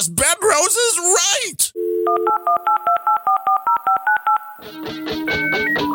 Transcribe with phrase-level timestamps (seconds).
[0.00, 1.72] Yes, Ben Rose is right.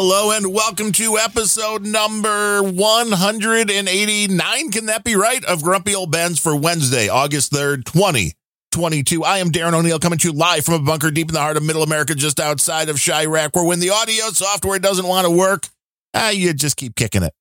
[0.00, 4.70] Hello and welcome to episode number 189.
[4.70, 5.44] Can that be right?
[5.44, 9.24] Of Grumpy Old Bens for Wednesday, August 3rd, 2022.
[9.24, 11.56] I am Darren O'Neill coming to you live from a bunker deep in the heart
[11.56, 15.32] of middle America, just outside of Chirac, where when the audio software doesn't want to
[15.32, 15.66] work,
[16.14, 17.34] ah, you just keep kicking it.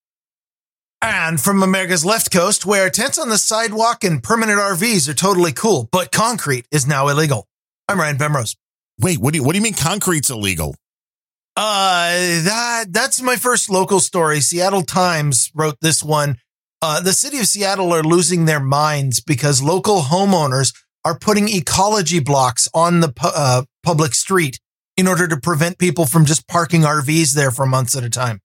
[0.99, 5.53] And from America's left coast, where tents on the sidewalk and permanent RVs are totally
[5.53, 7.47] cool, but concrete is now illegal.
[7.87, 8.55] I'm Ryan Bemrose.
[8.99, 10.75] Wait, what do you, what do you mean concrete's illegal?
[11.59, 14.39] Uh, that that's my first local story.
[14.41, 16.37] Seattle Times wrote this one.
[16.83, 20.71] Uh, the city of Seattle are losing their minds because local homeowners
[21.03, 24.59] are putting ecology blocks on the pu- uh, public street
[24.97, 28.39] in order to prevent people from just parking RVs there for months at a time.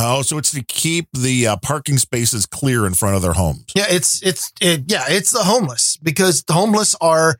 [0.00, 3.66] Oh, so it's to keep the uh, parking spaces clear in front of their homes.
[3.76, 7.36] Yeah, it's it's it, yeah, it's the homeless because the homeless are,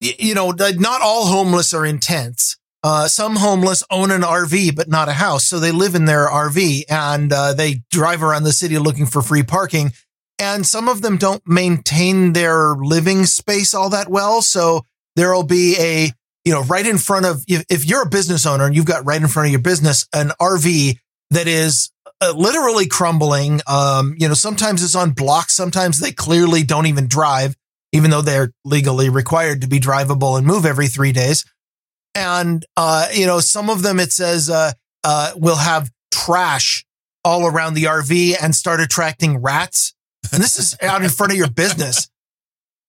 [0.00, 2.56] you know, not all homeless are intense.
[2.82, 6.26] Uh, some homeless own an RV but not a house, so they live in their
[6.26, 9.92] RV and uh, they drive around the city looking for free parking.
[10.38, 15.76] And some of them don't maintain their living space all that well, so there'll be
[15.78, 16.10] a
[16.46, 19.04] you know right in front of if, if you're a business owner and you've got
[19.04, 20.96] right in front of your business an RV
[21.30, 23.60] that is uh, literally crumbling.
[23.66, 25.54] Um, you know, sometimes it's on blocks.
[25.54, 27.56] Sometimes they clearly don't even drive,
[27.92, 31.44] even though they're legally required to be drivable and move every three days.
[32.14, 34.72] And, uh, you know, some of them it says, uh,
[35.04, 36.84] uh, will have trash
[37.24, 39.94] all around the RV and start attracting rats.
[40.32, 42.08] And this is out in front of your business.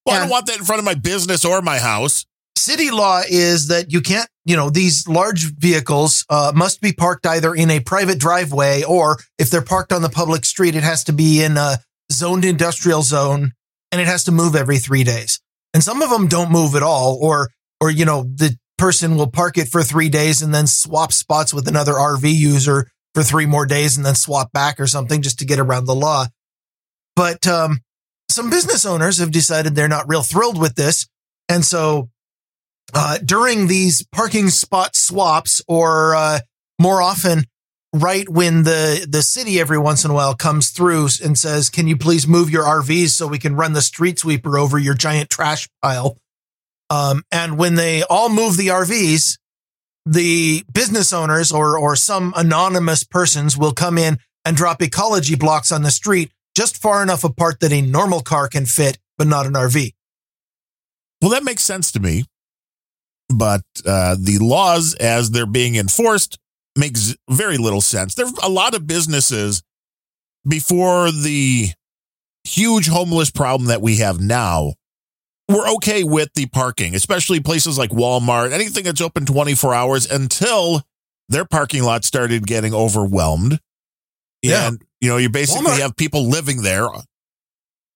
[0.03, 2.25] Well, I don't want that in front of my business or my house.
[2.57, 7.27] city law is that you can't, you know, these large vehicles uh, must be parked
[7.27, 11.03] either in a private driveway or if they're parked on the public street, it has
[11.03, 11.77] to be in a
[12.11, 13.51] zoned industrial zone
[13.91, 15.39] and it has to move every three days.
[15.73, 19.29] And some of them don't move at all, or or you know, the person will
[19.29, 23.45] park it for three days and then swap spots with another RV user for three
[23.45, 26.25] more days and then swap back or something just to get around the law.
[27.15, 27.81] But um,
[28.27, 31.07] some business owners have decided they're not real thrilled with this.
[31.47, 32.09] And so
[32.95, 36.39] uh, during these parking spot swaps, or uh,
[36.79, 37.43] more often,
[37.93, 41.87] right when the the city every once in a while comes through and says, "Can
[41.87, 45.29] you please move your RVs so we can run the street sweeper over your giant
[45.29, 46.17] trash pile?"
[46.91, 49.37] Um, and when they all move the RVs,
[50.05, 55.71] the business owners or or some anonymous persons will come in and drop ecology blocks
[55.71, 59.45] on the street just far enough apart that a normal car can fit, but not
[59.45, 59.93] an RV.
[61.21, 62.25] Well, that makes sense to me.
[63.29, 66.39] But uh, the laws, as they're being enforced,
[66.75, 68.15] makes very little sense.
[68.15, 69.63] There are a lot of businesses
[70.45, 71.69] before the
[72.43, 74.73] huge homeless problem that we have now
[75.49, 80.83] were okay with the parking, especially places like Walmart, anything that's open 24 hours until
[81.29, 83.59] their parking lot started getting overwhelmed.
[84.41, 84.67] Yeah.
[84.67, 86.87] And, you know, you basically Walmart- have people living there.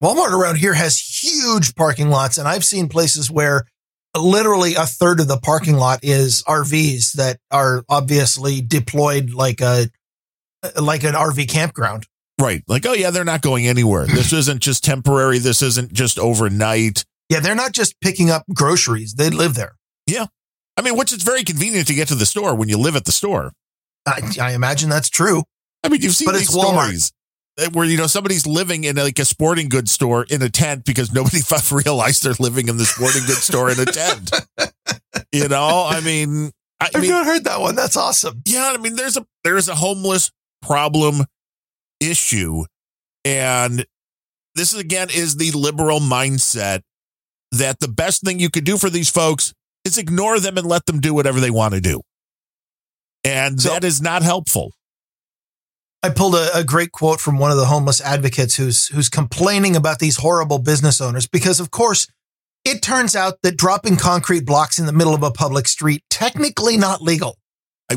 [0.04, 3.66] Walmart around here has huge parking lots, and I've seen places where
[4.18, 9.90] literally a third of the parking lot is RVs that are obviously deployed like a
[10.82, 12.08] like an RV campground.
[12.40, 12.64] Right.
[12.68, 14.06] Like, oh, yeah, they're not going anywhere.
[14.06, 15.40] This isn't just temporary.
[15.40, 17.06] This isn't just overnight.
[17.30, 19.76] Yeah, they're not just picking up groceries; they live there.
[20.08, 20.26] Yeah.
[20.78, 23.06] I mean, which is very convenient to get to the store when you live at
[23.06, 23.54] the store.
[24.06, 25.44] I, I imagine that's true.
[25.84, 26.84] I mean, you've seen But these it's Walmart.
[26.84, 27.12] stories
[27.60, 30.84] uh, where, you know, somebody's living in like a sporting goods store in a tent
[30.84, 31.40] because nobody
[31.72, 34.32] realized they're living in the sporting goods store in a tent.
[35.32, 36.52] You know, I mean,
[36.82, 37.76] I I've mean, not heard that one.
[37.76, 38.42] That's awesome.
[38.46, 40.30] yeah, I mean, there's a there's a homeless
[40.62, 41.24] problem
[42.02, 42.66] issue,
[43.24, 43.86] and
[44.56, 46.82] this again is the liberal mindset
[47.52, 49.54] that the best thing you could do for these folks
[49.84, 52.02] is ignore them and let them do whatever they want to do,
[53.24, 54.74] and So- that is not helpful.
[56.04, 59.76] I pulled a, a great quote from one of the homeless advocates who's who's complaining
[59.76, 62.08] about these horrible business owners because of course
[62.64, 66.78] it turns out that dropping concrete blocks in the middle of a public street technically
[66.78, 67.38] not legal.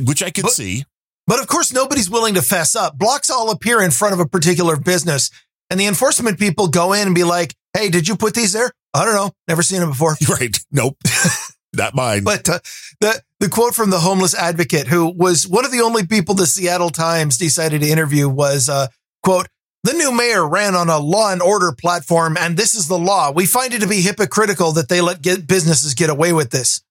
[0.05, 0.85] Which I could But- see.
[1.27, 2.97] But of course nobody's willing to fess up.
[2.97, 5.31] Blocks all appear in front of a particular business
[5.69, 8.73] and the enforcement people go in and be like, "Hey, did you put these there?"
[8.99, 9.31] I don't know.
[9.47, 10.17] Never seen him before.
[10.29, 10.59] Right.
[10.73, 10.97] Nope.
[11.75, 12.25] Not mine.
[12.25, 12.59] But uh,
[13.01, 16.47] the the quote from the homeless advocate, who was one of the only people the
[16.47, 18.89] Seattle Times decided to interview, was uh,
[19.23, 19.49] quote.
[19.85, 23.31] The new mayor ran on a law and order platform, and this is the law.
[23.31, 26.83] We find it to be hypocritical that they let get businesses get away with this.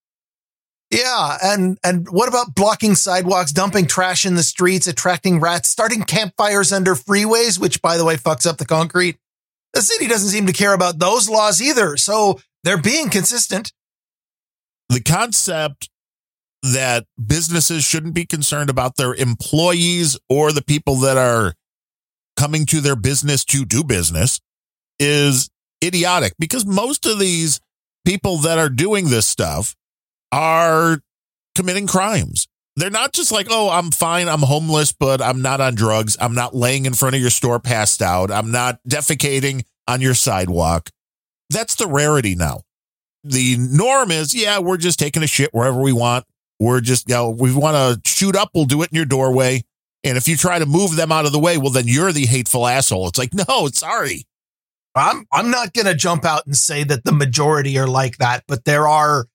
[0.90, 6.04] Yeah, and and what about blocking sidewalks, dumping trash in the streets, attracting rats, starting
[6.04, 9.18] campfires under freeways, which by the way fucks up the concrete?
[9.74, 13.72] The city doesn't seem to care about those laws either, so they're being consistent.
[14.90, 15.90] the concept
[16.64, 21.54] that businesses shouldn't be concerned about their employees or the people that are
[22.36, 24.40] coming to their business to do business
[25.00, 25.50] is
[25.84, 27.60] idiotic because most of these
[28.06, 29.76] people that are doing this stuff
[30.32, 31.00] are
[31.56, 32.48] committing crimes.
[32.78, 36.16] They're not just like, oh, I'm fine, I'm homeless, but I'm not on drugs.
[36.22, 38.32] I'm not laying in front of your store passed out.
[38.32, 40.92] I'm not defecating on your sidewalk.
[41.50, 42.62] That's the rarity now
[43.28, 46.26] the norm is, yeah, we're just taking a shit wherever we want.
[46.60, 49.64] We're just, you know, we want to shoot up, we'll do it in your doorway.
[50.04, 52.26] And if you try to move them out of the way, well, then you're the
[52.26, 53.08] hateful asshole.
[53.08, 54.26] It's like, no, sorry.
[54.96, 58.66] I'm I'm not to jump out and say that the majority are like that, but
[58.66, 59.28] there are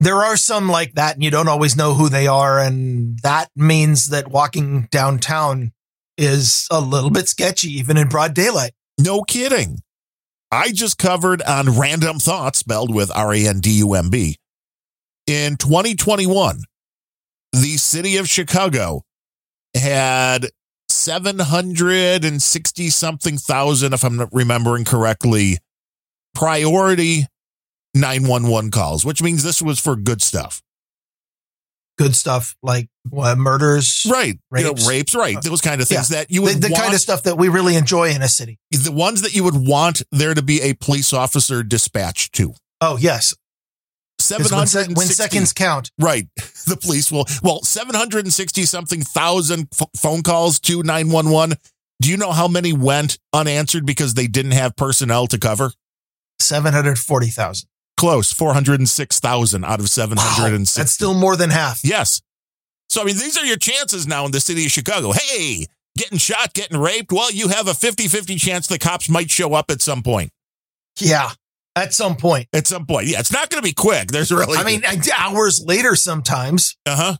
[0.00, 3.48] there are some like that and you don't always know who they are and that
[3.54, 5.72] means that walking downtown
[6.16, 8.72] is a little bit sketchy even in broad daylight.
[8.98, 9.78] No kidding.
[10.50, 14.36] I just covered on Random Thoughts, spelled with R A N D U M B.
[15.26, 16.62] In 2021,
[17.52, 19.02] the city of Chicago
[19.76, 20.48] had
[20.88, 25.58] 760 something thousand, if I'm remembering correctly,
[26.34, 27.26] priority
[27.94, 30.62] 911 calls, which means this was for good stuff.
[31.98, 34.38] Good stuff like what, murders, Right.
[34.56, 34.88] You know, Rapes.
[34.88, 35.36] rapes, right.
[35.36, 37.36] Uh, Those kind of things that you the, would the want, kind of stuff that
[37.36, 38.58] we really enjoy in a city.
[38.70, 42.54] the ones that you would want there to be a police officer dispatched to.
[42.80, 43.34] Oh yes,
[44.18, 45.90] 'Cause when, se- when seconds count.
[45.98, 46.26] Right.
[46.66, 51.56] The police will, well, 760 something thousand f- phone calls to 911.
[52.00, 55.72] Do you know how many went unanswered because they didn't have personnel to cover?
[56.38, 57.68] Seven hundred forty thousand.
[58.00, 60.80] Close, 406,000 out of 760.
[60.80, 61.80] That's still more than half.
[61.84, 62.22] yes.
[62.88, 65.12] So, I mean, these are your chances now in the city of Chicago.
[65.12, 65.66] Hey,
[65.96, 67.12] getting shot, getting raped.
[67.12, 70.30] Well, you have a 50 50 chance the cops might show up at some point.
[70.98, 71.30] Yeah,
[71.76, 72.48] at some point.
[72.52, 73.06] At some point.
[73.06, 74.08] Yeah, it's not going to be quick.
[74.08, 74.82] There's really, I mean,
[75.16, 76.76] hours later sometimes.
[76.86, 77.16] uh huh.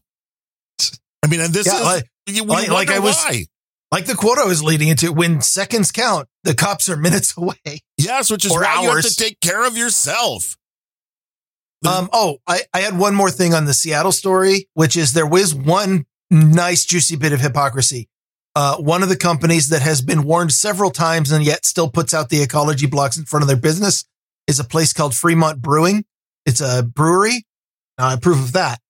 [1.22, 3.44] I mean, and this Yeah, is, like- you, like- like I was- why.
[3.92, 7.80] Like the quote I was leading into, when seconds count, the cops are minutes away.
[7.98, 10.56] Yes, which is why you have to take care of yourself.
[11.82, 15.12] The- Um, oh, I, I had one more thing on the Seattle story, which is
[15.12, 18.08] there was one nice juicy bit of hypocrisy.
[18.56, 22.12] Uh, one of the companies that has been warned several times and yet still puts
[22.12, 24.04] out the ecology blocks in front of their business
[24.46, 26.04] is a place called Fremont Brewing.
[26.46, 27.46] It's a brewery.
[27.98, 28.80] Now I approve of that,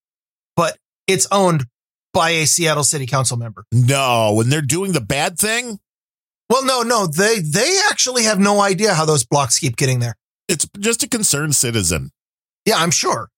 [0.57, 1.67] but it's owned
[2.15, 3.65] by a Seattle City Council member.
[3.71, 5.79] No, when they're doing the bad thing,
[6.49, 10.17] Well, no, no, they they actually have no idea how those blocks keep getting there.
[10.49, 12.11] it's just a concerned citizen.
[12.67, 13.29] Yeah, I'm sure.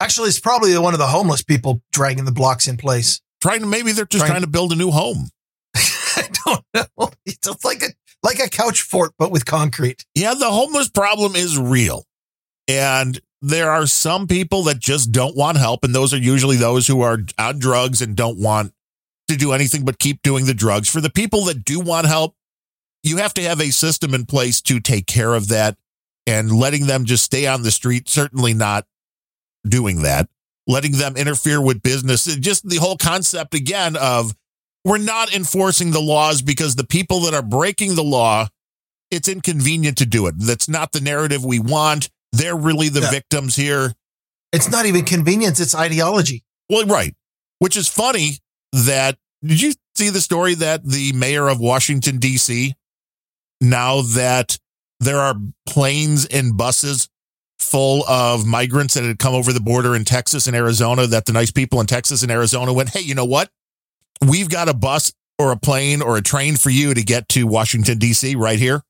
[0.00, 3.20] Actually, it's probably one of the homeless people dragging the blocks in place.
[3.40, 5.28] Trying to maybe they're just Trying- trying to build a new home.
[5.76, 7.10] I don't know.
[7.26, 7.86] It's like a
[8.22, 10.04] like a couch fort, but with concrete.
[10.14, 12.04] Yeah, the homeless problem is real.
[12.68, 15.82] And there are some people that just don't want help.
[15.82, 18.72] And those are usually those who are on drugs and don't want
[19.28, 20.88] to do anything but keep doing the drugs.
[20.88, 22.36] For the people that do want help,
[23.02, 25.76] you have to have a system in place to take care of that
[26.26, 28.86] and letting them just stay on the street, certainly not
[29.66, 30.28] doing that,
[30.66, 32.24] letting them interfere with business.
[32.36, 34.34] Just the whole concept again of
[34.84, 38.48] we're not enforcing the laws because the people that are breaking the law
[39.10, 40.34] it's inconvenient to do it.
[40.38, 42.08] That's not the narrative we want.
[42.32, 43.10] They're really the Yeah.
[43.10, 43.94] victims here.
[44.52, 46.44] It's not even convenience; it's ideology.
[46.70, 47.14] Well, right.
[47.58, 48.38] Which is funny
[48.72, 52.74] that did you see the story that the mayor of Washington D.C.
[53.60, 54.58] now that
[55.02, 55.34] there are
[55.66, 57.08] planes and buses
[57.58, 61.32] full of migrants that had come over the border in Texas and Arizona that the
[61.32, 63.50] nice people in Texas and Arizona went, "Hey, you know what?
[64.20, 67.46] We've got a bus or a plane or a train for you to get to
[67.46, 68.34] Washington D.C.
[68.34, 68.82] right here."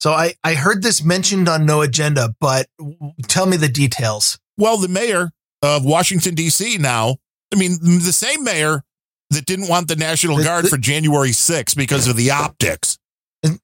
[0.00, 2.66] So I I heard this mentioned on No Agenda, but
[3.28, 4.38] tell me the details.
[4.58, 5.30] Well, the mayor
[5.62, 6.78] of Washington, D.C.
[6.78, 7.16] now,
[7.52, 8.82] I mean, the same mayor
[9.30, 12.98] that didn't want the National Guard for January 6th because of the optics.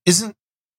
[0.05, 0.37] Isn't-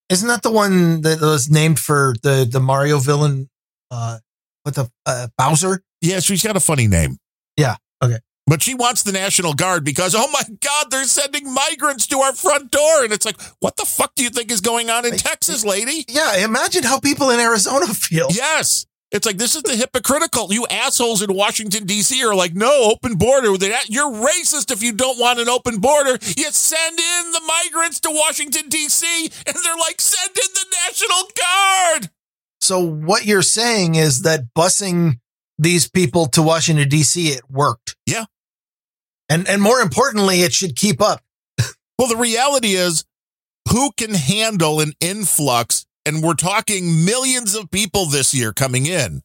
[0.10, 3.50] Isn't that the one that was named for the the Mario villain?
[3.90, 4.20] Uh,
[4.64, 5.82] what the uh, Bowser?
[6.02, 7.18] Yeah, she's got a funny name.
[7.58, 8.20] Yeah, okay.
[8.46, 12.34] But she wants the National Guard because, oh my God, they're sending migrants to our
[12.34, 13.04] front door.
[13.04, 16.04] And it's like, what the fuck do you think is going on in Texas, lady?
[16.10, 18.28] Yeah, imagine how people in Arizona feel.
[18.32, 18.86] Yes.
[19.14, 20.52] It's like, this is the hypocritical.
[20.52, 22.24] You assholes in Washington, D.C.
[22.26, 23.50] are like, no, open border.
[23.88, 26.18] You're racist if you don't want an open border.
[26.36, 31.30] You send in the migrants to Washington, D.C., and they're like, send in the National
[31.40, 32.10] Guard.
[32.60, 35.20] So, what you're saying is that busing
[35.60, 37.96] these people to Washington, D.C., it worked.
[38.08, 38.26] Yeah.
[39.30, 41.22] And, and more importantly, it should keep up.
[42.00, 43.06] well, the reality is,
[43.70, 49.22] who can handle an influx and we're talking millions of people this year coming in.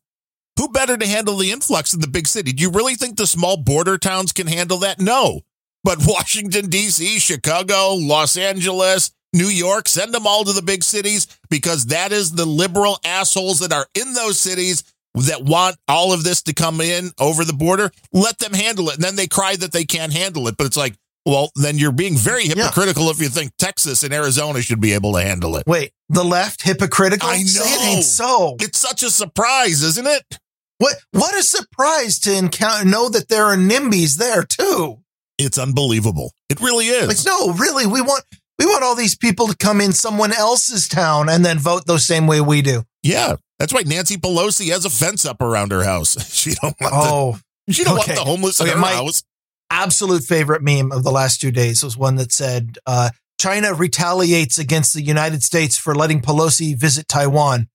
[0.58, 2.52] Who better to handle the influx in the big city?
[2.52, 5.00] Do you really think the small border towns can handle that?
[5.00, 5.42] No.
[5.84, 11.26] But Washington, D.C., Chicago, Los Angeles, New York, send them all to the big cities
[11.48, 14.82] because that is the liberal assholes that are in those cities
[15.14, 17.90] that want all of this to come in over the border.
[18.12, 18.96] Let them handle it.
[18.96, 20.56] And then they cry that they can't handle it.
[20.56, 20.94] But it's like,
[21.26, 23.10] well, then you're being very hypocritical yeah.
[23.10, 25.64] if you think Texas and Arizona should be able to handle it.
[25.66, 27.28] Wait, the left hypocritical?
[27.28, 27.44] I know.
[27.44, 28.56] Say it ain't so.
[28.60, 30.38] It's such a surprise, isn't it?
[30.78, 34.98] What what a surprise to encounter know that there are NIMBYs there too.
[35.36, 36.32] It's unbelievable.
[36.48, 37.08] It really is.
[37.08, 38.24] Like, no, really, we want
[38.58, 41.98] we want all these people to come in someone else's town and then vote the
[41.98, 42.84] same way we do.
[43.02, 43.36] Yeah.
[43.58, 46.16] That's why Nancy Pelosi has a fence up around her house.
[46.38, 48.12] She don't want oh, the, she don't okay.
[48.12, 49.22] want the homeless okay, in her house
[49.70, 53.10] absolute favorite meme of the last two days was one that said, uh,
[53.40, 57.68] China retaliates against the United States for letting Pelosi visit Taiwan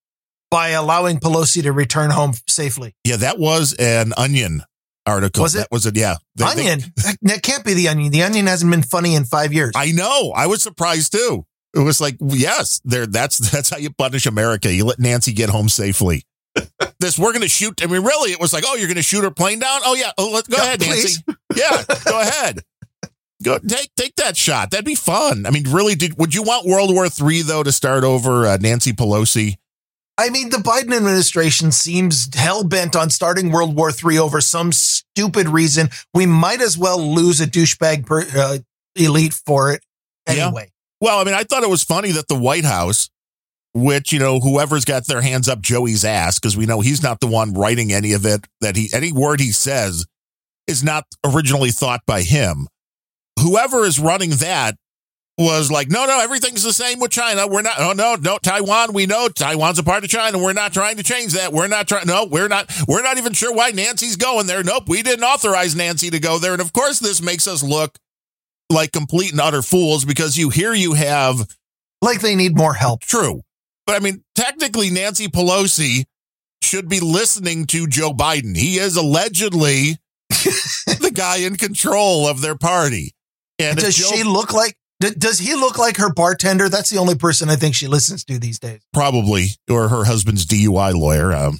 [0.51, 2.93] by allowing Pelosi to return home safely.
[3.05, 4.63] Yeah, that was an Onion
[5.05, 5.43] article.
[5.43, 5.59] Was it?
[5.59, 5.95] That was it.
[5.95, 6.15] Yeah.
[6.35, 6.79] They, onion.
[6.97, 8.11] They, that can't be the Onion.
[8.11, 9.71] The Onion hasn't been funny in five years.
[9.75, 10.31] I know.
[10.35, 11.45] I was surprised too.
[11.75, 13.07] It was like, yes, there.
[13.07, 14.71] That's that's how you punish America.
[14.71, 16.23] You let Nancy get home safely.
[16.99, 17.83] This we're going to shoot.
[17.83, 19.81] I mean, really, it was like, oh, you're going to shoot her plane down.
[19.85, 21.23] Oh yeah, oh, let, go ahead, Nancy.
[21.55, 22.61] Yeah, go ahead.
[23.43, 24.71] Go take take that shot.
[24.71, 25.45] That'd be fun.
[25.45, 28.57] I mean, really, did would you want World War Three though to start over uh,
[28.59, 29.57] Nancy Pelosi?
[30.17, 34.71] I mean, the Biden administration seems hell bent on starting World War III over some
[34.71, 35.89] stupid reason.
[36.13, 38.59] We might as well lose a douchebag per, uh,
[38.95, 39.83] elite for it
[40.27, 40.65] anyway.
[40.65, 40.69] Yeah.
[41.01, 43.09] Well, I mean, I thought it was funny that the White House
[43.73, 47.19] which you know whoever's got their hands up Joey's ass because we know he's not
[47.19, 50.05] the one writing any of it that he any word he says
[50.67, 52.67] is not originally thought by him.
[53.39, 54.75] Whoever is running that
[55.39, 57.47] was like no no everything's the same with China.
[57.47, 60.37] We're not oh no no Taiwan we know Taiwan's a part of China.
[60.37, 61.51] We're not trying to change that.
[61.51, 64.63] We're not trying no we're not we're not even sure why Nancy's going there.
[64.63, 66.53] Nope we didn't authorize Nancy to go there.
[66.53, 67.97] And of course this makes us look
[68.69, 71.47] like complete and utter fools because you hear you have
[72.03, 73.01] like they need more help.
[73.01, 73.41] True
[73.85, 76.05] but I mean, technically, Nancy Pelosi
[76.61, 78.55] should be listening to Joe Biden.
[78.55, 79.97] He is allegedly
[80.29, 83.13] the guy in control of their party.
[83.59, 84.75] And does Joe, she look like?
[84.99, 86.69] Does he look like her bartender?
[86.69, 88.81] That's the only person I think she listens to these days.
[88.93, 91.33] Probably, or her husband's DUI lawyer.
[91.33, 91.59] Um,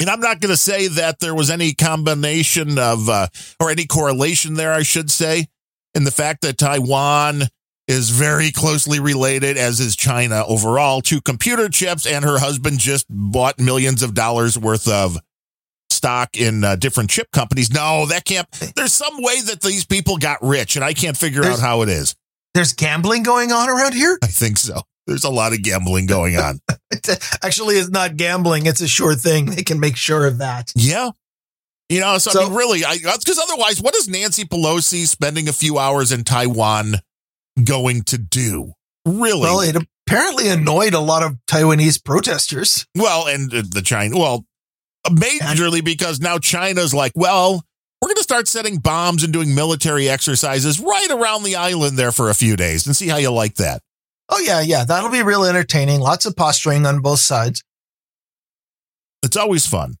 [0.00, 3.28] and I'm not going to say that there was any combination of, uh,
[3.60, 5.46] or any correlation there, I should say,
[5.94, 7.44] in the fact that Taiwan
[7.88, 12.06] is very closely related, as is China overall, to computer chips.
[12.06, 15.18] And her husband just bought millions of dollars worth of
[15.90, 17.72] stock in uh, different chip companies.
[17.72, 18.48] No, that can't.
[18.76, 21.82] There's some way that these people got rich, and I can't figure there's, out how
[21.82, 22.14] it is.
[22.54, 24.18] There's gambling going on around here?
[24.22, 24.82] I think so.
[25.06, 26.60] There's a lot of gambling going on.
[27.42, 28.66] Actually, it's not gambling.
[28.66, 29.46] It's a sure thing.
[29.46, 30.70] They can make sure of that.
[30.76, 31.10] Yeah.
[31.88, 35.52] You know, so, so I mean, really, because otherwise, what is Nancy Pelosi spending a
[35.52, 36.94] few hours in Taiwan
[37.62, 38.72] going to do?
[39.06, 39.40] Really?
[39.40, 42.86] Well, it apparently annoyed a lot of Taiwanese protesters.
[42.96, 44.44] Well, and the China, well,
[45.06, 47.64] majorly because now China's like, well,
[48.00, 52.12] we're going to start setting bombs and doing military exercises right around the island there
[52.12, 53.80] for a few days and see how you like that.
[54.28, 54.84] Oh, yeah, yeah.
[54.84, 56.00] That'll be real entertaining.
[56.00, 57.62] Lots of posturing on both sides.
[59.22, 59.96] It's always fun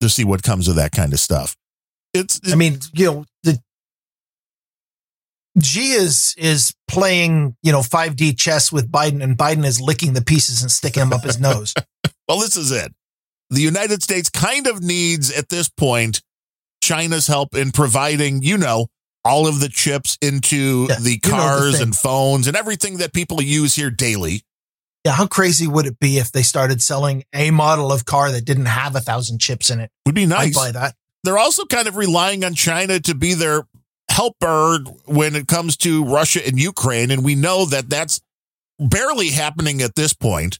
[0.00, 1.56] to see what comes of that kind of stuff.
[2.12, 3.24] It's, I mean, you know,
[5.62, 10.22] Xi is is playing, you know, 5D chess with Biden, and Biden is licking the
[10.22, 11.74] pieces and sticking them up his nose.
[12.28, 12.94] well, this is it.
[13.50, 16.20] The United States kind of needs at this point
[16.82, 18.86] China's help in providing, you know,
[19.24, 22.98] all of the chips into yeah, the cars you know the and phones and everything
[22.98, 24.42] that people use here daily.
[25.04, 28.44] Yeah, how crazy would it be if they started selling a model of car that
[28.44, 29.90] didn't have a thousand chips in it?
[30.04, 30.48] Would be nice.
[30.48, 30.94] I'd buy that.
[31.24, 33.66] They're also kind of relying on China to be their
[34.16, 37.10] helper when it comes to Russia and Ukraine.
[37.10, 38.20] And we know that that's
[38.78, 40.58] barely happening at this point.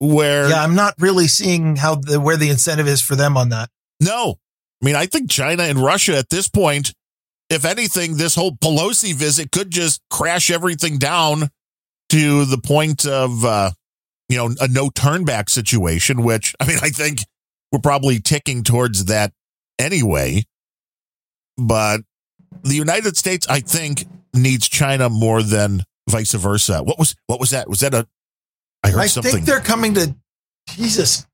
[0.00, 3.50] Where yeah, I'm not really seeing how the where the incentive is for them on
[3.50, 3.70] that.
[4.00, 4.38] No,
[4.82, 6.92] I mean I think China and Russia at this point
[7.50, 11.50] if anything, this whole Pelosi visit could just crash everything down
[12.10, 13.70] to the point of, uh,
[14.28, 17.20] you know, a no turn back situation, which I mean, I think
[17.70, 19.32] we're probably ticking towards that
[19.78, 20.44] anyway.
[21.56, 22.00] But
[22.62, 26.82] the United States, I think, needs China more than vice versa.
[26.82, 27.68] What was what was that?
[27.68, 28.06] Was that a?
[28.82, 29.32] I heard I something.
[29.32, 30.14] think they're coming to.
[30.70, 31.26] Jesus,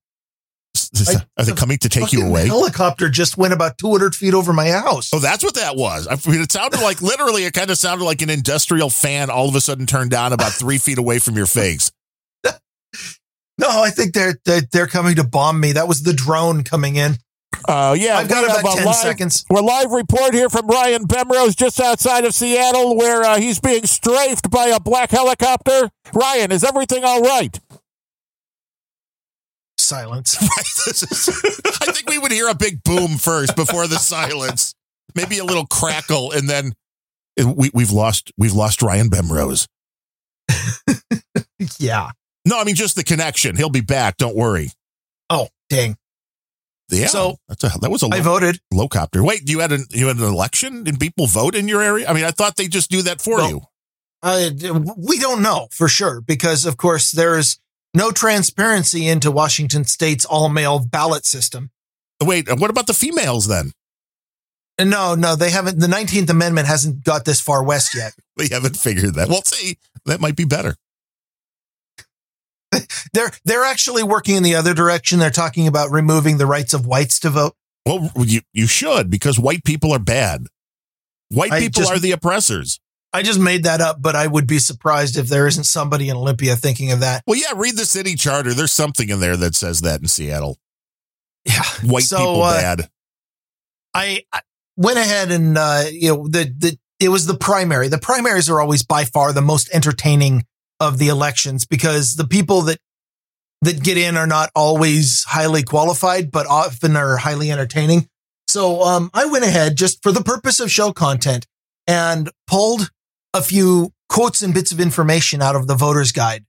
[1.09, 2.47] I- Are they coming to take you away?
[2.47, 5.11] Helicopter just went about 200 feet over my house.
[5.13, 6.07] Oh, that's what that was.
[6.09, 9.49] I mean, it sounded like literally, it kind of sounded like an industrial fan all
[9.49, 11.91] of a sudden turned on about three feet away from your face.
[13.59, 15.73] No, I think they're, they're they're coming to bomb me.
[15.73, 17.19] That was the drone coming in.
[17.67, 19.45] Uh, yeah, I've got about ten live, seconds.
[19.51, 23.87] We're live report here from Ryan Bemrose just outside of Seattle where uh, he's being
[23.87, 25.91] strafed by a black helicopter.
[26.15, 27.59] Ryan, is everything all right?
[29.79, 30.37] Silence.
[31.83, 34.75] I think we would hear a big boom first before the silence,
[35.15, 36.73] maybe a little crackle, and then
[37.37, 39.67] we, we've lost we've lost Ryan Bemrose.
[41.79, 42.11] yeah.
[42.47, 43.57] No, I mean just the connection.
[43.57, 44.17] He'll be back.
[44.17, 44.71] Don't worry.
[45.29, 45.97] Oh, dang.
[46.91, 48.61] Yeah, So- that's a, that was a I low, voted.
[48.73, 49.23] low copter.
[49.23, 52.09] Wait, you had an you had an election Did people vote in your area?
[52.09, 53.49] I mean, I thought they just do that for No.
[53.49, 53.61] you.
[54.23, 54.51] Uh,
[54.99, 57.59] we don't know for sure because, of course, there is
[57.95, 61.71] no transparency into Washington State's all mail ballot system.
[62.23, 63.73] Wait, what about the females then?
[64.79, 65.79] No, no, they haven't.
[65.79, 68.13] The 19th Amendment hasn't got this far west yet.
[68.37, 69.29] They haven't figured that.
[69.29, 70.77] Well, see, that might be better.
[73.13, 75.19] They're they're actually working in the other direction.
[75.19, 77.55] They're talking about removing the rights of whites to vote.
[77.87, 80.47] Well, you you should because white people are bad.
[81.31, 82.79] White I people just- are the oppressors.
[83.13, 86.17] I just made that up, but I would be surprised if there isn't somebody in
[86.17, 87.25] Olympia thinking of that.
[87.27, 88.55] Well, yeah, read the city charter.
[88.55, 90.59] There's something in there that says that in Seattle.
[91.45, 91.65] Yeah.
[91.83, 92.89] White So, people uh, bad.
[93.95, 94.43] I, I
[94.77, 97.89] went ahead and uh, you know the the it was the primary.
[97.89, 100.45] The primaries are always by far the most entertaining
[100.81, 102.79] of the elections because the people that
[103.63, 108.09] that get in are not always highly qualified, but often are highly entertaining.
[108.49, 111.47] So um, I went ahead just for the purpose of show content
[111.87, 112.91] and pulled
[113.35, 116.45] a few quotes and bits of information out of the voters guide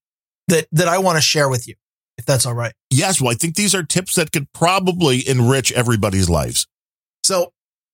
[0.47, 1.75] that that I want to share with you,
[2.17, 2.73] if that's all right.
[2.89, 6.65] Yes, well, I think these are tips that could probably enrich everybody's lives.
[7.23, 7.51] So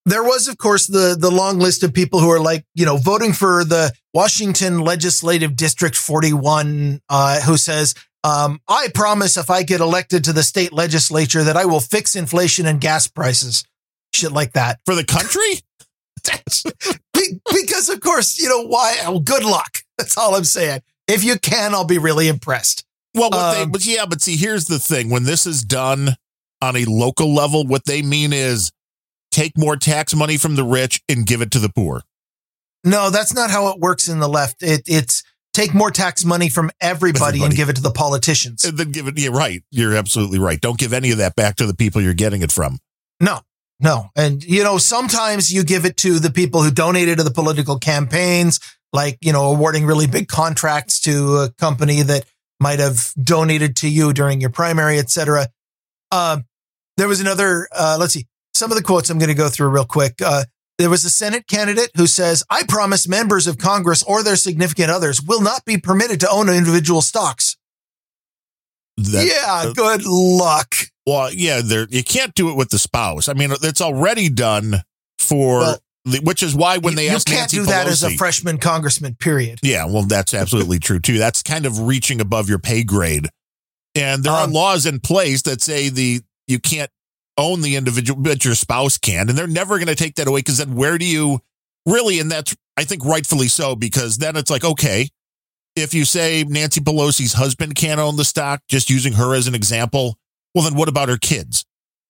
[0.07, 2.97] there was, of course, the the long list of people who are like, you know,
[2.97, 7.93] voting for the Washington Legislative District 41, uh, who says,
[8.23, 12.15] um, I promise if I get elected to the state legislature that I will fix
[12.15, 13.65] inflation and gas prices.
[14.13, 14.79] Shit like that.
[14.85, 15.61] For the country?
[17.13, 18.97] Be- because, of course, you know, why?
[19.05, 19.79] Oh, good luck.
[19.97, 20.81] That's all I'm saying.
[21.07, 22.85] If you can, I'll be really impressed.
[23.13, 25.09] Well, what they, Um, but yeah, but see, here's the thing.
[25.09, 26.15] When this is done
[26.61, 28.71] on a local level, what they mean is
[29.31, 32.03] take more tax money from the rich and give it to the poor.
[32.83, 34.63] No, that's not how it works in the left.
[34.63, 37.45] It, it's take more tax money from everybody, Everybody.
[37.45, 38.63] and give it to the politicians.
[38.63, 39.63] And then give it, yeah, right.
[39.71, 40.61] You're absolutely right.
[40.61, 42.77] Don't give any of that back to the people you're getting it from.
[43.19, 43.41] No,
[43.79, 44.09] no.
[44.15, 47.79] And, you know, sometimes you give it to the people who donated to the political
[47.79, 48.59] campaigns,
[48.93, 52.25] like, you know, awarding really big contracts to a company that
[52.59, 55.47] might have donated to you during your primary, et cetera.
[56.11, 56.39] Uh,
[56.97, 59.69] there was another, uh, let's see, some of the quotes I'm going to go through
[59.69, 60.21] real quick.
[60.21, 60.43] Uh,
[60.77, 64.91] there was a Senate candidate who says, I promise members of Congress or their significant
[64.91, 67.55] others will not be permitted to own individual stocks.
[68.97, 70.73] That, yeah, uh, good luck.
[71.05, 73.29] Well, yeah, there you can't do it with the spouse.
[73.29, 74.81] I mean, it's already done
[75.19, 77.87] for, Well, the, which is why when they ask you asked can't Nancy do that
[77.87, 79.59] as a freshman congressman, period.
[79.61, 81.17] Yeah, well, that's absolutely true too.
[81.17, 83.29] That's kind of reaching above your pay grade.
[83.95, 86.91] And there are Um, laws in place that say the you can't
[87.37, 90.39] own the individual, but your spouse can, and they're never going to take that away
[90.39, 91.39] because then where do you
[91.85, 92.19] really?
[92.19, 95.09] And that's I think rightfully so because then it's like okay,
[95.75, 99.55] if you say Nancy Pelosi's husband can't own the stock, just using her as an
[99.55, 100.17] example,
[100.55, 101.65] well then what about her kids?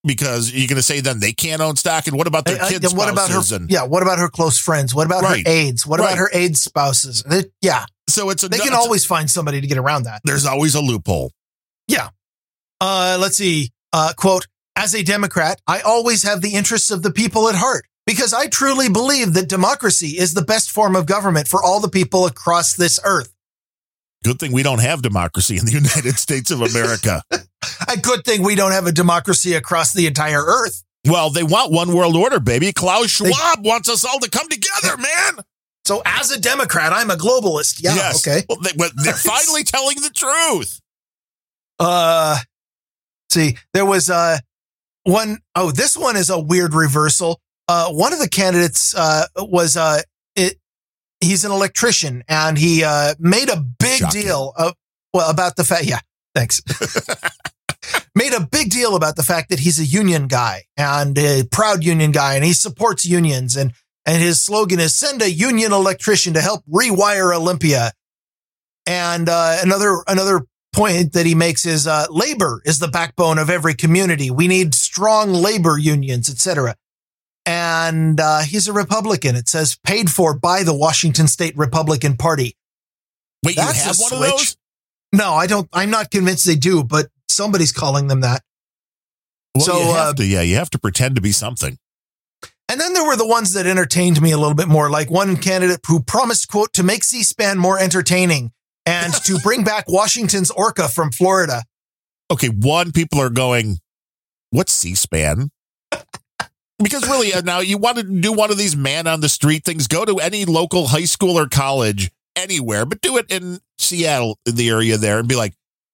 [0.05, 2.93] Because you're going to say then they can't own stock, and what about their kids?
[2.93, 3.41] what about her?
[3.55, 4.95] and- yeah, what about her close friends?
[4.95, 5.45] What about Right.
[5.45, 5.85] her aides?
[5.85, 6.05] What Right.
[6.09, 7.23] about her aides spouses?
[7.27, 10.21] They- yeah, So it's a they can it's- always find somebody to get around that.
[10.23, 11.33] there's always a loophole.
[11.89, 12.09] Yeah.
[12.79, 13.71] Uh, let's see.
[13.91, 14.45] Uh, quote:
[14.77, 18.45] As a Democrat, I always have the interests of the people at heart because I
[18.45, 22.75] truly believe that democracy is the best form of government for all the people across
[22.75, 23.33] this earth.
[24.23, 27.23] Good thing we don't have democracy in the United States of America.
[27.31, 30.83] A good thing we don't have a democracy across the entire earth.
[31.07, 32.71] well, they want one world order, baby.
[32.71, 35.43] Klaus Schwab wants us all to come together, man.
[35.85, 37.81] So, as a Democrat, I'm a globalist.
[37.81, 37.95] Yeah.
[37.95, 38.27] yes.
[38.27, 38.45] Okay.
[38.47, 40.79] Well, they, they're finally telling the truth.
[41.79, 42.37] Uh,
[43.31, 44.37] see, there was uh
[45.07, 47.39] one oh this one is a weird reversal.
[47.67, 50.01] uh, one of the candidates uh, was uh,
[50.35, 50.57] it,
[51.21, 54.21] he's an electrician and he uh, made a big Shocking.
[54.21, 54.73] deal of,
[55.13, 55.99] well about the fact yeah
[56.35, 56.61] thanks
[58.15, 61.83] made a big deal about the fact that he's a union guy and a proud
[61.83, 63.73] union guy and he supports unions and
[64.05, 67.91] and his slogan is send a union electrician to help rewire Olympia
[68.85, 70.41] and uh, another another
[70.77, 74.75] point that he makes is uh, labor is the backbone of every community we need
[74.75, 76.75] strong labor unions etc
[77.47, 79.37] and uh, he's a Republican.
[79.37, 82.57] It says paid for by the Washington State Republican Party.
[83.43, 84.57] Wait, That's you have one of those?
[85.13, 85.69] No, I don't.
[85.71, 88.43] I'm not convinced they do, but somebody's calling them that.
[89.55, 91.77] Well, So, you have uh, to, yeah, you have to pretend to be something.
[92.69, 95.37] And then there were the ones that entertained me a little bit more, like one
[95.37, 98.51] candidate who promised, quote, to make C-SPAN more entertaining
[98.87, 101.63] and to bring back Washington's orca from Florida.
[102.31, 103.77] Okay, one, people are going,
[104.51, 105.51] what's C-SPAN?
[106.79, 109.65] because really, uh, now you want to do one of these man on the street
[109.65, 114.39] things, go to any local high school or college anywhere, but do it in Seattle,
[114.45, 115.53] in the area there, and be like,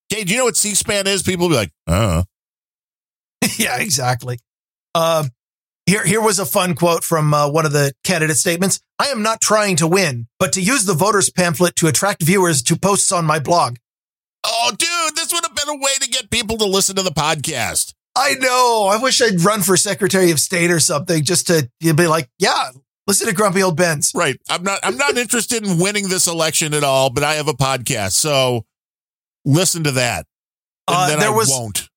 [0.10, 2.24] "Hey, do you know what C-SPAN is?" People will be like, "Uh."
[3.58, 4.40] yeah, exactly.
[4.94, 5.26] Uh,
[5.86, 8.80] here, here was a fun quote from uh, one of the candidate statements.
[9.00, 12.62] I am not trying to win, but to use the voters pamphlet to attract viewers
[12.64, 13.78] to posts on my blog.
[14.46, 17.12] Oh, dude, this would have been a way to get people to listen to the
[17.12, 17.94] podcast.
[18.16, 18.90] I know.
[18.92, 22.30] I wish I'd run for Secretary of State or something just to you'd be like,
[22.40, 22.70] yeah,
[23.08, 24.12] listen to Grumpy Old Bens.
[24.14, 24.38] Right.
[24.50, 24.80] I'm not.
[24.84, 27.10] I'm not interested in winning this election at all.
[27.10, 28.66] But I have a podcast, so
[29.46, 30.28] listen to that.
[30.88, 31.90] And Uh, then there I was won't.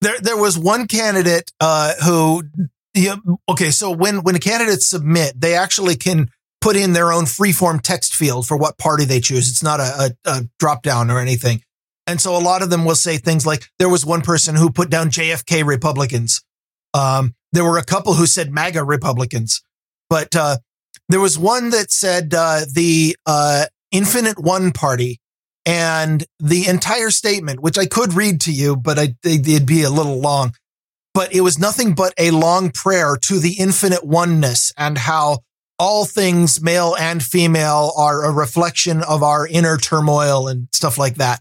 [0.00, 2.44] there there was one candidate uh, who
[2.94, 3.16] yeah,
[3.48, 6.28] okay so when when candidates submit they actually can
[6.60, 9.48] put in their own freeform text field for what party they choose.
[9.48, 11.62] It's not a, a, a drop down or anything.
[12.06, 14.70] And so a lot of them will say things like there was one person who
[14.70, 16.42] put down jfk republicans.
[16.94, 19.62] Um, there were a couple who said maga republicans.
[20.10, 20.56] But uh,
[21.08, 25.20] there was one that said uh, the uh, infinite one party
[25.66, 29.90] and the entire statement, which I could read to you, but I, it'd be a
[29.90, 30.54] little long.
[31.18, 35.40] But it was nothing but a long prayer to the infinite oneness and how
[35.76, 41.16] all things, male and female, are a reflection of our inner turmoil and stuff like
[41.16, 41.40] that.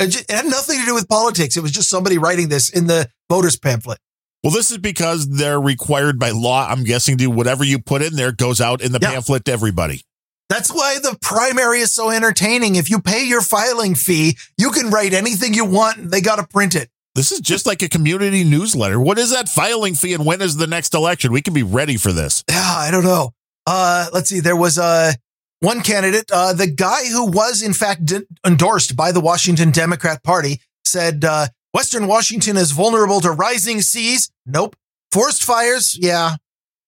[0.00, 1.56] It, had nothing to do with politics.
[1.56, 4.00] It was just somebody writing this in the voters pamphlet.
[4.42, 6.66] Well, this is because they're required by law.
[6.68, 9.12] I'm guessing to whatever you put in there goes out in the Yeah.
[9.12, 10.02] pamphlet to everybody.
[10.48, 12.74] That's why the primary is so entertaining.
[12.74, 16.10] If you pay your filing fee, you can write anything you want.
[16.10, 16.90] They got to print it.
[17.14, 18.98] This is just like a community newsletter.
[18.98, 21.32] What is that filing fee, and when is the next election?
[21.32, 22.42] We can be ready for this.
[22.48, 23.32] Yeah, I don't know.
[23.66, 24.40] Uh, let's see.
[24.40, 25.12] There was uh,
[25.60, 28.12] one candidate, uh, the guy who was in fact
[28.46, 34.30] endorsed by the Washington Democrat Party, said uh, Western Washington is vulnerable to rising seas.
[34.46, 34.74] Nope.
[35.12, 36.36] Forest fires, yeah,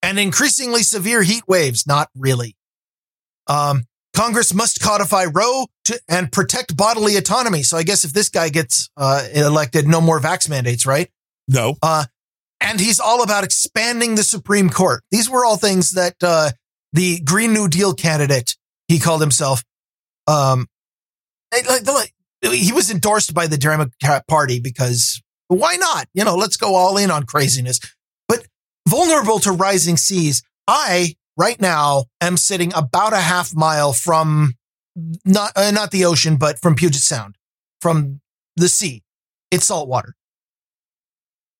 [0.02, 1.86] and increasingly severe heat waves.
[1.86, 2.56] Not really.
[3.46, 3.84] Um,
[4.14, 7.62] Congress must codify Roe to, and protect bodily autonomy.
[7.62, 11.10] So I guess if this guy gets uh, elected, no more vax mandates, right?
[11.48, 11.74] No,
[12.60, 15.02] and he's all about expanding the Supreme Court.
[15.10, 16.50] These were all things that uh,
[16.92, 18.56] the Green New Deal candidate,
[18.88, 19.62] he called himself,
[20.26, 20.66] um,
[21.52, 26.06] like he was endorsed by the Democrat Party because why not?
[26.14, 27.80] You know, let's go all in on craziness.
[28.28, 28.46] But
[28.88, 34.54] vulnerable to rising seas, I right now am sitting about a half mile from
[35.24, 37.36] not uh, not the ocean, but from Puget Sound,
[37.80, 38.20] from
[38.56, 39.02] the sea.
[39.50, 40.14] It's salt water.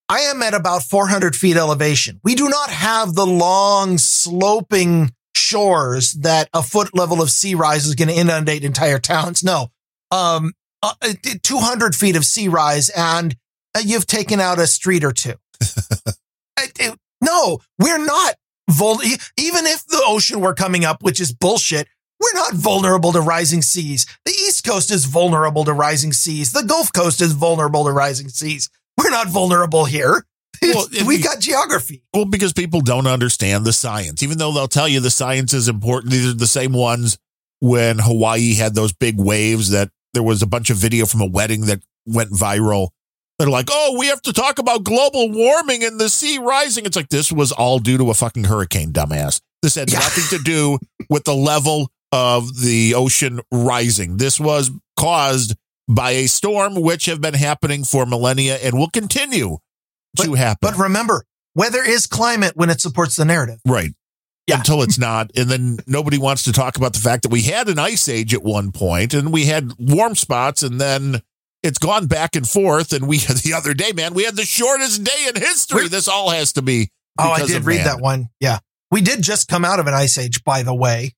[0.07, 2.19] I am at about 400 feet elevation.
[2.23, 7.85] We do not have the long sloping shores that a foot level of sea rise
[7.85, 9.43] is going to inundate entire towns.
[9.43, 9.67] No,
[10.11, 10.93] um, uh,
[11.41, 13.35] 200 feet of sea rise and
[13.75, 15.33] uh, you've taken out a street or two.
[16.57, 18.35] I- I- no, we're not
[18.69, 19.01] vul-
[19.37, 21.87] even if the ocean were coming up, which is bullshit.
[22.17, 24.05] We're not vulnerable to rising seas.
[24.23, 26.53] The East Coast is vulnerable to rising seas.
[26.53, 28.69] The Gulf Coast is vulnerable to rising seas.
[28.97, 30.25] We're not vulnerable here.
[30.61, 32.03] Well, we got geography.
[32.13, 34.23] well, because people don't understand the science.
[34.23, 37.17] Even though they'll tell you the science is important, these are the same ones
[37.59, 41.27] when Hawaii had those big waves that there was a bunch of video from a
[41.27, 42.89] wedding that went viral.
[43.37, 46.85] They're like, oh, we have to talk about global warming and the sea rising.
[46.85, 49.41] It's like this was all due to a fucking hurricane, dumbass.
[49.61, 49.99] This had Yeah.
[49.99, 54.17] nothing to do with the level of the ocean rising.
[54.17, 55.55] This was caused
[55.89, 59.57] by a storm, which have been happening for millennia and will continue
[60.21, 60.59] to happen.
[60.61, 63.59] But remember, weather is climate when it supports the narrative.
[63.65, 63.91] Right.
[64.47, 64.57] Yeah.
[64.59, 65.31] Until it's not.
[65.35, 68.33] And then nobody wants to talk about the fact that we had an ice age
[68.33, 71.21] at one point and we had warm spots and then
[71.65, 72.93] it's gone back and forth.
[72.93, 75.75] And we the other day, man, we had the shortest day in history.
[75.77, 76.89] We're- this all has to be.
[77.17, 77.85] Oh, I did read man.
[77.85, 78.27] that one.
[78.39, 78.59] Yeah.
[78.91, 81.13] We did just come out of an ice age, by the way,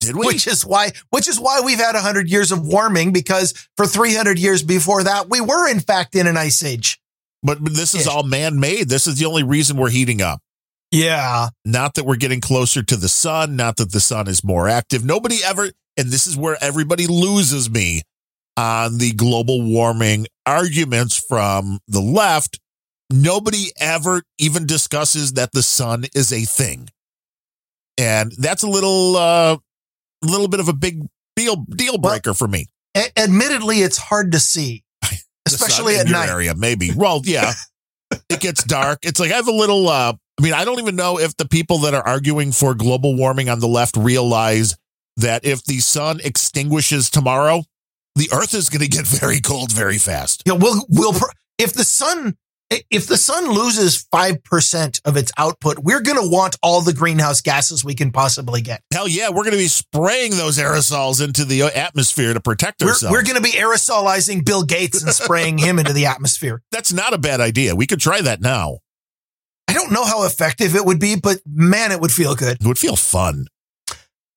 [0.00, 0.26] Did we?
[0.26, 4.38] which is why which is why we've had 100 years of warming because for 300
[4.38, 6.98] years before that we were in fact in an ice age.
[7.42, 8.88] but, but this is all man made.
[8.88, 10.40] This is the only reason we're heating up.
[10.90, 11.48] Yeah.
[11.64, 15.04] Not that we're getting closer to the sun, not that the sun is more active.
[15.04, 18.02] Nobody ever, and this is where everybody loses me
[18.56, 22.58] on the global warming arguments from the left.
[23.10, 26.88] Nobody ever even discusses that the sun is a thing.
[27.98, 29.56] And that's a little, uh,
[30.22, 31.02] little bit of a big
[31.36, 32.66] deal, deal breaker for me.
[32.96, 34.84] A- admittedly, it's hard to see,
[35.46, 36.28] especially at night.
[36.28, 36.90] area, maybe.
[36.94, 37.52] Well, yeah.
[38.30, 39.00] it gets dark.
[39.02, 41.46] It's like I have a little uh I mean, I don't even know if the
[41.46, 44.76] people that are arguing for global warming on the left realize
[45.18, 47.62] that if the sun extinguishes tomorrow,
[48.14, 50.42] the earth is going to get very cold very fast.
[50.46, 51.14] Yeah, we'll we'll
[51.58, 52.36] if the sun
[52.90, 57.40] if the sun loses 5% of its output, we're going to want all the greenhouse
[57.40, 58.82] gases we can possibly get.
[58.92, 62.82] Hell yeah, we're going to be spraying those aerosols into the uh, atmosphere to protect
[62.82, 63.12] We're, ourselves.
[63.12, 66.62] we're going to be aerosolizing Bill Gates and spraying him into the atmosphere.
[66.72, 67.76] That's not a bad idea.
[67.76, 68.78] We could try that now.
[69.68, 72.58] I don't know how effective it would be, but man, it would feel good.
[72.60, 73.46] It would feel fun.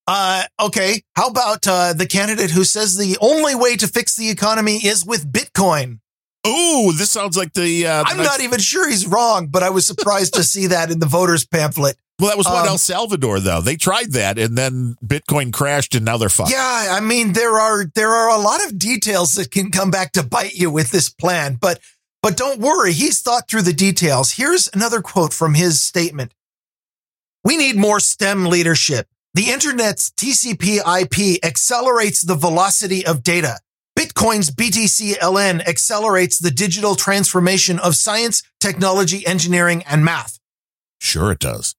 [0.07, 1.01] Uh, okay.
[1.15, 5.05] How about uh, the candidate who says the only way to fix the economy is
[5.05, 5.99] with Bitcoin?
[6.45, 7.87] Oh, this sounds like the.
[7.87, 10.67] Uh, the I'm next- not even sure he's wrong, but I was surprised to see
[10.67, 11.97] that in the voters pamphlet.
[12.19, 13.59] Well, that was what um, El Salvador though.
[13.59, 16.51] They tried that, and then Bitcoin crashed, and now they're fucked.
[16.51, 20.13] Yeah, I mean there are there are a lot of details that can come back
[20.13, 21.81] to bite you with this plan, but
[22.21, 24.31] but don't worry, he's thought through the details.
[24.31, 26.33] Here's another quote from his statement.
[27.43, 29.07] We need more STEM leadership.
[29.35, 33.59] The internet's TCP IP accelerates the velocity of data.
[33.99, 40.39] Bitcoin's BTCLN accelerates the digital transformation of science, technology, engineering, and math.
[41.01, 41.75] Sure, it does.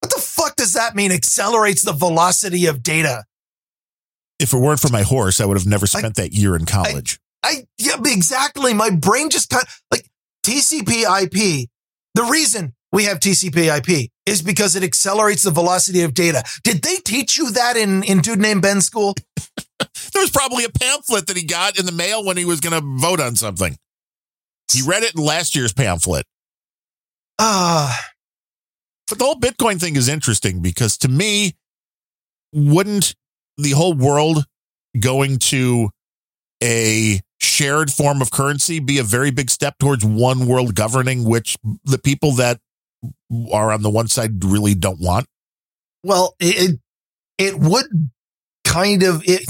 [0.00, 1.12] What the fuck does that mean?
[1.12, 3.24] Accelerates the velocity of data.
[4.38, 7.20] If it weren't for my horse, I would have never spent that year in college.
[7.42, 8.72] I yeah, exactly.
[8.72, 10.08] My brain just cut like
[10.46, 11.68] TCP IP.
[12.14, 16.42] The reason we have TCP IP is because it accelerates the velocity of data.
[16.62, 19.14] Did they teach you that in in Dude Named Ben school?
[19.78, 22.78] there was probably a pamphlet that he got in the mail when he was going
[22.78, 23.76] to vote on something.
[24.70, 26.24] He read it in last year's pamphlet.
[27.38, 27.98] Ah,
[29.08, 31.54] But the whole Bitcoin thing is interesting because to me,
[32.52, 33.14] wouldn't
[33.56, 34.44] the whole world
[34.98, 35.90] going to
[36.62, 41.56] a shared form of currency be a very big step towards one world governing, which
[41.84, 42.60] the people that
[43.52, 45.26] are on the one side really don't want?
[46.02, 46.78] well, it
[47.38, 47.86] it would
[48.64, 49.44] kind of it.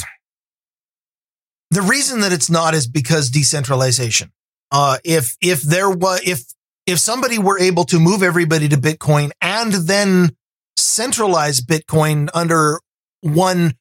[1.71, 4.31] The reason that it's not is because decentralization.
[4.71, 6.45] Uh, if if there was if
[6.87, 10.37] if somebody were able to move everybody to Bitcoin and then
[10.77, 12.81] centralize Bitcoin under
[13.21, 13.75] one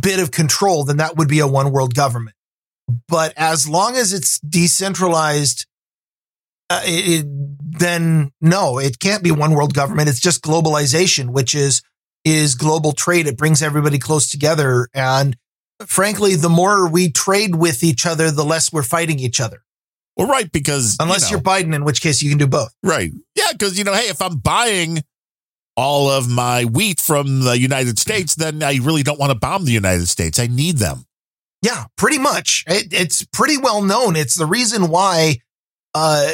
[0.00, 2.34] bit of control, then that would be a one world government.
[3.08, 5.66] But as long as it's decentralized,
[6.72, 7.26] uh, it,
[7.78, 10.08] then no, it can't be one world government.
[10.08, 11.82] It's just globalization, which is
[12.24, 13.26] is global trade.
[13.26, 15.36] It brings everybody close together, and
[15.86, 19.62] frankly, the more we trade with each other, the less we're fighting each other.
[20.16, 22.74] Well, right, because Unless you you are Biden, in which case you can do both.
[22.82, 23.10] Right.
[23.34, 25.02] Yeah, because you know, hey, if I'm buying
[25.76, 29.64] all of my wheat from the United States, then I really don't want to bomb
[29.64, 30.38] the United States.
[30.38, 31.06] I need them.
[31.62, 32.64] Yeah, pretty much.
[32.66, 34.16] It, it's pretty well known.
[34.16, 35.38] It's the reason why,
[35.94, 36.30] uh,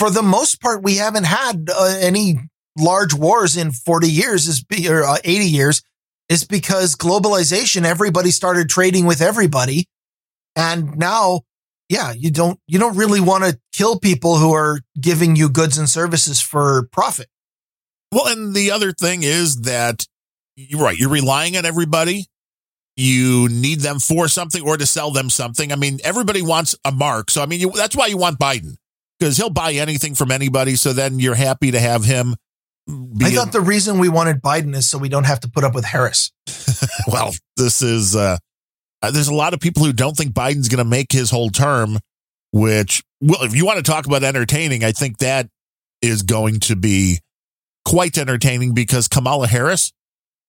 [0.00, 2.38] for the most part, we haven't had uh, any
[2.78, 5.82] large wars in 40 years is be, or uh, 80 years
[6.30, 9.84] is because globalization, everybody started trading with everybody.
[10.56, 11.42] And now,
[11.90, 15.76] yeah, you don't, you don't really want to kill people who are giving you goods
[15.76, 17.28] and services for profit.
[18.10, 20.06] Well, and the other thing is that
[20.56, 22.24] you're right, you're relying on everybody.
[22.96, 25.72] You need them for something or to sell them something.
[25.72, 27.30] I mean, everybody wants a mark.
[27.30, 28.76] So, I mean, you, that's why you want Biden
[29.20, 30.74] because he'll buy anything from anybody.
[30.74, 32.34] So then you're happy to have him
[32.86, 35.64] be I thought the reason we wanted Biden is so we don't have to put
[35.64, 36.32] up with Harris.
[37.06, 38.38] well, this is uh,
[39.02, 41.50] uh, there's a lot of people who don't think Biden's going to make his whole
[41.50, 41.98] term.
[42.52, 45.48] Which, well, if you want to talk about entertaining, I think that
[46.02, 47.20] is going to be
[47.84, 49.92] quite entertaining because Kamala Harris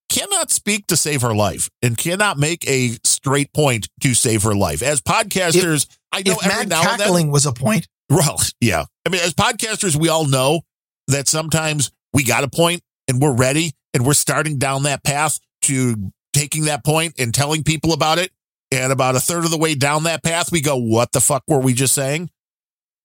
[0.10, 4.56] cannot speak to save her life and cannot make a straight point to save her
[4.56, 4.82] life.
[4.82, 7.08] As podcasters, I know If every mad now and then.
[7.08, 8.86] cackling was a point, Well, yeah.
[9.06, 10.62] I mean, as podcasters, we all know
[11.08, 15.40] that sometimes we got a point and we're ready and we're starting down that path
[15.64, 18.32] to taking that point and telling people about it.
[18.74, 21.44] And about a third of the way down that path, we go, what the fuck
[21.48, 22.30] were we just saying?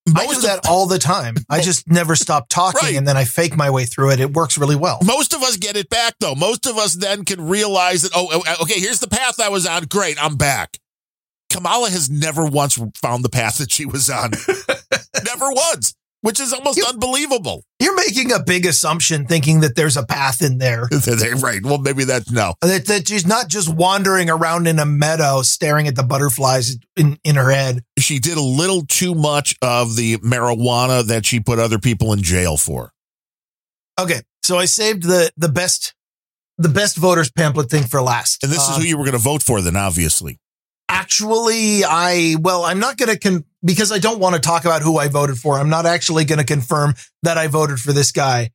[0.08, 1.34] I do Most of- that all the time.
[1.50, 2.94] I just never stop talking Right.
[2.94, 4.20] and then I fake my way through it.
[4.20, 5.00] It works really well.
[5.04, 6.36] Most of us get it back though.
[6.36, 9.66] Most of us then can realize that, oh, oh, okay, here's the path I was
[9.66, 9.84] on.
[9.86, 10.78] Great, I'm back.
[11.50, 14.30] Kamala has never once found the path that she was on.
[15.24, 17.64] never once, which is almost You- unbelievable.
[17.78, 20.88] You're making a big assumption thinking that there's a path in there.
[21.40, 21.64] right.
[21.64, 22.54] Well, maybe that's no.
[22.62, 27.18] That, that she's not just wandering around in a meadow staring at the butterflies in,
[27.22, 27.82] in her head.
[27.98, 32.22] She did a little too much of the marijuana that she put other people in
[32.22, 32.92] jail for.
[33.98, 35.94] Okay, so I saved the the best
[36.58, 38.42] the best voters pamphlet thing for last.
[38.42, 40.38] And this is Um, who you were going to vote for then, obviously.
[40.88, 44.82] actually I well, I'm not going to con because I don't want to talk about
[44.82, 45.58] who I voted for.
[45.58, 48.50] I'm not actually going to confirm that I voted for this guy.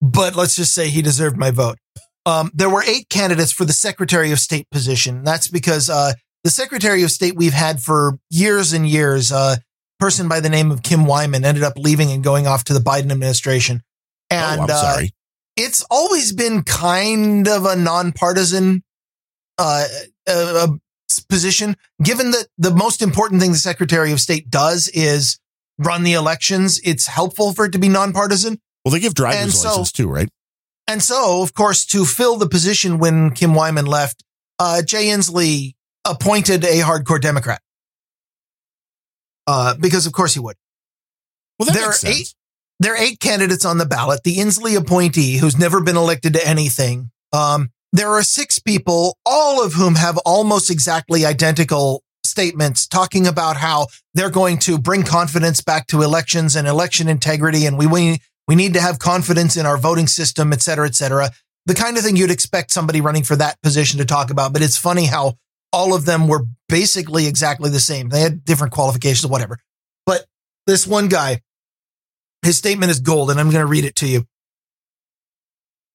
[0.00, 1.78] But let's just say he deserved my vote.
[2.24, 5.24] Um, there were eight candidates for the Secretary of State position.
[5.24, 6.12] That's because uh,
[6.44, 9.56] the Secretary of State we've had for years and years, uh,
[9.98, 12.80] person by the name of Kim Wyman, ended up leaving and going off to the
[12.80, 13.82] Biden administration.
[14.30, 15.10] And oh, I'm uh, sorry.
[15.56, 18.82] it's always been kind of a nonpartisan
[19.58, 19.86] uh,
[20.28, 20.68] uh, uh,
[21.28, 25.38] position, given that the most important thing the Secretary of State does is
[25.78, 26.80] run the elections.
[26.84, 28.60] It's helpful for it to be nonpartisan.
[28.84, 30.28] Well, they give driver's and so- license too, right?
[30.86, 34.24] And so, of course, to fill the position when Kim Wyman left,
[34.58, 35.74] uh, Jay Inslee
[36.06, 37.60] appointed a hardcore Democrat.
[39.46, 40.56] Uh, because of course he would.
[41.58, 42.16] Well, There are sense.
[42.16, 42.34] eight-
[42.80, 44.22] there are eight candidates on the ballot.
[44.24, 47.10] The Inslee appointee, who's never been elected to anything.
[47.32, 53.56] Um, there are six people, all of whom have almost exactly identical statements talking about
[53.56, 57.64] how they're going to bring confidence back to elections and election integrity.
[57.66, 60.94] And we, we, we need to have confidence in our voting system, et cetera, et
[60.94, 61.30] cetera.
[61.66, 64.52] The kind of thing you'd expect somebody running for that position to talk about.
[64.52, 65.34] But it's funny how
[65.72, 68.08] all of them were basically exactly the same.
[68.08, 69.58] They had different qualifications, whatever.
[70.06, 70.26] But
[70.66, 71.40] this one guy,
[72.42, 74.26] his statement is gold, and I'm going to read it to you.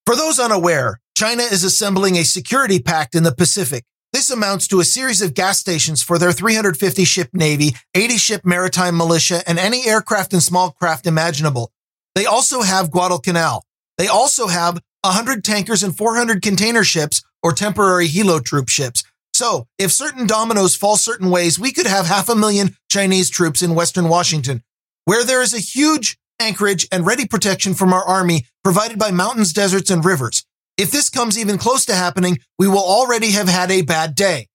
[0.06, 3.86] For those unaware, China is assembling a security pact in the Pacific.
[4.14, 8.42] This amounts to a series of gas stations for their 350 ship Navy, 80 ship
[8.44, 11.72] maritime militia, and any aircraft and small craft imaginable.
[12.16, 13.64] They also have Guadalcanal.
[14.00, 19.04] They also have 100 tankers and 400 container ships or temporary helo troop ships.
[19.36, 23.62] So, if certain dominoes fall certain ways, we could have half a million Chinese troops
[23.62, 24.64] in Western Washington,
[25.06, 29.54] where there is a huge anchorage and ready protection from our army provided by mountains,
[29.54, 30.44] deserts, and rivers.
[30.78, 34.48] If this comes even close to happening, we will already have had a bad day.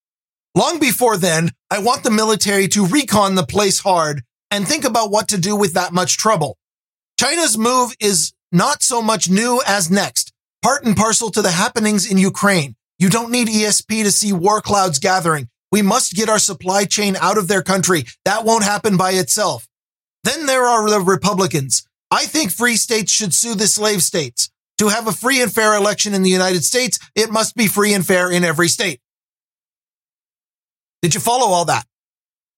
[0.55, 5.13] Long before then, I want the military to recon the place hard and think about
[5.13, 6.59] what to do with that much trouble.
[7.21, 12.11] China's move is not so much new as next, part and parcel to the happenings
[12.11, 12.75] in Ukraine.
[12.99, 15.49] You don't need ESP to see war clouds gathering.
[15.71, 18.07] We must get our supply chain out of their country.
[18.25, 19.69] That won't happen by itself.
[20.25, 21.87] Then there are the Republicans.
[22.11, 24.51] I think free states should sue the slave states.
[24.79, 27.95] To have a free and fair election in the United States, it must be free
[27.95, 29.01] and fair in every state.
[31.03, 31.85] Did you follow all that?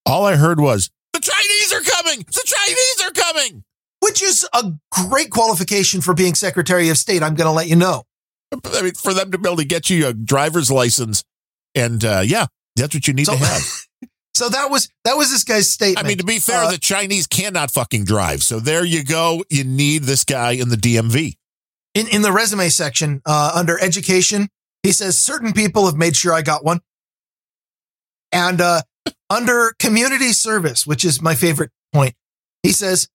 [0.07, 2.19] All I heard was the Chinese are coming.
[2.21, 3.65] The Chinese are coming.
[4.01, 7.23] Which is a great qualification for being Secretary of State.
[7.23, 8.05] I'm going to let you know.
[8.53, 11.23] I mean, for them to be able to get you a driver's license,
[11.75, 13.63] and uh, yeah, that's what you need So- to have.
[14.33, 16.05] So that was that was this guy's statement.
[16.05, 18.43] I mean, to be fair, Uh, the Chinese cannot fucking drive.
[18.43, 19.45] So there you go.
[19.51, 21.35] You need this guy in the DMV.
[21.95, 24.49] In, in the resume section uh, under education,
[24.83, 26.81] he says certain people have made sure I got one.
[28.33, 28.83] And uh,
[29.29, 32.15] under community service, which is my favorite point,
[32.63, 33.09] he says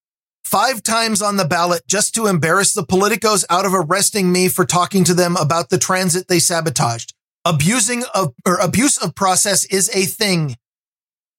[0.43, 4.65] five times on the ballot just to embarrass the politicos out of arresting me for
[4.65, 7.13] talking to them about the transit they sabotaged.
[7.45, 10.55] Abusing of or abuse of process is a thing.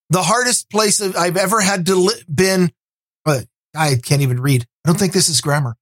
[0.09, 2.71] The hardest place I've ever had to li- been.
[3.25, 3.41] Uh,
[3.75, 4.65] I can't even read.
[4.85, 5.75] I don't think this is grammar.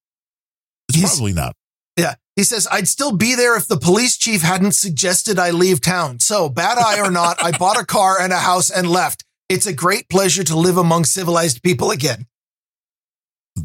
[0.89, 1.55] It's He's- probably not.
[1.97, 2.15] Yeah.
[2.35, 6.19] He says, I'd still be there if the police chief hadn't suggested I leave town.
[6.19, 9.23] So, bad eye or not, I bought a car and a house and left.
[9.47, 12.25] It's a great pleasure to live among civilized people again.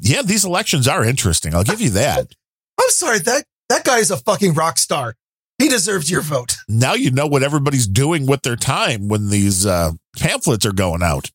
[0.01, 1.53] Yeah, these elections are interesting.
[1.55, 2.29] I'll give you that.
[2.81, 5.17] I'm sorry, that, that guy is a fucking rock star.
[5.59, 6.57] He deserves your vote.
[6.69, 11.03] now you know what everybody's doing with their time when these uh, pamphlets are going
[11.03, 11.31] out.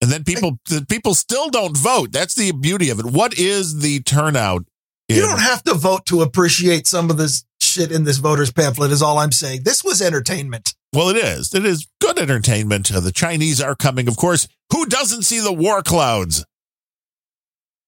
[0.00, 2.12] And then people the people still don't vote.
[2.12, 3.06] That's the beauty of it.
[3.06, 4.64] What is the turnout?
[5.08, 8.92] You don't have to vote to appreciate some of this shit in this voters pamphlet,
[8.92, 9.62] is all I'm saying.
[9.64, 10.74] This was entertainment.
[10.92, 11.54] well, it is.
[11.54, 12.92] It is good entertainment.
[12.92, 14.48] Uh, the Chinese are coming, of course.
[14.72, 16.44] Who doesn't see the war clouds?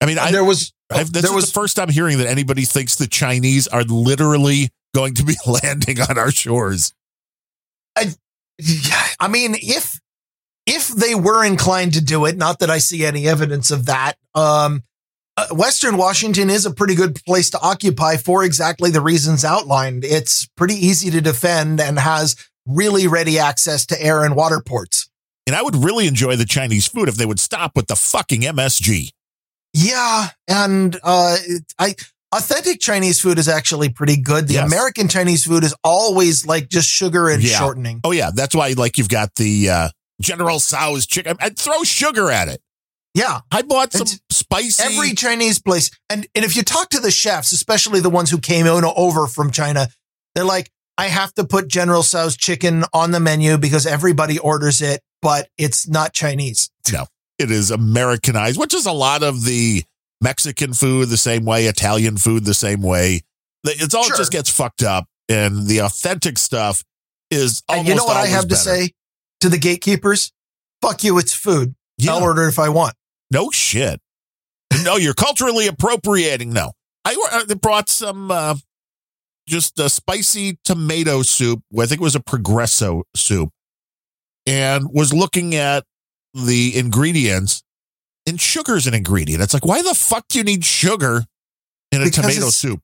[0.01, 2.27] I mean, I, there was, I've, this there is was, the first time hearing that
[2.27, 6.95] anybody thinks the Chinese are literally going to be landing on our shores.
[7.99, 10.01] yeah, I mean, if,
[10.71, 14.15] if they were inclined to do it, not that I see any evidence of that,
[14.35, 14.83] um,
[15.37, 20.05] uh, Western Washington is a pretty good place to occupy for exactly the reasons outlined.
[20.05, 25.09] It's pretty easy to defend and has really ready access to air and water ports.
[25.47, 28.43] And I would really enjoy the Chinese food if they would stop with the fucking
[28.43, 29.11] MSG.
[29.73, 31.37] Yeah, and uh,
[31.79, 31.95] I
[32.33, 34.47] authentic Chinese food is actually pretty good.
[34.49, 34.67] The Yes.
[34.67, 37.59] American Chinese food is always like just sugar and Yeah.
[37.59, 38.01] shortening.
[38.05, 39.89] Oh yeah, that's why like you've got the uh,
[40.21, 41.37] General Tso's chicken.
[41.41, 42.61] I'd throw sugar at it.
[43.15, 44.83] Yeah, I bought some It's- spicy.
[44.85, 48.39] every Chinese place, and and if you talk to the chefs, especially the ones who
[48.39, 49.89] came in over from China,
[50.35, 54.81] they're like, I have to put General Tso's chicken on the menu because everybody orders
[54.81, 56.71] it, but it's not Chinese.
[56.93, 57.07] No,
[57.39, 59.83] it is Americanized, which is a lot of the
[60.21, 63.23] Mexican food the same way, Italian food the same way.
[63.65, 64.17] It's all Sure.
[64.19, 66.85] just gets fucked up, and the authentic stuff
[67.31, 67.63] is.
[67.69, 68.93] And you know what I have to say
[69.41, 70.33] to the gatekeepers?
[70.83, 71.75] Fuck you, it's food.
[71.99, 72.15] Yeah.
[72.15, 72.95] I'll order it if I want.
[73.31, 74.01] No shit.
[74.85, 76.53] No, you're culturally appropriating.
[76.53, 76.73] No,
[77.05, 78.55] I I brought some uh,
[79.47, 81.63] just a spicy tomato soup.
[81.79, 83.51] I think it was a Progresso soup,
[84.47, 85.85] and was looking at
[86.35, 87.63] the ingredients.
[88.27, 89.43] And sugar's an ingredient.
[89.43, 91.25] It's like, why the fuck do you need sugar
[91.91, 92.81] in a Because tomato soup?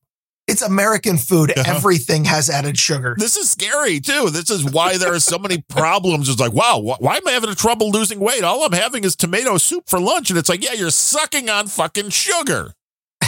[0.49, 1.51] It's American food.
[1.57, 1.65] Uh-huh.
[1.77, 3.17] Everything has added sugar.
[3.19, 4.31] This is scary too.
[4.31, 6.29] This is why there are so many problems.
[6.29, 8.45] It's like, wow, wh- why am I having a trouble losing weight?
[8.45, 11.67] All I'm having is tomato soup for lunch, and it's like, yeah, you're sucking on
[11.67, 12.73] fucking sugar.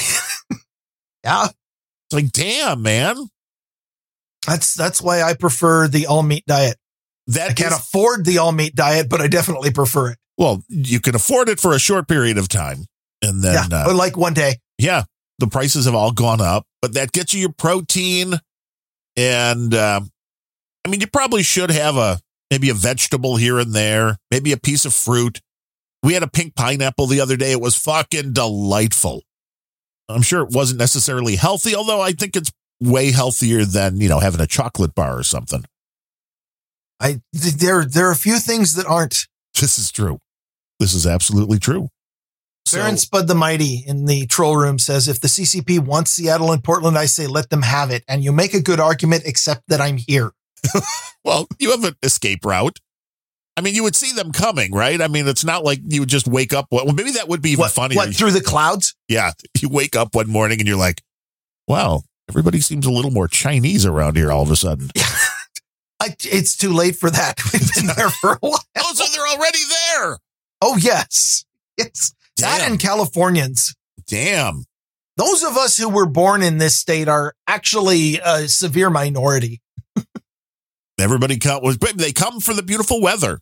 [1.25, 1.47] Yeah.
[1.47, 3.17] It's like, damn, man.
[4.47, 6.77] That's that's why I prefer the all meat diet.
[7.27, 10.19] That I can't is- afford the all meat diet, but I definitely prefer it.
[10.39, 12.85] well, you can afford it for a short period of time,
[13.21, 14.57] and then yeah, uh, but like one day.
[14.79, 15.05] yeah
[15.39, 16.65] the prices have all gone up.
[16.83, 18.35] But that gets you your protein,
[19.17, 20.11] and um,
[20.85, 22.21] I mean, you probably should have a
[22.51, 25.41] maybe a vegetable here and there, maybe a piece of fruit.
[26.03, 27.53] We had a pink pineapple the other day.
[27.53, 29.23] It was fucking delightful.
[30.09, 34.21] I'm sure it wasn't necessarily healthy, although I think it's way healthier than you know
[34.21, 35.65] having a chocolate bar or something.
[37.01, 39.27] I th- there there are a few things that aren't.
[39.61, 40.19] This is true.
[40.79, 41.89] This is absolutely true.
[42.69, 46.53] So- Baron Spud the Mighty in the troll room says, if the CCP wants Seattle
[46.53, 48.05] and Portland, I say let them have it.
[48.09, 50.33] And you make a good argument, except that I'm here.
[51.25, 52.79] Well, you have an escape route.
[53.57, 54.99] I mean, you would see them coming, right?
[55.03, 56.69] I mean, it's not like you would just wake up.
[56.71, 57.97] Well, maybe that would be even What, funnier.
[57.97, 58.95] what through the clouds?
[59.09, 61.03] yeah, you wake up one morning and you're like,
[61.67, 64.91] "Wow, everybody seems a little more Chinese around here all of a sudden."
[66.01, 67.41] I, it's too late for that.
[67.53, 68.65] We've been there for a while.
[68.79, 69.59] oh, so they're already
[69.91, 70.19] there.
[70.63, 71.45] Oh yes,
[71.77, 72.15] yes.
[72.39, 72.73] That Damn.
[72.73, 73.75] and Californians.
[74.07, 74.65] Damn.
[75.17, 79.61] Those of us who were born in this state are actually a severe minority.
[81.01, 83.41] Everybody come was they come for the beautiful weather.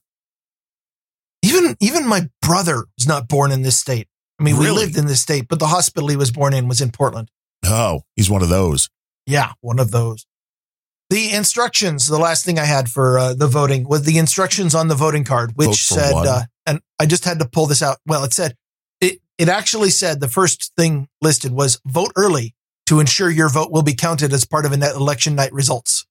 [1.43, 4.09] Even even my brother was not born in this state.
[4.39, 6.81] I mean, we lived in this state, but the hospital he was born in was
[6.81, 7.31] in Portland.
[7.65, 8.89] Oh, he's one of those.
[9.27, 10.27] Yeah, one of those.
[11.09, 14.89] The instructions, the last thing I had for uh, the voting was the instructions on
[14.89, 17.99] the voting card, which said, uh, and I just had to pull this out.
[18.07, 18.57] Well, it said,
[19.39, 22.55] it, actually said the first thing listed was vote early
[22.87, 26.07] to ensure your vote will be counted as part of an election night results.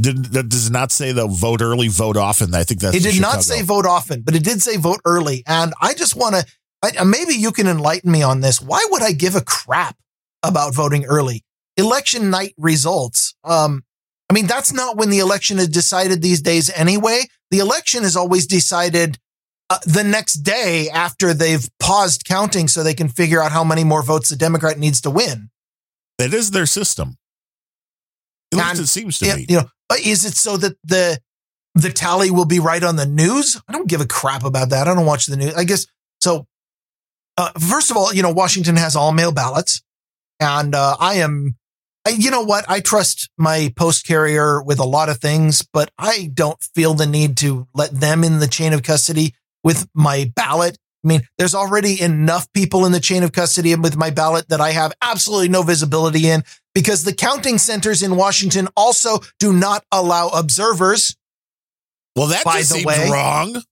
[0.00, 2.54] Did that does not say the vote early, vote often.
[2.54, 5.42] I think that's it did not say vote often, but it did say vote early.
[5.46, 8.60] And I just want to, maybe you can enlighten me on this.
[8.60, 9.96] Why would I give a crap
[10.42, 11.44] about voting early?
[11.78, 13.34] Election night results.
[13.42, 13.84] Um,
[14.28, 17.22] I mean, that's not when the election is decided these days anyway.
[17.50, 19.18] The election is always decided
[19.70, 23.82] uh, the next day after they've paused counting so they can figure out how many
[23.84, 25.50] more votes the Democrat needs to win.
[26.18, 27.16] That is their system.
[28.52, 29.46] At least And- it seems to be.
[29.48, 29.68] you know,
[30.02, 31.18] is it so that the
[31.74, 33.60] the tally will be right on the news?
[33.68, 34.88] I don't give a crap about that.
[34.88, 35.54] I don't watch the news.
[35.54, 35.86] I guess
[36.20, 36.46] so.
[37.36, 39.82] Uh, first of all, you know, Washington has all mail ballots,
[40.40, 41.56] and uh, I am.
[42.06, 42.64] I, you know what?
[42.68, 47.04] I trust my post carrier with a lot of things, but I don't feel the
[47.04, 49.34] need to let them in the chain of custody
[49.64, 50.78] with my ballot.
[51.04, 54.60] I mean, there's already enough people in the chain of custody with my ballot that
[54.60, 56.42] I have absolutely no visibility in
[56.74, 61.16] because the counting centers in Washington also do not allow observers.
[62.16, 63.62] Well, that By the way- wrong.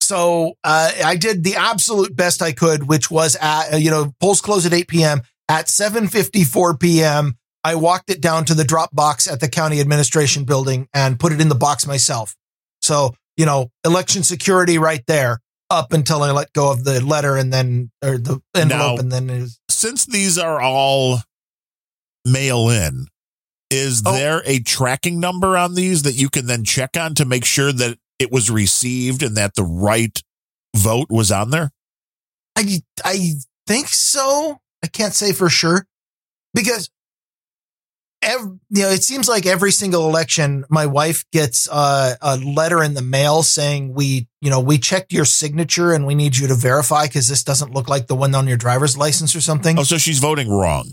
[0.00, 4.12] So uh, I did the absolute best I could, which was at uh, you know
[4.20, 5.22] polls close at 8 p.m.
[5.48, 10.44] At 7:54 p.m., I walked it down to the drop box at the county administration
[10.44, 12.34] building and put it in the box myself.
[12.80, 15.38] So you know, election security right there
[15.70, 19.10] up until I let go of the letter and then or the envelope Now- and
[19.12, 21.22] then was, Since these are all
[22.24, 23.06] mail in,
[23.70, 24.12] is Oh.
[24.12, 27.72] there a tracking number on these that you can then check on to make sure
[27.72, 30.22] that it was received and that the right
[30.76, 31.72] vote was on there?
[32.56, 33.34] I I
[33.66, 34.58] think so.
[34.84, 35.86] I can't say for sure
[36.52, 36.90] because
[38.22, 42.82] ev you know it seems like every single election my wife gets uh, a letter
[42.82, 46.46] in the mail saying we you know we checked your signature and we need you
[46.48, 49.78] to verify because this doesn't look like the one on your driver's license or something.
[49.78, 50.92] Oh, so she's voting wrong.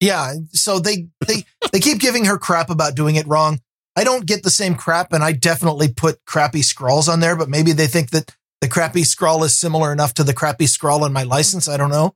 [0.00, 3.60] Yeah, so they they they keep giving her crap about doing it wrong.
[3.96, 7.48] I don't get the same crap, and I definitely put crappy scrawls on there, but
[7.48, 11.12] maybe they think that the crappy scrawl is similar enough to the crappy scrawl in
[11.12, 11.68] my license.
[11.68, 12.14] I don't know.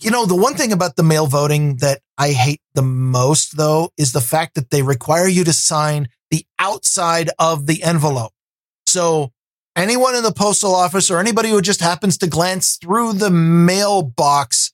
[0.00, 3.90] You know, the one thing about the mail voting that I hate the most, though,
[3.96, 8.32] is the fact that they require you to sign the outside of the envelope.
[8.86, 9.32] So
[9.76, 14.72] anyone in the postal office or anybody who just happens to glance through the mailbox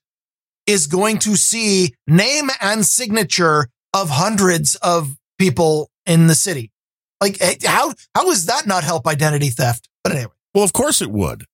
[0.67, 6.71] is going to see name and signature of hundreds of people in the city.
[7.21, 9.89] Like eh, how how does that not help identity theft?
[10.05, 11.45] But anyway, Well, of course it would.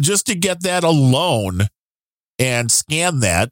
[0.00, 1.68] Just to get that alone
[2.38, 3.50] and scan that,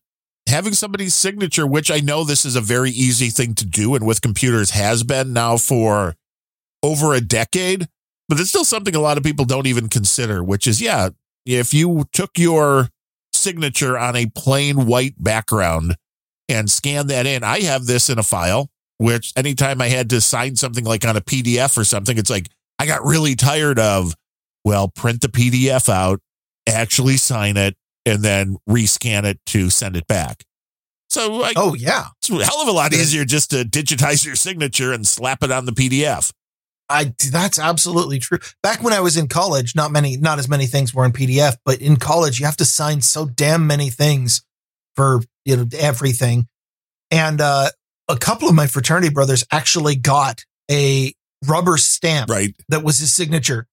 [0.49, 4.07] having somebody's signature, which I know this is a very easy thing to do and
[4.07, 6.15] with computers has been now for
[6.83, 7.87] over a decade,
[8.29, 11.11] but it's still something a lot of people don't even consider, which is, yeah,
[11.47, 12.89] if you took your
[13.33, 15.97] signature on a plain white background
[16.49, 18.69] and scanned that in, I have this in a file,
[18.99, 22.49] which anytime I had to sign something like on a PDF or something, it's like,
[22.79, 24.15] I got really tired of,
[24.65, 26.21] well, print the PDF out,
[26.67, 27.77] actually sign it,
[28.07, 30.45] and then rescan it to send it back.
[31.11, 34.35] So like, oh yeah, it's a hell of a lot easier just to digitize your
[34.37, 36.33] signature and slap it on the PDF.
[36.89, 38.39] I that's absolutely true.
[38.63, 41.57] Back when I was in college, not many, not as many things were in PDF,
[41.65, 44.43] but in college you have to sign so damn many things
[44.97, 46.47] for you know everything.
[47.11, 47.71] And uh,
[48.09, 51.15] a couple of my fraternity brothers actually got a
[51.47, 52.55] rubber stamp Right.
[52.71, 53.67] that was his signature.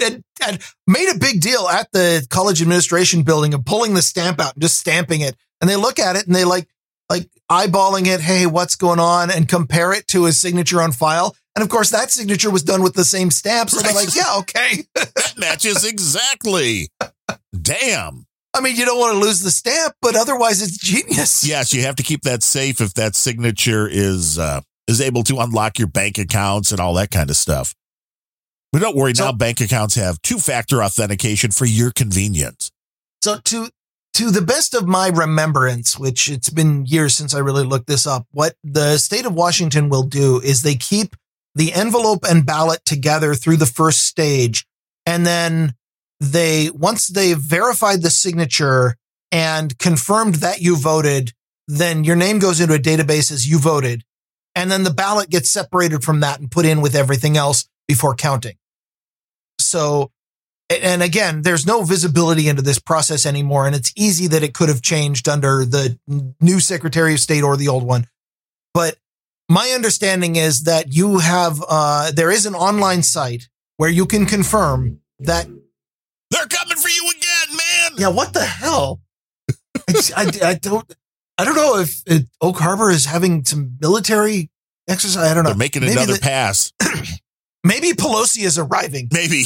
[0.00, 4.40] And, and made a big deal at the college administration building of pulling the stamp
[4.40, 5.34] out and just stamping it.
[5.60, 6.68] And they look at it and they like
[7.10, 8.20] like eyeballing it.
[8.20, 9.30] Hey, what's going on?
[9.30, 11.34] And compare it to his signature on file.
[11.56, 13.70] And of course, that signature was done with the same stamp.
[13.70, 14.84] So they're like, yeah, okay.
[14.94, 16.88] That matches exactly.
[17.60, 18.26] Damn.
[18.54, 21.44] I mean, you don't want to lose the stamp, but otherwise, it's genius.
[21.48, 25.38] Yes, you have to keep that safe if that signature is uh, is able to
[25.38, 27.74] unlock your bank accounts and all that kind of stuff.
[28.78, 32.70] But don't worry, So- now bank accounts have two factor authentication for your convenience.
[33.22, 33.70] So to
[34.14, 38.06] to the best of my remembrance, which it's been years since I really looked this
[38.06, 41.14] up, what the state of Washington will do is they keep
[41.54, 44.66] the envelope and ballot together through the first stage.
[45.06, 45.74] And then
[46.18, 48.96] they, once they've verified the signature
[49.30, 51.32] and confirmed that you voted,
[51.68, 54.02] then your name goes into a database as you voted.
[54.56, 58.16] And then the ballot gets separated from that and put in with everything else before
[58.16, 58.56] counting.
[59.58, 60.10] So
[60.70, 63.66] and again, there's no visibility into this process anymore.
[63.66, 65.98] And it's easy that it could have changed under the
[66.40, 68.06] new Secretary of State or the old one.
[68.74, 68.96] But
[69.48, 73.48] my understanding is that you have, uh, there is an online site
[73.78, 75.46] where you can confirm that,
[76.30, 77.92] They're coming for you again, man.
[77.96, 79.00] yeah, what the hell?
[79.88, 80.94] I, I, I don't,
[81.38, 84.50] I don't know if uh, Oak Harbor is having some military
[84.86, 85.30] exercise.
[85.30, 85.50] I don't know.
[85.50, 86.74] They're making Maybe another the- pass.
[87.68, 89.08] maybe Pelosi is arriving.
[89.12, 89.44] Maybe.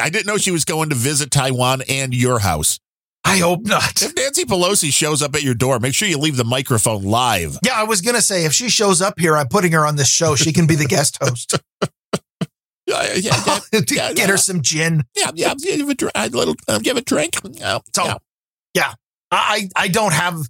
[0.00, 2.78] I didn't know she was going to visit Taiwan and your house.
[3.24, 4.02] I hope not.
[4.02, 7.56] If Nancy Pelosi shows up at your door, make sure you leave the microphone live.
[7.64, 10.08] Yeah, I was gonna say if she shows up here, I'm putting her on this
[10.10, 10.34] show.
[10.34, 11.58] She can be the guest host.
[12.84, 13.60] Yeah, yeah,
[13.90, 15.04] yeah, Get her some gin.
[15.16, 15.54] yeah, yeah.
[15.54, 17.36] Give a, a little, uh, give a drink.
[17.52, 18.18] Yeah, So-
[18.74, 18.94] yeah.
[19.30, 20.42] I I don't have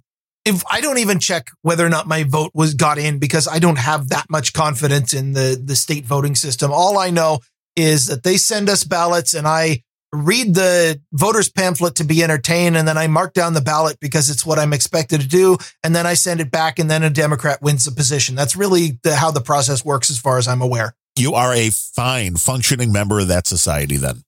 [0.45, 3.59] if I don't even check whether or not my vote was got in because I
[3.59, 6.71] don't have that much confidence in the the state voting system.
[6.71, 7.39] All I know
[7.75, 9.83] is that they send us ballots and I
[10.13, 14.29] read the voters pamphlet to be entertained and then I mark down the ballot because
[14.29, 17.09] it's what I'm expected to do and then I send it back and then a
[17.09, 18.35] Democrat wins the position.
[18.35, 20.93] That's really the, how the process works as far as I'm aware.
[21.17, 24.21] You are a fine, functioning member of that society then.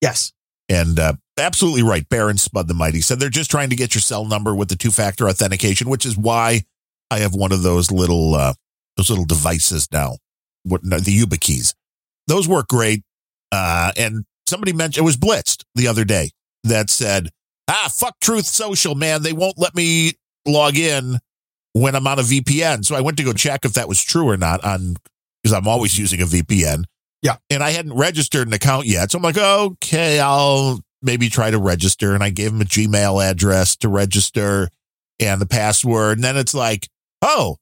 [0.00, 0.32] Yes.
[0.68, 2.08] And uh, absolutely right.
[2.08, 4.76] Baron Spud the Mighty said they're just trying to get your cell number with the
[4.76, 6.62] two factor authentication, which is why
[7.10, 8.54] I have one of those little uh,
[8.96, 10.16] those little devices now,
[10.64, 11.74] what no, the YubiKeys.
[12.26, 13.02] Those work great.
[13.50, 16.30] Uh, and somebody mentioned it was blitzed the other day
[16.64, 17.30] that said,
[17.68, 19.22] "Ah, fuck Truth Social, man.
[19.22, 20.12] They won't let me
[20.46, 21.18] log in
[21.72, 24.28] when I'm on a VPN." So I went to go check if that was true
[24.28, 24.96] or not on
[25.42, 26.84] because I'm always using a VPN
[27.22, 27.36] Yeah.
[27.48, 29.10] and I hadn't registered an account yet.
[29.12, 32.14] So I'm like, okay, I'll maybe try to register.
[32.14, 34.68] And I gave him a Gmail address to register
[35.20, 36.18] and the password.
[36.18, 36.88] And then it's like,
[37.22, 37.56] oh,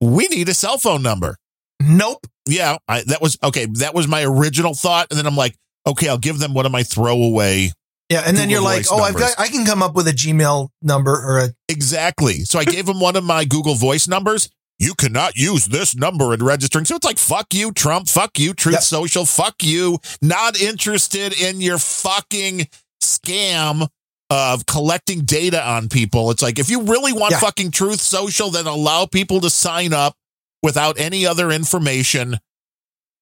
[0.00, 1.36] we need a cell phone number.
[1.80, 2.26] Nope.
[2.46, 3.66] Yeah, I, that was okay.
[3.66, 5.56] That was my original thought, and then I'm like,
[5.86, 7.70] okay, I'll give them one of my throwaway.
[8.08, 10.12] Yeah, and then Google you're like, oh, I've got, I can come up with a
[10.12, 11.48] Gmail number or a.
[11.68, 12.40] Exactly.
[12.40, 14.50] So I gave them one of my Google Voice numbers.
[14.80, 16.86] You cannot use this number in registering.
[16.86, 18.08] So it's like, fuck you, Trump.
[18.08, 18.82] Fuck you, Truth Yep.
[18.82, 19.26] Social.
[19.26, 19.98] Fuck you.
[20.22, 22.66] Not interested in your fucking
[23.02, 23.88] scam
[24.30, 26.30] of collecting data on people.
[26.30, 27.40] It's like, if you really want Yeah.
[27.40, 30.16] fucking Truth Social, then allow people to sign up
[30.62, 32.38] without any other information.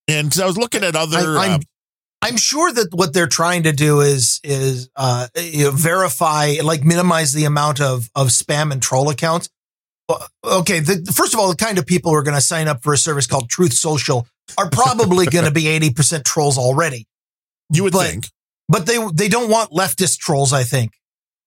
[0.07, 1.37] And because I was looking at other.
[1.39, 1.61] I, uh, I'm,
[2.23, 6.85] I'm sure that what they're trying to do is is uh, you know, verify, like
[6.85, 9.49] minimize the amount of of spam and troll accounts.
[10.45, 12.83] Okay, the, first of all, the kind of people who are going to sign up
[12.83, 17.07] for a service called Truth Social are probably going to be eighty percent trolls already.
[17.71, 18.27] you would but- think.
[18.71, 20.53] But they they don't want leftist trolls.
[20.53, 20.93] I think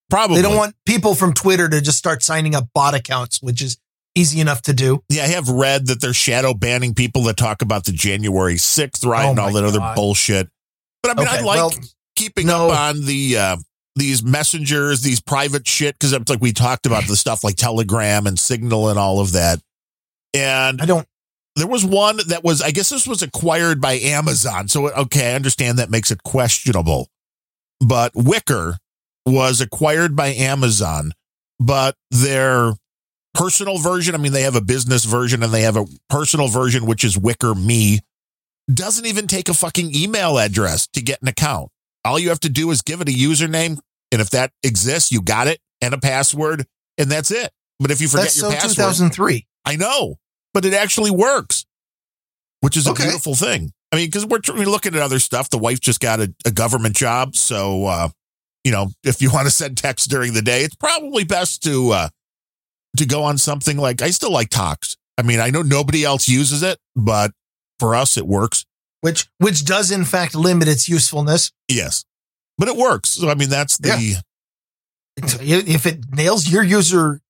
[0.09, 0.37] Probably.
[0.37, 3.77] they don't want people from Twitter to just start signing up bot accounts, which is
[4.15, 5.03] easy enough to do.
[5.07, 9.05] Yeah, I have read that they're shadow banning people that talk about the January 6th
[9.05, 10.49] riot Oh and all that other bullshit.
[11.03, 11.71] But I mean, I like well,
[12.15, 12.71] keeping no.
[12.71, 13.57] up on the uh,
[13.95, 18.25] these messengers, these private shit, because it's like we talked about the stuff like Telegram
[18.25, 19.59] and Signal and all of that.
[20.33, 21.07] And I don't.
[21.55, 24.67] there was one that was, I guess this was acquired by Amazon.
[24.69, 27.09] So, okay, I understand that makes it questionable.
[27.79, 28.77] But Wickr
[29.25, 31.11] was acquired by Amazon,
[31.59, 32.73] but their
[33.33, 36.85] personal version, I mean, they have a business version and they have a personal version,
[36.85, 37.99] which is Wickr Me,
[38.73, 41.69] doesn't even take a fucking email address to get an account.
[42.03, 43.79] All you have to do is give it a username.
[44.11, 46.65] And if that exists, you got it and a password,
[46.97, 47.51] and that's it.
[47.79, 49.47] But if you forget That's your so password, 2003.
[49.65, 50.15] I know,
[50.53, 51.65] but it actually works,
[52.59, 53.03] which is a Okay.
[53.03, 53.71] beautiful thing.
[53.91, 55.49] I mean, because we're, we're looking at other stuff.
[55.49, 58.09] The wife just got a, a government job, so uh,
[58.63, 61.91] you know, if you want to send text during the day, it's probably best to
[61.91, 62.09] uh,
[62.97, 64.97] to go on something like I still like Tox.
[65.17, 67.31] I mean, I know nobody else uses it, but
[67.79, 68.65] for us, it works.
[69.01, 71.51] Which which does in fact limit its usefulness.
[71.67, 72.05] Yes,
[72.57, 73.11] but it works.
[73.11, 74.21] So I mean, that's the
[75.17, 77.21] If it nails your user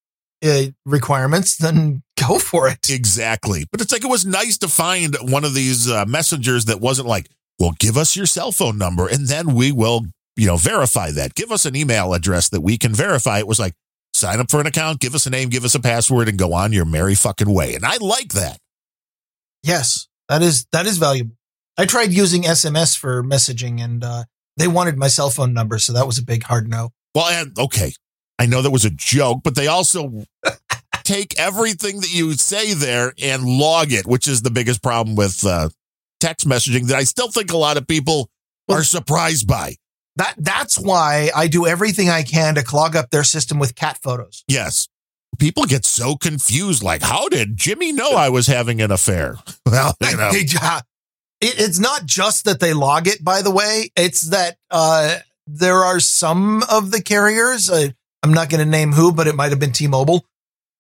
[0.44, 2.90] uh, requirements, then go for it.
[2.90, 3.66] Exactly.
[3.72, 7.08] But it's like it was nice to find one of these uh, messengers that wasn't
[7.08, 10.06] like, well, give us your cell phone number and then we will,
[10.36, 11.36] you know, verify that.
[11.36, 13.40] Give us an email address that we can verify.
[13.40, 13.74] It was like,
[14.14, 16.54] sign up for an account, give us a name, give us a password, and go
[16.54, 17.76] on your merry fucking way.
[17.76, 18.58] And I like that.
[19.64, 21.36] Yes, that is that is valuable.
[21.78, 24.24] I tried using SMS for messaging, and uh,
[24.58, 26.90] they wanted my cell phone number, so that was a big hard no.
[27.16, 27.94] Well, and okay,
[28.40, 30.26] I know that was a joke, but they also
[31.04, 35.46] take everything that you say there and log it, which is the biggest problem with
[35.46, 35.70] uh,
[36.20, 38.30] text messaging that I still think a lot of people
[38.68, 39.76] Well- are surprised by.
[40.18, 43.98] That that's why I do everything I can to clog up their system with cat
[44.04, 44.44] photos.
[44.46, 44.90] Yes.
[45.40, 46.84] People get so confused.
[46.84, 49.38] Like, how did Jimmy know I was having an affair?
[49.66, 50.32] Well, you know.
[51.42, 53.90] It, it's not just that they log it, by the way.
[53.96, 55.18] It's that uh,
[55.48, 57.90] there are some of the carriers, uh,
[58.24, 60.26] I'm not going to name who, but it might have been T Mobile,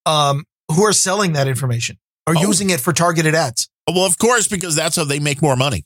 [0.05, 1.97] um, who are selling that information
[2.27, 2.41] or Oh.
[2.41, 3.67] using it for targeted ads.
[3.87, 5.83] well, of course, because that's how they make more money.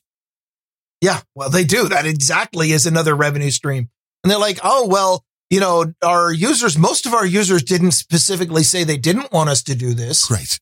[1.01, 1.88] Yeah, well, they do.
[1.89, 3.89] That exactly is another revenue stream.
[4.23, 8.63] And they're like, oh, well, you know, our users, most of our users didn't specifically
[8.63, 10.30] say they didn't want us to do this.
[10.32, 10.59] Right.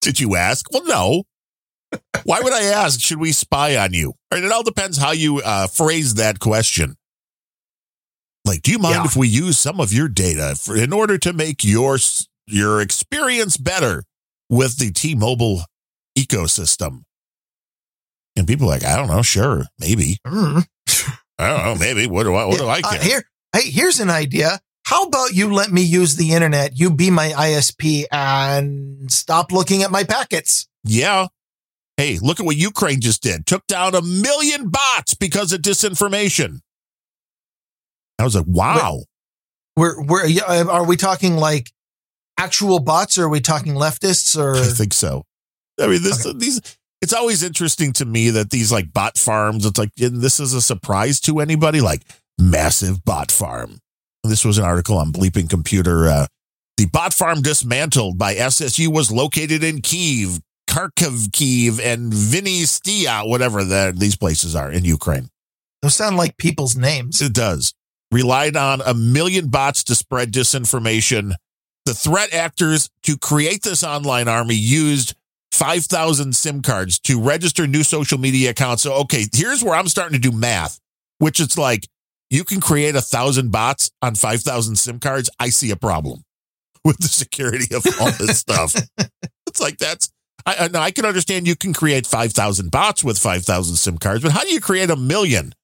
[0.00, 0.66] Did you ask?
[0.72, 1.24] Well, no.
[2.24, 3.00] Why would I ask?
[3.00, 4.14] Should we spy on you?
[4.32, 4.44] Right.
[4.44, 6.96] It all depends how you uh, phrase that question.
[8.44, 9.04] Like, do you mind Yeah.
[9.04, 11.98] if we use some of your data for, in order to make your
[12.46, 14.04] your experience better
[14.48, 15.62] with the T-Mobile
[16.18, 17.02] ecosystem?
[18.36, 20.18] And people are like, I don't know, sure, maybe.
[20.26, 20.66] Mm.
[21.38, 22.06] I don't know, maybe.
[22.06, 22.44] What do I?
[22.44, 23.02] What do I Uh, care?
[23.02, 23.24] here,
[23.54, 24.60] hey, here's an idea.
[24.84, 26.78] How about you let me use the internet?
[26.78, 30.66] You be my ISP and stop looking at my packets.
[30.84, 31.26] Yeah.
[32.00, 33.44] Hey, look at what Ukraine just did.
[33.44, 36.60] Took down a million bots because of disinformation.
[38.18, 39.02] I was like, wow.
[39.76, 41.70] We're, we're, yeah, are we talking like
[42.38, 44.56] actual bots or are we talking leftists or?
[44.56, 45.24] I think so.
[45.78, 49.78] I mean, this these it's always interesting to me that these like bot farms, it's
[49.78, 52.00] like this is a surprise to anybody, like
[52.38, 53.76] massive bot farm.
[54.24, 56.08] This was an article on Bleeping Computer.
[56.08, 56.26] Uh,
[56.78, 60.40] the bot farm dismantled by SSU was located in Kiev,
[60.70, 65.28] Kharkiv, and Vinnytsia, whatever the, these places are in Ukraine.
[65.82, 67.20] Those sound like people's names.
[67.20, 67.74] It does.
[68.12, 71.32] Relied on a million bots to spread disinformation.
[71.86, 75.14] The threat actors to create this online army used
[75.52, 78.84] 5,000 SIM cards to register new social media accounts.
[78.84, 80.78] So, okay, here's where I'm starting to do math,
[81.18, 81.88] which it's like
[82.28, 85.30] you can create a thousand bots on 5,000 SIM cards.
[85.40, 86.22] I see a problem
[86.84, 88.74] with the security of all this stuff.
[89.46, 90.10] It's like that's
[90.46, 94.22] I, I, now, I can understand you can create 5,000 bots with 5,000 SIM cards,
[94.22, 95.54] but how do you create a million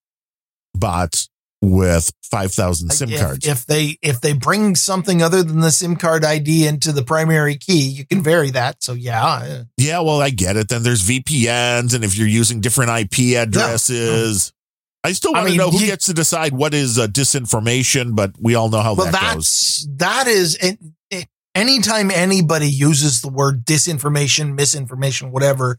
[0.75, 1.29] bots
[1.63, 3.47] with 5,000 SIM if, cards?
[3.47, 7.57] If they if they bring something other than the SIM card ID into the primary
[7.57, 8.83] key, you can vary that.
[8.83, 10.69] So yeah, uh, yeah, well, I get it.
[10.69, 13.43] Then there's VPNs, and if you're using different IP uh-huh.
[13.43, 14.53] addresses.
[15.05, 18.17] I still I want to know who you- gets to decide what is uh, disinformation,
[18.17, 19.87] but we all know how well that goes.
[19.89, 20.79] that's that is it,
[21.57, 25.79] anytime anybody uses the word disinformation, misinformation, whatever,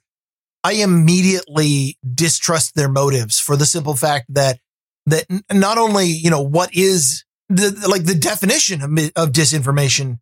[0.63, 4.59] I immediately distrust their motives for the simple fact that
[5.05, 10.19] that not only you know what is the like the definition of, of disinformation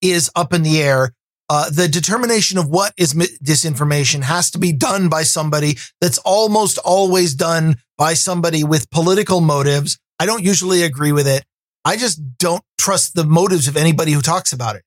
[0.00, 1.14] is up in the air.
[1.50, 6.76] Uh, the determination of what is disinformation has to be done by somebody that's almost
[6.84, 9.98] always done by somebody with political motives.
[10.20, 11.46] I don't usually agree with it.
[11.86, 14.82] I just don't trust the motives of anybody who talks about it.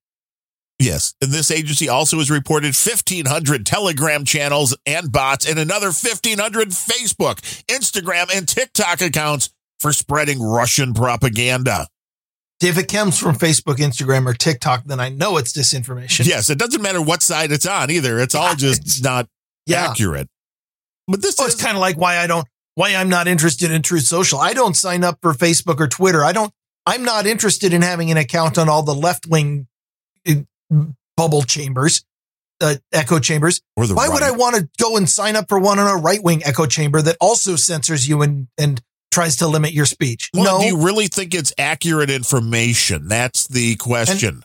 [0.82, 1.14] Yes.
[1.22, 7.40] And this agency also has reported 1,500 Telegram channels and bots and another 1,500 Facebook,
[7.68, 11.88] Instagram, and TikTok accounts for spreading Russian propaganda.
[12.62, 16.28] If it comes from Facebook, Instagram, or TikTok, then I know it's disinformation.
[16.28, 16.50] Yes.
[16.50, 18.20] It doesn't matter what side it's on either.
[18.20, 19.28] It's all just not
[19.66, 19.90] Yeah.
[19.90, 20.28] accurate.
[21.08, 23.72] But this Oh, is it's kind of like why I don't, why I'm not interested
[23.72, 24.40] in Truth Social.
[24.40, 26.24] I don't sign up for Facebook or Twitter.
[26.24, 26.54] I don't,
[26.86, 29.68] I'm not interested in having an account on all the left wing
[30.28, 30.42] eh,
[31.18, 32.04] bubble chambers,
[32.62, 33.62] uh, echo chambers.
[33.76, 36.02] or the Why would I want to go and sign up for one on a
[36.02, 40.30] right wing echo chamber that also censors you and, and tries to limit your speech?
[40.34, 40.60] Well, no.
[40.62, 43.08] do you really think it's accurate information?
[43.08, 44.44] That's the question.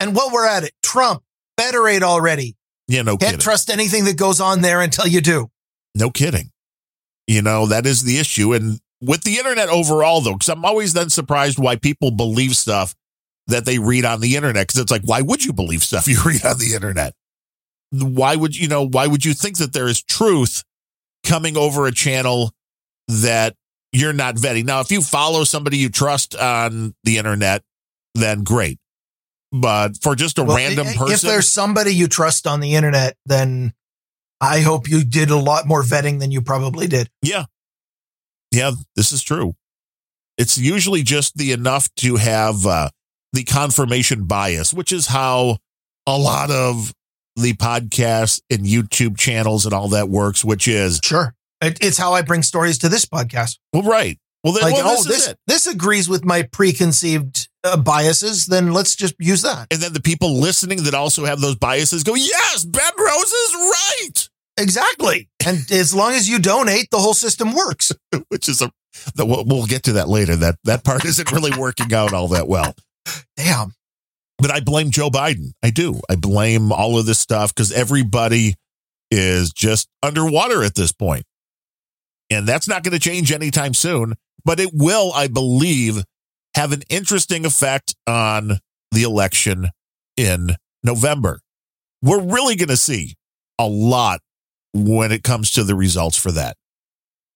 [0.00, 1.22] and while we're at it, Trump,
[1.58, 2.56] federate already.
[2.88, 3.40] yeah, no Can't kidding.
[3.40, 5.50] trust anything that goes on there until you do.
[5.94, 6.50] No kidding.
[7.26, 8.52] You know, that is the issue.
[8.52, 12.94] And with the internet overall, though, because I'm always then surprised why people believe stuff
[13.46, 14.66] that they read on the internet.
[14.66, 17.14] Because it's like, why would you believe stuff you read on the internet?
[17.90, 18.86] Why would you know?
[18.86, 20.64] Why would you think that there is truth
[21.24, 22.52] coming over a channel
[23.08, 23.54] that
[23.92, 24.64] you're not vetting?
[24.64, 27.62] Now, if you follow somebody you trust on the internet,
[28.14, 28.78] then great.
[29.52, 33.16] But for just a Well, random person, If there's somebody you trust on the internet,
[33.24, 33.72] then
[34.40, 37.08] I hope you did a lot more vetting than you probably did.
[37.22, 37.44] Yeah.
[38.50, 39.54] Yeah, this is true.
[40.36, 42.90] It's usually just the enough to have uh,
[43.34, 45.58] the confirmation bias, which is how
[46.06, 46.94] a lot of
[47.36, 51.34] the podcasts and YouTube channels and all that works, which is, Sure.
[51.60, 53.58] It, it's how I bring stories to this podcast.
[53.72, 54.18] well, right.
[54.42, 55.38] Well, then, Like, well, oh, this, this it.
[55.46, 58.46] this agrees with my preconceived uh, biases.
[58.46, 59.68] Then let's just use that.
[59.70, 63.54] And then the people listening that also have those biases go, yes, Ben Rose is
[63.54, 65.28] right, Exactly.
[65.44, 67.90] And as long as you donate, the whole system works.
[68.28, 68.70] which is a,
[69.14, 70.36] the, we'll, we'll get to that later.
[70.36, 72.74] That, that part isn't really working out all that well.
[73.36, 73.72] Damn.
[74.38, 75.52] but I blame Joe Biden.
[75.62, 76.00] I do.
[76.08, 78.56] I blame all of this stuff because everybody
[79.10, 81.24] is just underwater at this point.
[82.30, 86.02] And that's not going to change anytime soon, but it will, I believe,
[86.54, 88.58] have an interesting effect on
[88.90, 89.68] the election
[90.16, 91.40] in November.
[92.02, 93.14] We're really going to see
[93.58, 94.20] a lot
[94.72, 96.56] when it comes to the results for that.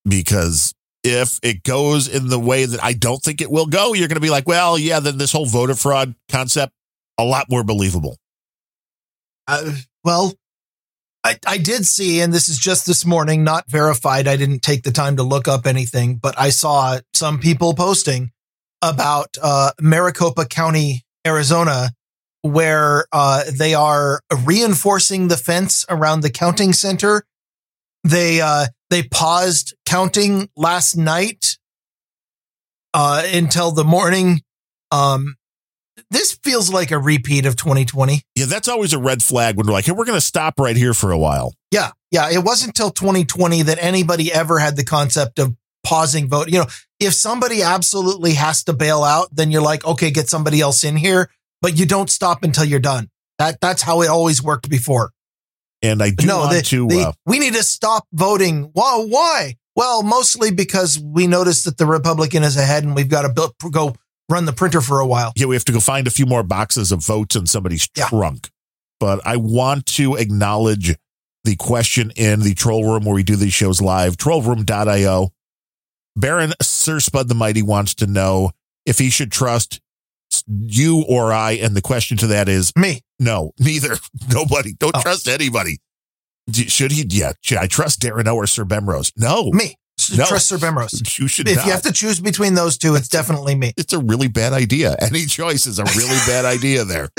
[0.05, 0.75] Because
[1.09, 4.17] if it goes in the way that I don't think it will go, you're going
[4.17, 6.73] to be like, well, yeah, then this whole voter fraud concept,
[7.19, 8.17] a lot more believable.
[9.47, 9.73] Uh,
[10.05, 10.35] well,
[11.25, 14.29] I, I did see, and this is just this morning, not verified.
[14.29, 18.31] I didn't take the time to look up anything, but I saw some people posting
[18.83, 21.91] about uh, Maricopa County, Arizona,
[22.43, 27.25] where uh, they are reinforcing the fence around the counting center.
[28.05, 31.59] They uh, they paused counting last night
[32.95, 34.43] uh, until the morning.
[34.91, 35.37] Um,
[36.11, 38.23] this feels like a repeat of 2020.
[38.35, 40.77] Yeah, that's always a red flag when we're like, hey, we're going to stop right
[40.77, 41.53] here for a while.
[41.71, 42.31] Yeah, yeah.
[42.31, 46.49] It wasn't until 2020 that anybody ever had the concept of pausing vote.
[46.49, 46.67] You know,
[47.01, 50.97] if somebody absolutely has to bail out, then you're like, okay, get somebody else in
[50.97, 51.31] here,
[51.61, 53.11] but you don't stop until you're done.
[53.39, 55.13] That that's how it always worked before.
[55.83, 56.89] And I do no, want the- to.
[56.89, 58.71] the- uh, we need to stop voting.
[58.75, 59.57] Wow, why?
[59.77, 63.55] Well, mostly because we noticed that the Republican is ahead, and we've got to build,
[63.71, 63.95] go
[64.29, 65.33] run the printer for a while.
[65.37, 68.09] yeah, we have to go find a few more boxes of votes in somebody's Yeah.
[68.09, 68.51] trunk.
[69.01, 70.97] But I want to acknowledge
[71.45, 75.31] the question in the troll room where we do these shows live, trollroom.io.
[76.17, 78.51] Baron Sir Spud the Mighty wants to know
[78.85, 79.81] if he should trust
[80.49, 81.53] you or I.
[81.53, 83.97] And the question to that is Me, no, neither.
[84.33, 84.75] Nobody.
[84.75, 85.03] Don't Oh.
[85.03, 85.79] trust anybody.
[86.53, 87.05] Should he?
[87.09, 87.33] Yeah.
[87.43, 89.13] Should I trust Darren O or Sir Bemrose?
[89.17, 89.51] No.
[89.53, 89.77] me.
[90.17, 90.25] No.
[90.25, 91.03] Trust Sir Bemrose.
[91.19, 91.67] You should If not.
[91.67, 93.73] you have to choose between those two, it's definitely me.
[93.77, 94.97] it's a really bad idea.
[95.01, 97.11] Any choice is a really bad idea there.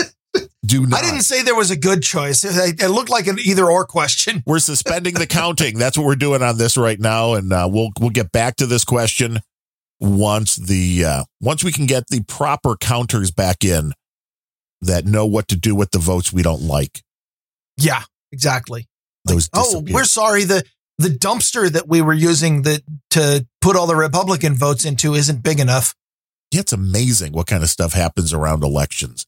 [0.66, 1.00] do not.
[1.04, 2.44] I didn't say there was a good choice.
[2.44, 4.42] It, it looked like an either or question.
[4.48, 5.78] We're suspending the counting.
[5.78, 8.66] That's what we're doing on this right now, and uh, we'll we'll get back to
[8.66, 9.40] this question
[10.00, 13.94] once the uh, once we can get the proper counters back in
[14.82, 17.02] that know what to do with the votes we don't like.
[17.78, 18.88] Yeah, exactly.
[19.26, 20.46] Those Oh, we're sorry.
[20.46, 20.64] The
[20.98, 22.82] the dumpster that we were using that
[23.12, 25.96] to put all the Republican votes into isn't big enough.
[26.52, 29.26] Yeah, it's amazing what kind of stuff happens around elections.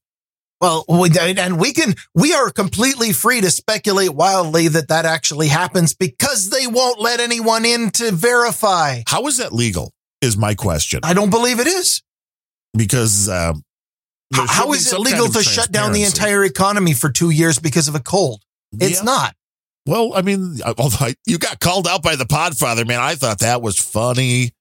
[0.60, 5.48] Well, we, and we can we are completely free to speculate wildly that that actually
[5.48, 9.02] happens because they won't let anyone in to verify.
[9.08, 9.92] How is that legal?
[10.22, 12.02] Is my question I don't believe it is.
[12.78, 13.64] because um,
[14.32, 17.30] there How should it legal kind of to shut down the entire economy for two
[17.32, 18.42] years because of a cold?
[18.74, 19.04] It's Yeah.
[19.04, 19.36] not.
[19.88, 23.40] Well, I mean, although I, you got called out by the Podfather, man, I thought
[23.40, 24.52] that was funny.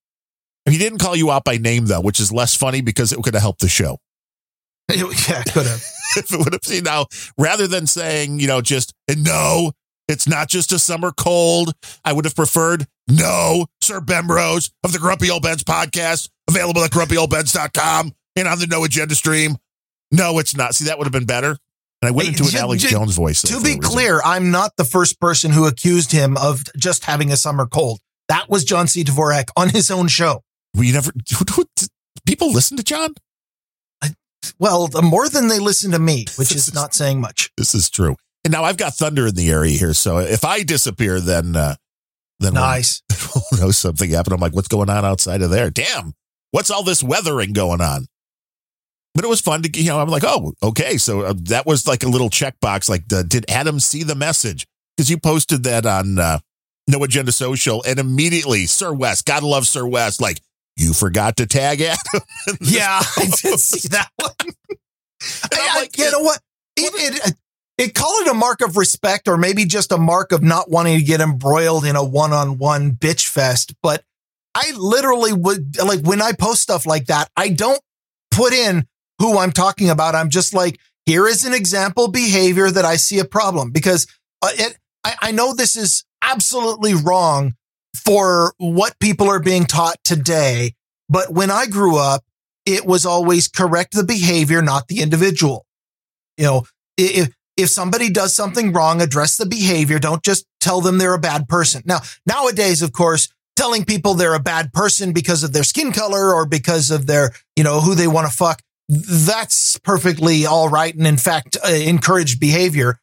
[0.68, 3.34] He didn't call you out by name though, which is less funny because it could
[3.34, 3.98] have helped the show.
[4.90, 5.84] yeah, could have.
[6.16, 7.06] if it would have seen now,
[7.38, 9.72] rather than saying, you know, just no,
[10.08, 11.74] it's not just a summer cold.
[12.04, 16.90] I would have preferred no, Sir Bemrose of the Grumpy Old Bens podcast, available at
[16.90, 19.56] grumpyoldbens.com and on the No Agenda stream.
[20.12, 20.74] No, it's not.
[20.74, 21.50] See, that would have been better.
[22.02, 23.42] And I went into an Alex Jones voice.
[23.42, 27.36] To be clear, I'm not the first person who accused him of just having a
[27.36, 28.00] summer cold.
[28.28, 29.04] That was John C.
[29.04, 30.42] Dvorak on his own show.
[30.74, 31.12] we never
[32.26, 33.14] people listen to John.
[34.58, 37.50] Well, the more than they listen to me, which is is- not saying much.
[37.56, 38.16] This is true.
[38.42, 41.74] And now I've got thunder in the area here, so if I disappear, then uh,
[42.40, 43.02] then we'll- Nice.
[43.52, 44.34] we'll know something happened.
[44.34, 45.70] I'm like, what's going on outside of there?
[45.70, 46.14] Damn,
[46.50, 48.06] what's all this weathering going on?
[49.14, 50.96] But it was fun to, you know, I'm like, oh, okay.
[50.96, 52.88] So uh, that was like a little checkbox.
[52.88, 54.66] Like, the, did Adam see the message?
[54.96, 56.38] Because you posted that on uh,
[56.86, 60.20] No Agenda Social, and immediately, Sir West, gotta love Sir West.
[60.20, 60.40] Like,
[60.76, 61.98] you forgot to tag Adam.
[62.60, 63.64] Yeah, I did post.
[63.68, 64.30] see that one.
[65.52, 66.40] I- like, you know what?
[66.76, 66.92] It,
[67.26, 67.34] it,
[67.80, 70.98] it call it a mark of respect, or maybe just a mark of not wanting
[70.98, 73.74] to get embroiled in a one-on-one bitch fest.
[73.82, 74.04] But
[74.54, 77.80] I literally would like when I post stuff like that, I don't
[78.30, 78.86] put in
[79.18, 80.14] who I'm talking about.
[80.14, 84.06] I'm just like, here is an example behavior that I see a problem because
[84.42, 84.76] uh, it.
[85.02, 87.54] I, I know this is absolutely wrong
[88.04, 90.74] for what people are being taught today,
[91.08, 92.24] but when I grew up,
[92.66, 95.64] it was always correct the behavior, not the individual.
[96.36, 96.64] You know,
[96.98, 99.98] if if somebody does something wrong, address the behavior.
[99.98, 101.82] Don't just tell them they're a bad person.
[101.84, 106.32] Now, nowadays, of course, telling people they're a bad person because of their skin color
[106.34, 110.94] or because of their, you know, who they want to fuck, that's perfectly all right.
[110.94, 112.98] And in fact, uh, encouraged behavior.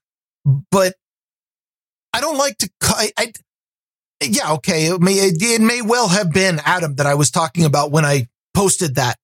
[0.71, 0.95] But
[2.13, 3.33] I don't like to, I, I
[4.21, 4.87] yeah, okay.
[4.87, 8.27] It may, it may well have been Adam that I was talking about when I
[8.53, 9.17] posted that.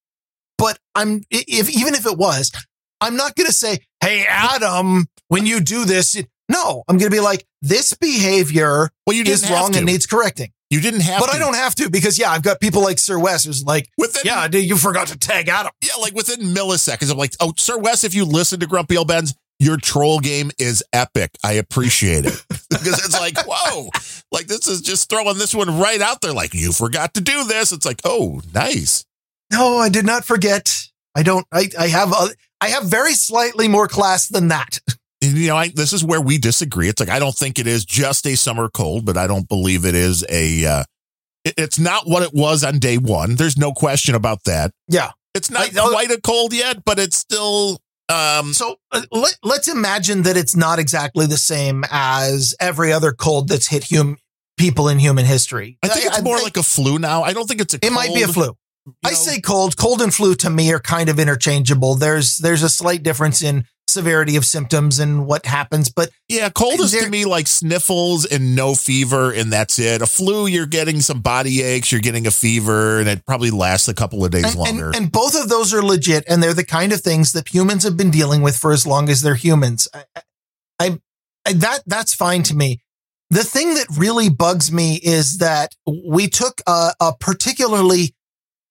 [0.57, 2.51] But I'm, if, even if it was,
[3.01, 7.09] I'm not going to say, Hey, Adam, when you do this, it, no, I'm going
[7.09, 9.79] to be like, this behavior well, you is wrong to.
[9.79, 10.51] and needs correcting.
[10.69, 11.35] you didn't have But to.
[11.35, 14.21] I don't have to because yeah, I've got people like Sir Wes who's like, Within,
[14.25, 15.71] yeah, dude, you forgot to tag Adam.
[15.81, 17.11] Yeah, like within milliseconds.
[17.11, 20.51] I'm like, oh, Sir Wes, if you listen to Grumpy Old Bens, your troll game
[20.59, 21.31] is epic.
[21.43, 22.43] I appreciate it.
[22.69, 23.89] because it's like, whoa,
[24.31, 26.33] like this is just throwing this one right out there.
[26.33, 27.71] Like, you forgot to do this.
[27.71, 29.03] It's like, oh, nice.
[29.51, 30.75] No, I did not forget.
[31.15, 32.29] I don't, I, I have, a,
[32.61, 34.79] I have very slightly more class than that.
[35.23, 36.89] You know, I, this is where we disagree.
[36.89, 39.85] It's like, I don't think it is just a summer cold, but I don't believe
[39.85, 40.83] it is a, uh,
[41.45, 43.35] it- it's not what it was on day one.
[43.35, 44.71] There's no question about that.
[44.87, 45.11] Yeah.
[45.35, 49.67] It's not I- quite a cold yet, but it's still, um, So uh, let, let's
[49.67, 54.17] imagine that it's not exactly the same as every other cold that's hit hum,
[54.57, 55.77] people in human history.
[55.81, 57.23] I think it's more I- like a flu now.
[57.23, 58.53] I don't think it's a it might be a flu.
[59.03, 59.15] I know?
[59.15, 59.77] say cold.
[59.77, 61.95] Cold and flu to me are kind of interchangeable.
[61.95, 66.79] There's there's a slight difference in severity of symptoms and what happens, but Yeah, cold
[66.79, 70.01] is to me like sniffles and no fever, and that's it.
[70.01, 73.87] A flu, you're getting some body aches, you're getting a fever, and it probably lasts
[73.87, 74.87] a couple of days and, longer.
[74.87, 77.83] and, and both of those are legit, and they're the kind of things that humans
[77.83, 79.87] have been dealing with for as long as they're humans.
[79.93, 80.03] I,
[80.79, 80.99] I,
[81.45, 82.81] I that that's fine to me.
[83.29, 88.13] The thing that really bugs me is that we took a, a particularly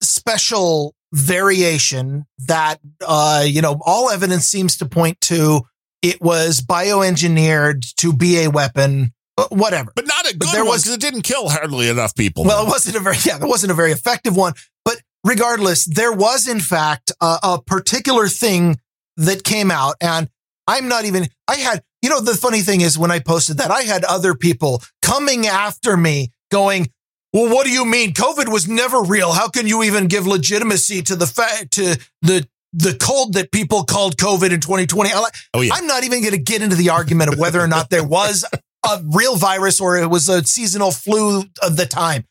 [0.00, 5.62] special variation that, uh, you know, all evidence seems to point to
[6.02, 9.92] it was bioengineered to be a weapon, uh, whatever.
[9.94, 12.44] but not a good there one was- because it didn't kill hardly enough people.
[12.44, 14.54] Well, it wasn't a very yeah, it wasn't a very effective one.
[14.84, 18.78] But regardless, there was in fact a, a particular thing
[19.16, 20.28] that came out, and
[20.66, 21.28] I'm not even.
[21.46, 24.34] I had you know the funny thing is when I posted that I had other
[24.34, 26.88] people coming after me going.
[27.32, 28.12] Well, what do you mean?
[28.12, 29.32] COVID was never real.
[29.32, 33.84] How can you even give legitimacy to the fact to the the cold that people
[33.84, 35.10] called COVID in 2020.
[35.12, 35.72] I like, Oh yeah.
[35.74, 38.44] I'm not even going to get into the argument of whether or not there was
[38.84, 42.24] a real virus or it was a seasonal flu of the time.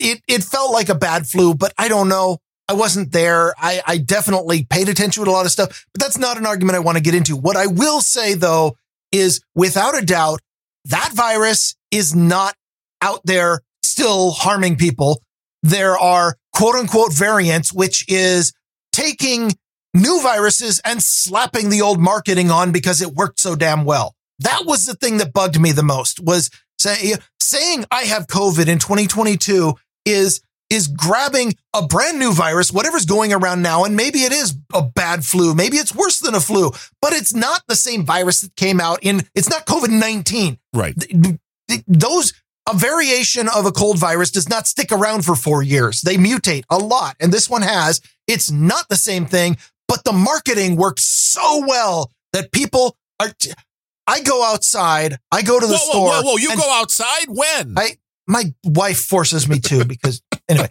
[0.00, 2.38] It it felt like a bad flu, but I don't know.
[2.68, 3.54] I wasn't there.
[3.58, 6.76] I, I definitely paid attention to a lot of stuff, but that's not an argument
[6.76, 7.36] I want to get into.
[7.36, 8.76] What I will say though
[9.12, 10.40] is without a doubt,
[10.86, 12.54] that virus is not
[13.00, 13.60] out there
[13.94, 15.22] still harming people.
[15.62, 18.52] There are quote unquote variants, which is
[18.92, 19.52] taking
[19.94, 24.14] new viruses and slapping the old marketing on because it worked so damn well.
[24.40, 28.66] That was the thing that bugged me the most was say, saying I have COVID
[28.66, 29.74] in 2022
[30.04, 30.40] is
[30.70, 34.82] is grabbing a brand new virus, whatever's going around now, and maybe it is a
[34.82, 38.56] bad flu, maybe it's worse than a flu, but it's not the same virus that
[38.56, 39.22] came out in.
[39.34, 40.58] It's not COVID 19.
[40.72, 40.94] Right.
[41.86, 42.32] Those
[42.68, 46.00] a variation of a cold virus does not stick around for four years.
[46.00, 48.00] They mutate a lot, and this one has.
[48.26, 49.58] It's not the same thing,
[49.88, 53.30] but the marketing works so well that people are.
[54.06, 55.18] I go outside.
[55.30, 56.08] I go to the whoa, store.
[56.08, 56.36] whoa, whoa, whoa!
[56.36, 57.74] You go outside when?
[57.76, 57.96] I
[58.26, 60.68] my wife forces me to because anyway.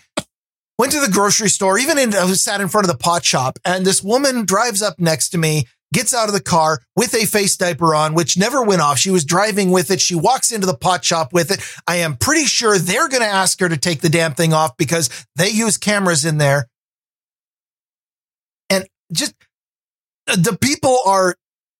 [0.79, 3.23] Went to the grocery store, even in I was sat in front of the pot
[3.23, 7.13] shop, and this woman drives up next to me, gets out of the car with
[7.13, 8.97] a face diaper on, which never went off.
[8.97, 10.01] She was driving with it.
[10.01, 11.63] She walks into the pot shop with it.
[11.87, 14.75] I am pretty sure they're going to ask her to take the damn thing off
[14.77, 16.67] because they use cameras in there.
[18.69, 19.33] And just
[20.27, 21.35] uh, the people are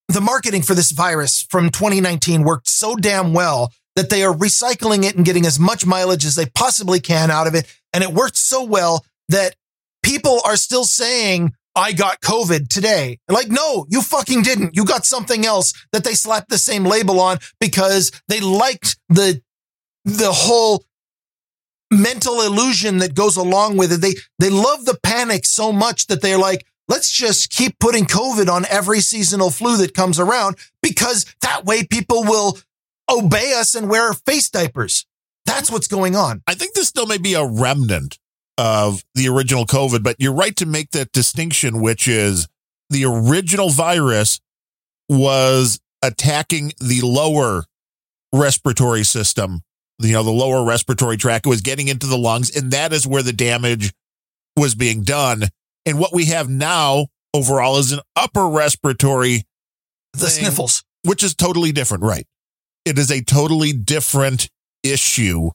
[0.07, 5.03] the marketing for this virus from 2019 worked so damn well that they are recycling
[5.03, 7.65] it and getting as much mileage as they possibly can out of it.
[7.93, 9.55] And it worked so well that
[10.03, 13.19] people are still saying, I got COVID today.
[13.27, 14.75] Like, no, you fucking didn't.
[14.75, 19.41] You got something else that they slapped the same label on because they liked the,
[20.05, 20.83] the whole
[21.91, 24.01] mental illusion that goes along with it.
[24.01, 28.49] They, they love the panic so much that they're like, let's just keep putting COVID
[28.49, 32.59] on every seasonal flu that comes around because that way people will
[33.09, 35.05] obey us and wear face diapers.
[35.45, 36.41] That's what's going on.
[36.47, 38.17] I think this still may be a remnant
[38.57, 42.47] of the original COVID, but you're right to make that distinction, which is
[42.89, 44.39] the original virus
[45.09, 47.63] was attacking the lower
[48.33, 49.61] respiratory system,
[49.99, 51.45] you know, the lower respiratory tract.
[51.45, 53.93] It was getting into the lungs, and that is where the damage
[54.55, 55.43] was being done.
[55.85, 59.43] And what we have now overall is an upper respiratory
[60.13, 60.83] The thing, sniffles.
[61.03, 62.25] which is totally different, right?
[62.85, 64.49] It is a totally different
[64.83, 65.49] issue.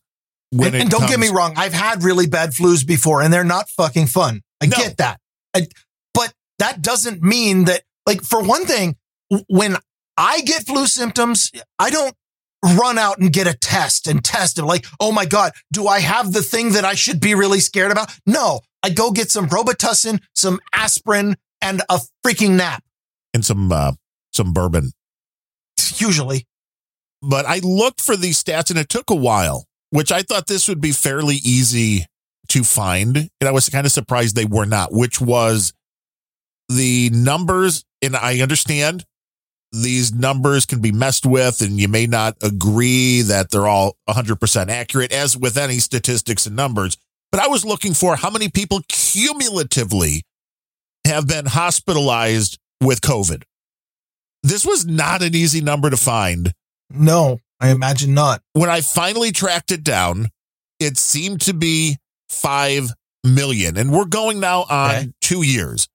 [0.52, 3.44] And, it and don't get me wrong, I've had really bad flus before and they're
[3.44, 4.42] not fucking fun.
[4.62, 4.76] I No.
[4.76, 5.20] get that.
[5.54, 5.66] I,
[6.14, 8.96] but that doesn't mean that, like, for one thing,
[9.48, 9.76] when
[10.16, 12.14] I get flu symptoms, I don't
[12.64, 16.00] run out and get a test and test and like, oh my God, do I
[16.00, 18.10] have the thing that I should be really scared about?
[18.26, 22.82] No, I go get some Robitussin, some aspirin, and a freaking nap,
[23.34, 23.92] and some uh,
[24.32, 24.92] some bourbon.
[25.96, 26.46] usually.
[27.20, 29.66] But I looked for these stats, and it took a while.
[29.90, 32.06] Which I thought this would be fairly easy
[32.48, 34.92] to find, and I was kind of surprised they were not.
[34.92, 35.72] Which was
[36.68, 39.04] the numbers, and I understand
[39.72, 44.68] these numbers can be messed with, and you may not agree that they're all 100%
[44.68, 46.96] accurate, as with any statistics and numbers.
[47.30, 50.22] But I was looking for how many people cumulatively
[51.06, 53.42] have been hospitalized with COVID.
[54.42, 56.52] This was not an easy number to find.
[56.90, 58.42] No, I imagine not.
[58.52, 60.28] When I finally tracked it down,
[60.78, 61.96] it seemed to be
[62.30, 62.90] 5
[63.24, 63.76] million.
[63.76, 65.08] And we're going now on Okay.
[65.20, 65.88] two years.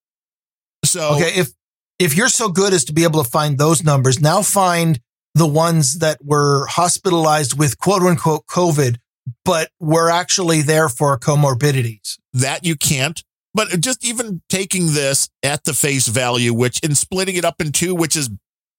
[0.86, 1.52] So, Okay, if
[2.00, 5.00] if you're so good as to be able to find those numbers, now find
[5.36, 8.98] the ones that were hospitalized with quote unquote COVID,
[9.46, 12.18] but were actually there for comorbidities.
[12.34, 13.24] that you can't.
[13.54, 17.72] But just even taking this at the face value, which in splitting it up in
[17.72, 18.30] two, which is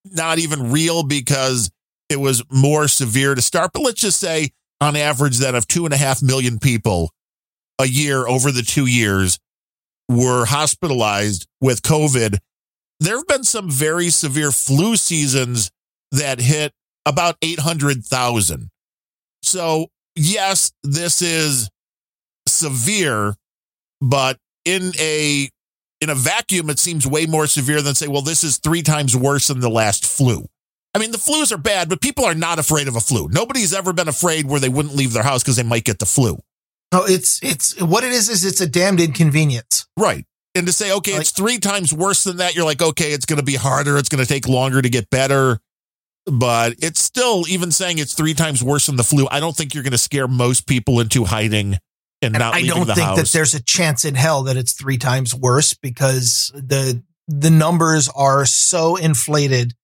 [0.05, 1.71] not even real because
[2.15, 3.73] it was more severe to start.
[3.75, 4.51] But let's just say
[4.81, 7.11] on average that of two and a half million people
[7.81, 9.41] a year over the two years
[10.09, 12.39] were hospitalized with COVID.
[13.01, 15.73] There have been some very severe flu seasons
[16.13, 16.73] that hit
[17.05, 18.71] about 800,000.
[19.43, 21.69] So, yes, this is
[22.47, 23.35] severe,
[24.01, 25.51] but in a
[26.01, 29.17] in a vacuum it seems way more severe than say well this is 3 times
[29.17, 30.47] worse than the last flu.
[30.95, 33.29] I mean the flus are bad but people are not afraid of a flu.
[33.31, 36.07] Nobody's ever been afraid where they wouldn't leave their house because they might get the
[36.07, 36.39] flu.
[36.93, 39.87] No, it's it's what it is is it's a damned inconvenience.
[39.99, 40.25] Right.
[40.55, 43.41] And to say okay it's 3 times worse than that you're like okay it's going
[43.41, 45.59] to be harder it's going to take longer to get better
[46.27, 49.75] but it's still even saying it's 3 times worse than the flu I don't think
[49.75, 51.79] you're going to scare most people into hiding
[52.23, 53.17] and, And not I leaving don't the think house.
[53.19, 58.09] that there's a chance in hell that it's three times worse because the the numbers
[58.15, 59.75] are so inflated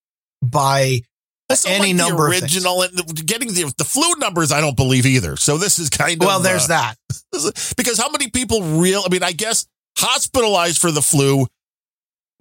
[0.43, 1.01] by
[1.49, 4.53] Also, any like number original and the- getting the the flu numbers.
[4.53, 5.36] I don't believe either.
[5.36, 6.95] So this is kind of well, there's uh, that.
[7.76, 9.03] because how many people real?
[9.05, 9.66] I mean, I guess
[9.99, 11.47] hospitalized for the flu.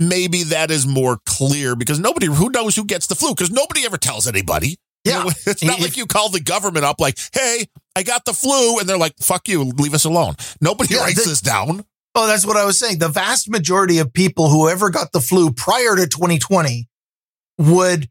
[0.01, 3.85] Maybe that is more clear because nobody who knows who gets the flu because nobody
[3.85, 4.77] ever tells anybody.
[5.03, 5.23] You Yeah.
[5.23, 7.65] know, it's not like you call the government up like, "Hey,
[7.97, 11.21] I got the flu," and they're like, "Fuck you, leave us alone." Nobody Yeah, writes
[11.23, 11.83] the- this down.
[12.15, 12.99] Oh, that's what I was saying.
[12.99, 16.87] The vast majority of people who ever got the flu prior to 2020
[17.59, 18.09] would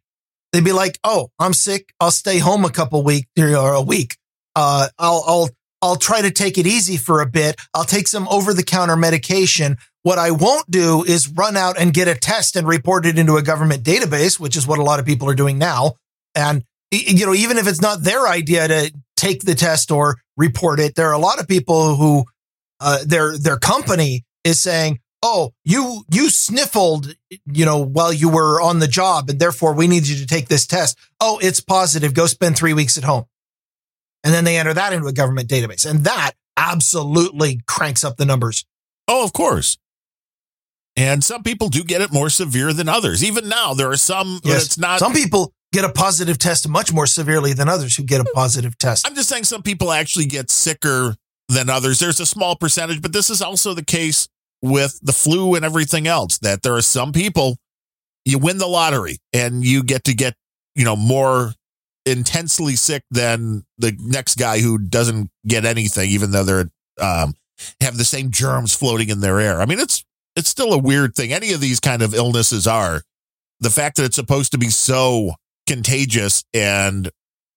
[0.53, 1.93] they'd be like, "Oh, I'm sick.
[1.99, 4.17] I'll stay home a couple weeks or a week.
[4.55, 5.49] Uh, I'll I'll
[5.83, 7.57] I'll try to take it easy for a bit.
[7.75, 9.79] I'll take some over the counter medication.
[10.03, 13.37] What I won't do is run out and get a test and report it into
[13.37, 15.95] a government database, which is what a lot of people are doing now.
[16.35, 20.81] And you know, even if it's not their idea to take the test or report
[20.81, 22.25] it, there are a lot of people who
[22.81, 27.15] uh, their their company is saying, "Oh, you you sniffled,
[27.47, 30.49] you know, while you were on the job, and therefore we need you to take
[30.49, 30.99] this test.
[31.21, 32.15] Oh, it's positive.
[32.15, 33.25] Go spend three weeks at home."
[34.25, 38.27] And then they enter that into a government database, and that absolutely cranks up the
[38.27, 38.65] numbers.
[39.07, 39.79] Oh, of course.
[40.97, 43.23] And some people do get it more severe than others.
[43.23, 44.41] Even now, there are some.
[44.43, 44.67] Yes.
[44.67, 44.99] It's not.
[44.99, 48.77] Some people get a positive test much more severely than others who get a positive
[48.79, 49.07] test.
[49.07, 51.15] I'm just saying some people actually get sicker
[51.49, 52.01] than others.
[52.01, 54.29] There's a small percentage, but this is also the case
[54.63, 57.57] with the flu and everything else that there are some people
[58.25, 60.35] you win the lottery and you get to get,
[60.75, 61.55] you know, more
[62.05, 67.35] intensely sick than the next guy who doesn't get anything, even though they're um,
[67.81, 69.61] have the same germs floating in their air.
[69.61, 70.05] I mean, it's
[70.37, 71.33] it's still a weird thing.
[71.33, 73.03] Any of these kind of illnesses are
[73.61, 75.33] the fact that it's supposed to be so
[75.67, 77.11] contagious and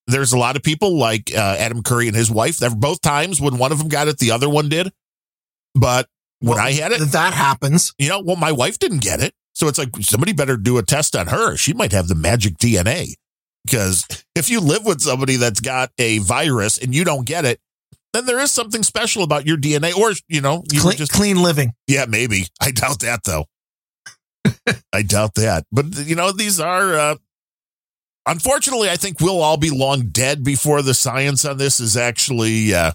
[0.08, 2.60] there's a lot of people like uh, Adam Curry and his wife.
[2.78, 4.91] Both times when one of them got it, the other one did.
[5.76, 6.08] But
[6.41, 7.93] when Well, I had it, That happens.
[7.97, 9.33] you know, well, my wife didn't get it.
[9.53, 11.55] So it's like somebody better do a test on her.
[11.57, 13.13] She might have the magic DNA.
[13.65, 17.59] Because if you live with somebody that's got a virus and you don't get it,
[18.13, 19.95] then there is something special about your DNA.
[19.95, 21.73] Or, you know, you Clean, just, clean living.
[21.87, 22.47] yeah, maybe.
[22.59, 23.45] I doubt that though.
[24.93, 25.65] I doubt that.
[25.71, 27.15] But, you know, these are, uh,
[28.25, 32.73] unfortunately, I think we'll all be long dead before the science on this is actually,
[32.73, 32.91] uh,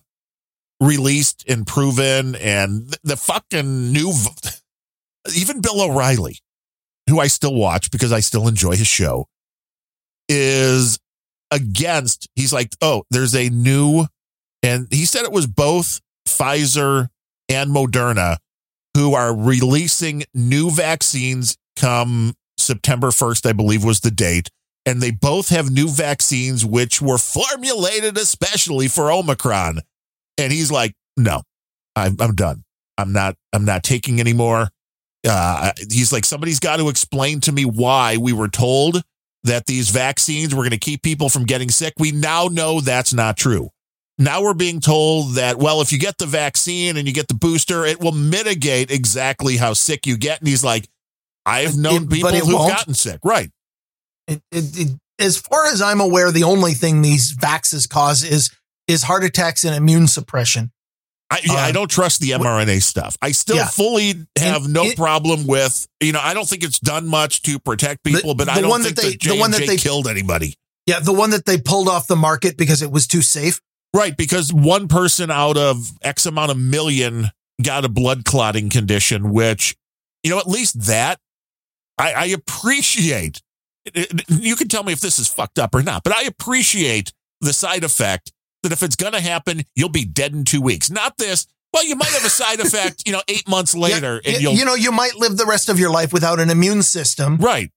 [0.80, 2.34] released and proven.
[2.36, 4.12] And the fucking new,
[5.36, 6.38] even Bill O'Reilly,
[7.08, 9.26] who I still watch because I still enjoy his show,
[10.28, 10.98] is
[11.50, 14.06] against, he's like, oh, there's a new,
[14.62, 17.08] and he said it was both Pfizer
[17.48, 18.38] and Moderna
[18.96, 24.48] who are releasing new vaccines come September 1st, I believe was the date.
[24.86, 29.80] And they both have new vaccines which were formulated especially for Omicron.
[30.38, 31.42] And he's like, no,
[31.94, 32.62] I'm, I'm done.
[32.98, 34.68] I'm not, I'm not taking anymore.
[35.28, 39.02] Uh, he's like, somebody's got to explain to me why we were told
[39.44, 41.94] that these vaccines were going to keep people from getting sick.
[41.98, 43.70] We now know that's not true.
[44.18, 47.34] Now we're being told that, well, if you get the vaccine and you get the
[47.34, 50.38] booster, it will mitigate exactly how sick you get.
[50.40, 50.88] And he's like,
[51.44, 52.72] I've known It- people who've won't.
[52.72, 53.20] gotten sick.
[53.22, 53.50] Right.
[54.26, 58.50] It, it, as far as I'm aware, the only thing these vaxes cause is
[58.88, 60.72] is heart attacks and immune suppression.
[61.28, 63.16] I, yeah, I Um, don't trust the mRNA stuff.
[63.20, 63.66] I still Yeah.
[63.66, 67.42] fully have And no it- problem with, you know, I don't think it's done much
[67.42, 69.66] to protect people, but the I don't one think that they- J the one that
[69.66, 70.54] they- killed anybody.
[70.86, 73.60] Yeah, the one that they pulled off the market because it was too safe.
[73.92, 79.32] Right, because one person out of X amount of million got a blood clotting condition,
[79.32, 79.74] which,
[80.22, 81.18] you know, at least that
[81.98, 83.40] I, I appreciate.
[84.28, 87.52] You can tell me if this is fucked up or not, but I appreciate the
[87.52, 88.32] side effect
[88.66, 90.90] that if it's going to happen, you'll be dead in two weeks.
[90.90, 91.46] Not this.
[91.72, 94.54] Well, you might have a side effect, you know, eight months later, Yeah, and you'll
[94.54, 97.36] you know, you might live the rest of your life without an immune system.
[97.36, 97.70] Right.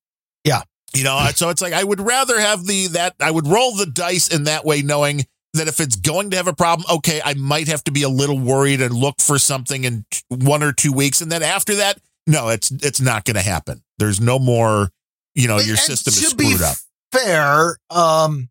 [0.43, 0.61] Yeah.
[0.93, 3.85] You know, so it's like I would rather have the that I would roll the
[3.85, 7.33] dice in that way, knowing that if it's going to have a problem, okay, I
[7.35, 10.91] might have to be a little worried and look for something in one or two
[10.91, 13.83] weeks, and then after that, no, it's it's not going to happen.
[13.97, 14.89] There's no more.
[15.35, 16.75] You know, your And system is screwed up.
[17.11, 17.77] Fair.
[17.89, 18.49] Um,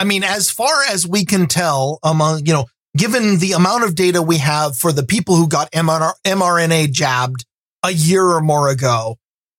[0.00, 2.64] I mean, as far as we can tell, among you know,
[2.96, 7.44] given the amount of data we have for the people who got MR- mRNA jabbed
[7.84, 9.18] a year or more ago,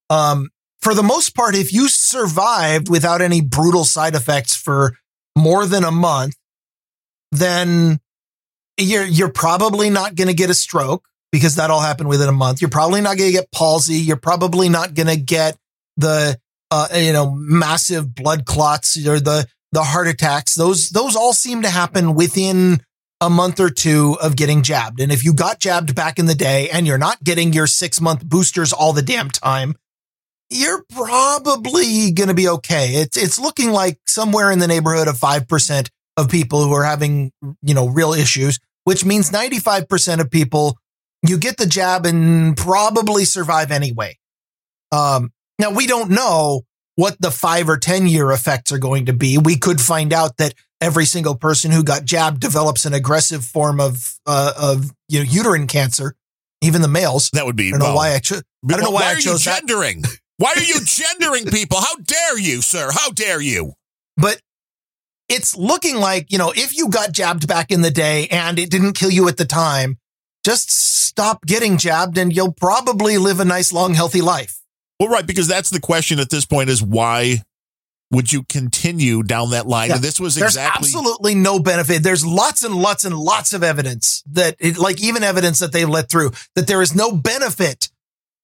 [0.10, 0.50] um,
[0.82, 4.98] for the most part, if you survived without any brutal side effects for
[5.38, 6.36] more than a month,
[7.32, 8.00] then
[8.78, 12.34] you're you're probably not going to get a stroke because that all happened within a
[12.34, 12.62] month.
[12.62, 13.98] You're probably not going to get palsy.
[13.98, 15.56] You're probably not going to get
[15.98, 16.40] the
[16.72, 20.56] uh, you know massive blood clots or the the heart attacks.
[20.56, 22.82] Those those all seem to happen within
[23.22, 25.00] a month or two of getting jabbed.
[25.00, 28.02] And if you got jabbed back in the day and you're not getting your six
[28.02, 29.76] month boosters all the damn time,
[30.50, 32.88] you're probably going to be okay.
[32.96, 37.32] It's, it's looking like somewhere in the neighborhood of 5% of people who are having,
[37.62, 40.78] you know, real issues, which means 95% of people,
[41.26, 44.18] you get the jab and probably survive anyway.
[44.92, 46.64] Um, now we don't know
[46.96, 49.38] what the five or 10 year effects are going to be.
[49.38, 53.80] We could find out that every single person who got jabbed develops an aggressive form
[53.80, 56.16] of, uh, of, you know, uterine cancer,
[56.62, 57.30] even the males.
[57.34, 57.70] That would be.
[57.70, 58.44] I don't know why I chose.
[58.68, 59.62] I don't know why, why I are you chose that.
[59.62, 60.04] gendering?
[60.38, 61.80] Why are you gendering people?
[61.80, 62.90] How dare you, sir?
[62.92, 63.74] How dare you?
[64.18, 64.42] But
[65.30, 68.70] it's looking like, you know, if you got jabbed back in the day and it
[68.70, 69.98] didn't kill you at the time,
[70.44, 74.61] just stop getting jabbed and you'll probably live a nice, long, healthy life.
[75.02, 77.42] Well, right, because that's the question at this point is why
[78.12, 79.90] would you continue down that line?
[79.90, 79.96] Yeah.
[79.96, 82.04] And this was There's exactly absolutely no benefit.
[82.04, 85.86] There's lots and lots and lots of evidence that it, like even evidence that they
[85.86, 87.90] let through that there is no benefit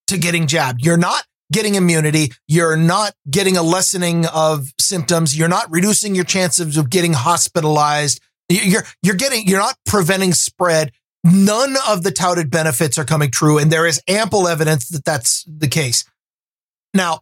[0.08, 0.84] to getting jabbed.
[0.84, 1.22] You're not
[1.52, 2.32] getting immunity.
[2.48, 5.38] You're not getting a lessening of symptoms.
[5.38, 8.20] You're not reducing your chances of getting hospitalized.
[8.48, 10.90] You're, you're getting, you're not preventing spread.
[11.22, 13.58] None of the touted benefits are coming true.
[13.58, 16.04] And there is ample evidence that that's the case.
[16.94, 17.20] Now,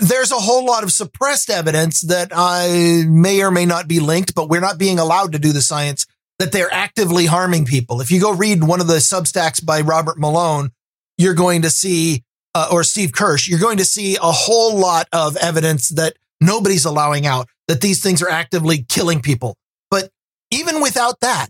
[0.00, 4.34] there's a whole lot of suppressed evidence that I may or may not be linked,
[4.34, 6.06] but we're not being allowed to do the science
[6.38, 8.00] that they're actively harming people.
[8.00, 10.70] If you go read one of the substacks by Robert Malone,
[11.18, 12.24] you're going to see,
[12.54, 16.84] uh, or Steve Kirsch, you're going to see a whole lot of evidence that nobody's
[16.84, 19.56] allowing out that these things are actively killing people.
[19.90, 20.10] But
[20.50, 21.48] even without that,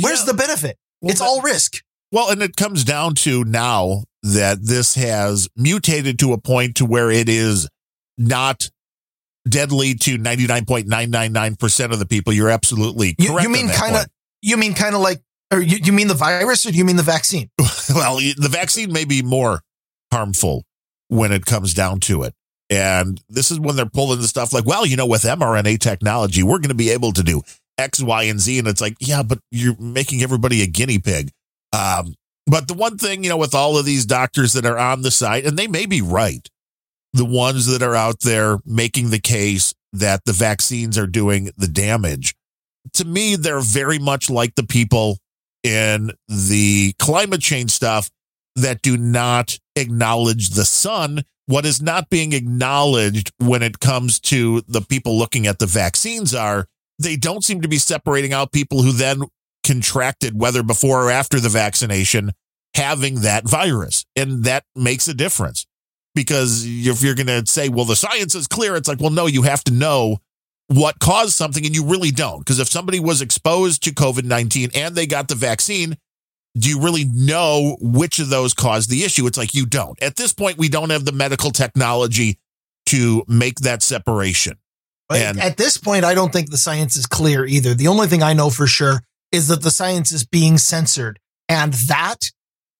[0.00, 0.26] where's Yeah.
[0.26, 0.76] the benefit?
[1.00, 1.82] Well, it's all risk.
[2.12, 6.86] Well, and it comes down to now that this has mutated to a point to
[6.86, 7.68] where it is
[8.16, 8.70] not
[9.48, 12.32] deadly to 99.999% of the people.
[12.32, 13.42] You're absolutely You, correct.
[13.42, 14.06] you mean kind of,
[14.40, 15.20] you mean kind of like,
[15.52, 17.50] or you, you mean the virus or do you mean the vaccine?
[17.94, 19.62] well, the vaccine may be more
[20.12, 20.64] harmful
[21.08, 22.34] when it comes down to it.
[22.70, 26.42] And this is when they're pulling the stuff like, well, you know, with mRNA technology,
[26.42, 27.42] we're going to be able to do
[27.76, 28.60] X, Y, and Z.
[28.60, 31.30] And it's like, yeah, but you're making everybody a guinea pig.
[31.72, 32.14] Um,
[32.46, 35.10] but the one thing, you know, with all of these doctors that are on the
[35.10, 36.48] site, and they may be right,
[37.12, 41.68] the ones that are out there making the case that the vaccines are doing the
[41.68, 42.34] damage,
[42.94, 45.18] to me, they're very much like the people
[45.62, 48.10] in the climate change stuff
[48.56, 51.22] that do not acknowledge the sun.
[51.46, 56.34] What is not being acknowledged when it comes to the people looking at the vaccines
[56.34, 56.66] are
[56.98, 59.22] they don't seem to be separating out people who then
[59.64, 62.32] contracted, whether before or after the vaccination,
[62.74, 64.04] having that virus.
[64.16, 65.66] And that makes a difference
[66.14, 69.26] because if you're going to say, well, the science is clear, it's like, well, no,
[69.26, 70.18] you have to know
[70.68, 72.38] what caused something and you really don't.
[72.40, 75.96] Because if somebody was exposed to COVID 19 and they got the vaccine,
[76.56, 79.26] do you really know which of those caused the issue?
[79.26, 80.00] It's like you don't.
[80.02, 82.38] At this point, we don't have the medical technology
[82.86, 84.58] to make that separation.
[85.08, 87.74] But And- at this point, I don't think the science is clear either.
[87.74, 89.02] The only thing I know for sure
[89.32, 91.18] is that the science is being censored.
[91.48, 92.30] And that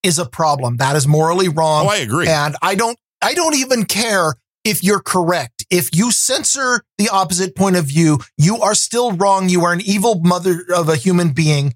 [0.02, 0.76] is a problem.
[0.76, 1.86] That is morally wrong.
[1.86, 2.28] Oh, I agree.
[2.28, 4.34] And I don't, I don't even care
[4.64, 5.64] if you're correct.
[5.70, 9.48] If you censor the opposite point of view, you are still wrong.
[9.48, 11.74] You are an evil mother of a human being.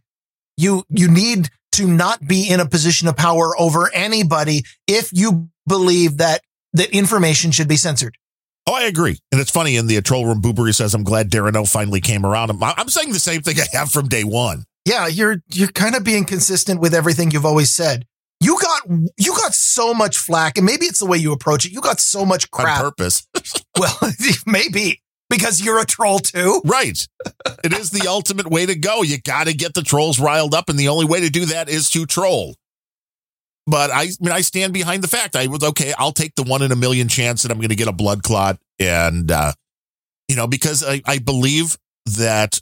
[0.57, 5.49] You, you need to not be in a position of power over anybody if you
[5.67, 6.43] believe that,
[6.73, 8.17] that information should be censored.
[8.69, 9.19] Oh, I agree.
[9.31, 12.27] And it's funny in the troll room, BooBury says, I'm glad Darren O finally came
[12.27, 12.51] around.
[12.51, 14.65] I'm, I'm saying the same thing I have from day one.
[14.85, 18.05] yeah, you're you're kind of being consistent with everything you've always said.
[18.41, 18.83] You got
[19.17, 21.73] you got so much flack, and maybe it's the way you approach it.
[21.73, 22.79] You got so much crap.
[22.79, 23.27] on purpose.
[23.79, 23.95] Well,
[24.47, 26.63] maybe because you're a troll too.
[26.65, 27.07] right.
[27.63, 29.03] It is the ultimate way to go.
[29.03, 30.71] You got to get the trolls riled up.
[30.71, 32.57] And the only way to do that is to troll.
[33.67, 35.93] But I, I mean, I stand behind the fact I was okay.
[35.99, 38.23] I'll take the one in a million chance that I'm going to get a blood
[38.23, 38.59] clot.
[38.79, 39.53] And, uh,
[40.29, 41.77] you know, because I, I believe
[42.07, 42.61] that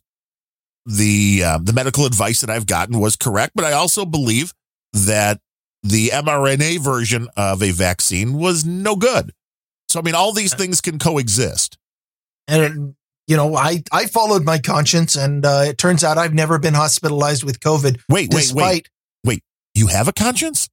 [0.86, 3.52] the, uh, the medical advice that I've gotten was correct.
[3.54, 4.54] But I also believe
[4.92, 5.40] that
[5.82, 9.32] the mRNA version of a vaccine was no good.
[9.88, 11.76] So, I mean, all these things can coexist.
[12.48, 12.94] And
[13.26, 16.74] you know, I I followed my conscience, and uh, it turns out I've never been
[16.74, 18.00] hospitalized with COVID.
[18.08, 18.88] Wait, wait, wait.
[19.24, 19.42] wait.
[19.74, 20.68] You have a conscience?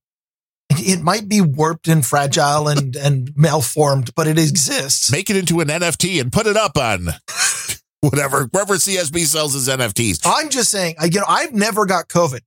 [0.80, 5.12] It might be warped and fragile and and malformed, but it exists.
[5.12, 7.08] Make it into an NFT and put it up on
[8.02, 10.22] whatever, wherever CSB sells his NFTs.
[10.26, 12.42] I'm just saying, I- you know, I've never got COVID.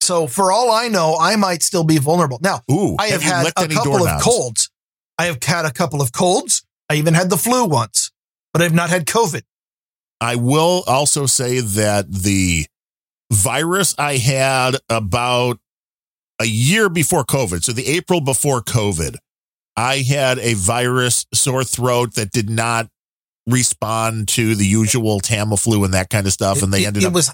[0.00, 2.38] So for all I know, I might still be vulnerable.
[2.42, 4.70] Now, Ooh, I have, you had a any couple of colds.
[5.18, 6.64] I have had a couple of colds.
[6.88, 8.10] I even had the flu once,
[8.52, 9.42] but I've not had COVID.
[10.20, 12.66] I will also say that the
[13.30, 15.58] virus I had about
[16.40, 19.16] a year before COVID, so the April before COVID,
[19.76, 22.88] I had a virus sore throat that did not
[23.46, 26.62] respond to the usual Tamiflu and that kind of stuff.
[26.62, 27.30] And they It- ended it up, was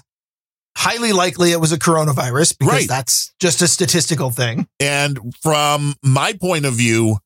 [0.77, 2.87] highly likely it was a coronavirus because Right.
[2.87, 4.67] that's just a statistical thing.
[4.79, 7.17] and from my point of view,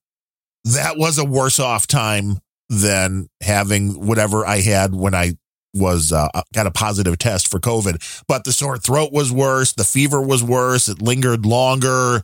[0.64, 2.40] that was a worse off time
[2.70, 5.34] than having whatever I had when I
[5.74, 8.24] was uh, got a positive test for COVID.
[8.28, 9.74] But the sore throat was worse.
[9.74, 10.88] The fever was worse.
[10.88, 12.24] It lingered longer.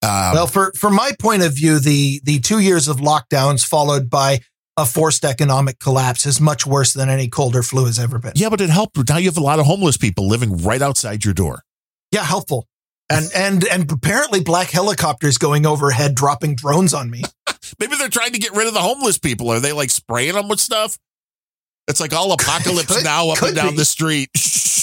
[0.00, 4.08] Um, well, for from my point of view, the the two years of lockdowns followed
[4.08, 4.40] by
[4.76, 8.32] a forced economic collapse is much worse than any cold or flu has ever been.
[8.36, 8.96] yeah, but it helped.
[9.08, 11.62] Now you have a lot of homeless people living right outside your door.
[12.12, 12.66] Yeah, helpful.
[13.10, 17.22] And and and apparently black helicopters going overhead dropping drones on me.
[17.80, 19.50] Maybe they're trying to get rid of the homeless people.
[19.50, 20.96] Are they like spraying them with stuff?
[21.88, 23.76] It's like all apocalypse Could- now up and down be.
[23.76, 24.28] the street.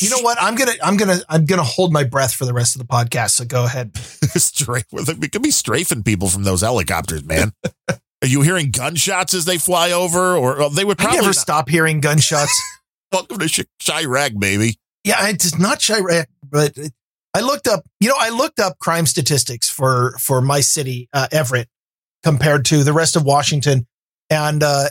[0.02, 0.38] You know what?
[0.42, 3.32] I'm gonna I'm gonna I'm gonna hold my breath for the rest of the podcast.
[3.32, 3.96] So go ahead.
[3.98, 7.54] Straight, well, they could be strafing people from those helicopters, man.
[7.90, 10.36] Are you hearing gunshots as they fly over?
[10.36, 12.52] Or well, they would probably never not- stop hearing gunshots.
[13.12, 14.78] welcome to Ch- Chiraq, baby.
[15.06, 16.78] yeah, it's not Chiraq, but
[17.34, 17.86] I looked up.
[18.02, 21.70] You know, I looked up crime statistics for for my city, uh, Everett,
[22.24, 23.88] compared to the rest of Washington,
[24.30, 24.90] and uh,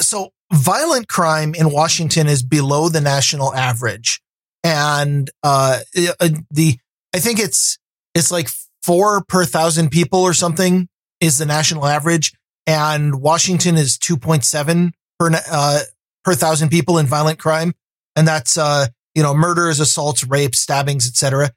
[0.00, 4.20] so violent crime in Washington is below the national average,
[4.62, 5.80] and uh,
[6.20, 6.78] uh, the
[7.14, 7.78] I think it's
[8.14, 8.48] it's like
[8.82, 10.88] four per thousand people or something
[11.20, 12.32] is the national average,
[12.66, 15.80] and Washington is two point seven per uh,
[16.24, 17.72] per thousand people in violent crime,
[18.14, 21.52] and that's uh, you know murders, assaults, rapes, stabbings, etc.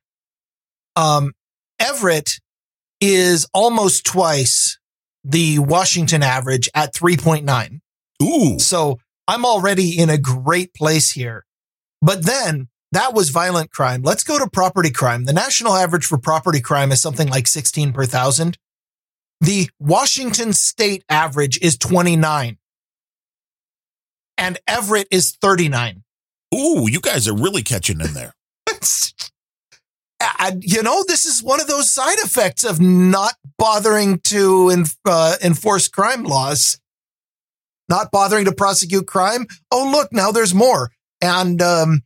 [0.96, 1.34] Um,
[1.80, 2.40] Everett
[3.02, 4.80] is almost twice
[5.24, 7.82] the Washington average at three point nine.
[8.24, 11.46] Ooh, So I'm already in a great place here.
[12.02, 14.04] But then that was violent crime.
[14.04, 15.26] Let's go to property crime.
[15.26, 18.58] The national average for property crime is something like 16 per thousand.
[19.42, 22.58] The Washington state average is 29.
[24.38, 26.04] And Everett is 39.
[26.54, 28.34] ooh, you guys are really catching in there.
[30.40, 35.36] And, you know, this is one of those side effects of not bothering to uh,
[35.44, 36.80] enforce crime laws,
[37.90, 39.46] not bothering to prosecute crime.
[39.72, 40.92] Oh, look, now there's more.
[41.22, 42.02] And um,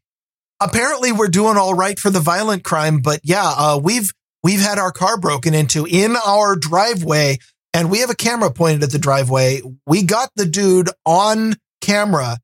[0.60, 3.00] apparently, we're doing all right for the violent crime.
[3.00, 4.12] But yeah, uh, we've
[4.44, 7.38] we've had our car broken into in our driveway,
[7.74, 9.62] and we have a camera pointed at the driveway.
[9.86, 12.38] We got the dude on camera.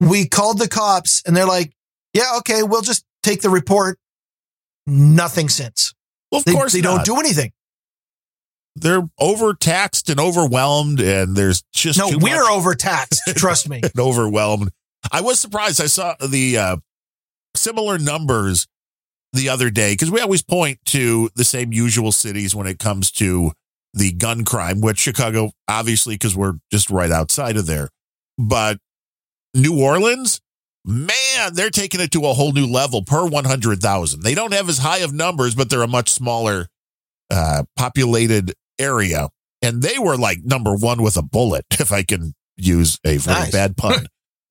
[0.00, 1.72] We called the cops, and they're like,
[2.12, 3.98] "Yeah, okay, we'll just take the report."
[4.86, 5.94] Nothing since.
[6.30, 7.06] Well, of They, course they not.
[7.06, 7.52] don't do anything.
[8.76, 13.22] They're overtaxed and overwhelmed, and there's just No, we're much overtaxed.
[13.36, 13.80] Trust me.
[13.82, 14.70] and overwhelmed.
[15.12, 15.80] I was surprised.
[15.80, 16.76] I saw the uh,
[17.54, 18.66] similar numbers
[19.32, 23.10] the other day because we always point to the same usual cities when it comes
[23.12, 23.52] to
[23.92, 27.90] the gun crime, which Chicago, obviously, because we're just right outside of there.
[28.38, 28.78] But
[29.54, 30.40] New Orleans,
[30.84, 34.22] man, they're taking it to a whole new level per 100,000.
[34.22, 36.66] They don't have as high of numbers, but they're a much smaller
[37.30, 39.28] uh, populated area.
[39.62, 43.40] And they were like number one with a bullet, if I can use a very
[43.40, 43.52] Nice.
[43.52, 44.06] bad pun.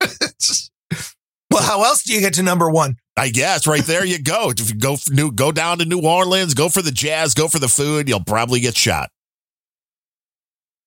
[1.50, 2.96] well, how else do you get to number one?
[3.16, 4.50] I guess right there you go.
[4.50, 7.60] If you go new, go down to New Orleans, go for the jazz, go for
[7.60, 9.08] the food, you'll probably get shot.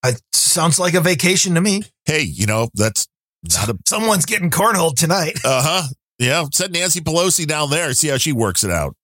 [0.06, 1.84] It sounds like a vacation to me.
[2.06, 3.08] Hey, you know that's
[3.58, 5.38] not a Someone's getting cornholed tonight.
[5.46, 5.88] uh huh.
[6.20, 8.96] Yeah, send Nancy Pelosi down there, see how she works it out.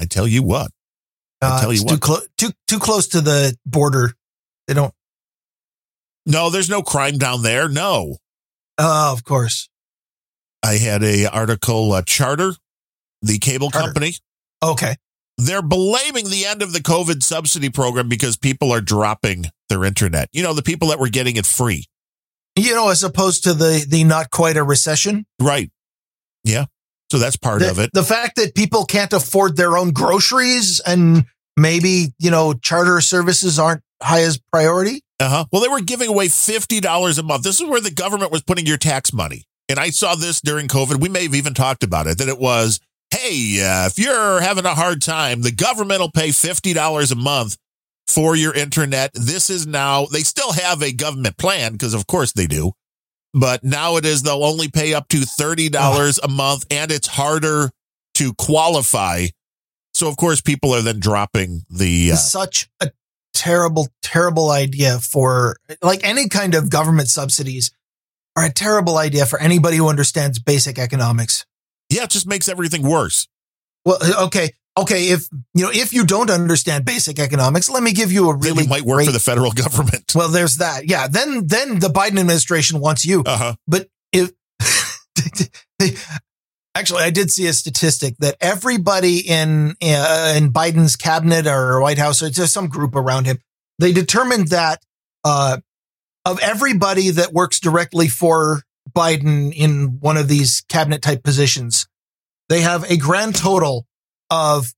[0.00, 0.70] I tell you what,
[1.42, 2.00] I tell you it's too, what.
[2.00, 4.12] clo- too too close to the border.
[4.68, 4.94] They don't.
[6.26, 7.68] no, there's no crime down there.
[7.68, 8.16] No,
[8.78, 9.68] Oh, of course.
[10.64, 12.54] I had a article, uh, Charter,
[13.20, 13.88] the cable Charter.
[13.88, 14.14] company.
[14.62, 14.94] Okay.
[15.38, 20.28] They're blaming the end of the COVID subsidy program because people are dropping their internet.
[20.32, 21.86] You know, the people that were getting it free.
[22.54, 25.26] You know, as opposed to the the not quite a recession.
[25.40, 25.70] Right.
[26.44, 26.66] Yeah.
[27.10, 27.90] So that's part the, of it.
[27.92, 31.24] The fact that people can't afford their own groceries and
[31.56, 35.02] maybe you know charter services aren't high as priority.
[35.20, 35.44] Uh huh.
[35.52, 37.44] Well, they were giving away $50 a month.
[37.44, 39.44] This is where the government was putting your tax money.
[39.68, 41.00] And I saw this during COVID.
[41.00, 42.80] We may have even talked about it that it was,
[43.10, 47.56] hey, uh, if you're having a hard time, the government will pay $50 a month
[48.08, 49.12] for your internet.
[49.14, 52.72] This is now, they still have a government plan because, of course, they do.
[53.32, 57.70] But now it is they'll only pay up to $30 a month and it's harder
[58.14, 59.28] to qualify.
[60.02, 62.10] So, of course, people are then dropping the.
[62.10, 62.90] Uh, Such a
[63.32, 67.70] terrible, terrible idea for like any kind of government subsidies
[68.34, 71.46] are a terrible idea for anybody who understands basic economics.
[71.88, 73.28] Yeah, it just makes everything worse.
[73.84, 75.04] Well, uh, okay, okay.
[75.04, 78.40] If you know, if you don't understand basic economics, let me give you a Then
[78.40, 80.16] really you might work great- for the federal government.
[80.16, 80.88] Well, there's that.
[80.88, 81.06] Yeah.
[81.06, 83.22] Then, then the Biden administration wants you.
[83.24, 83.54] Uh huh.
[83.68, 84.32] But if
[86.74, 91.98] actually, I did see a statistic that everybody in uh, in Biden's cabinet or White
[91.98, 93.38] House or just some group around him,
[93.78, 94.82] they determined that
[95.24, 95.58] uh,
[96.24, 101.86] of everybody that works directly for Biden in one of these cabinet type positions,
[102.48, 103.86] they have a grand total
[104.30, 104.72] of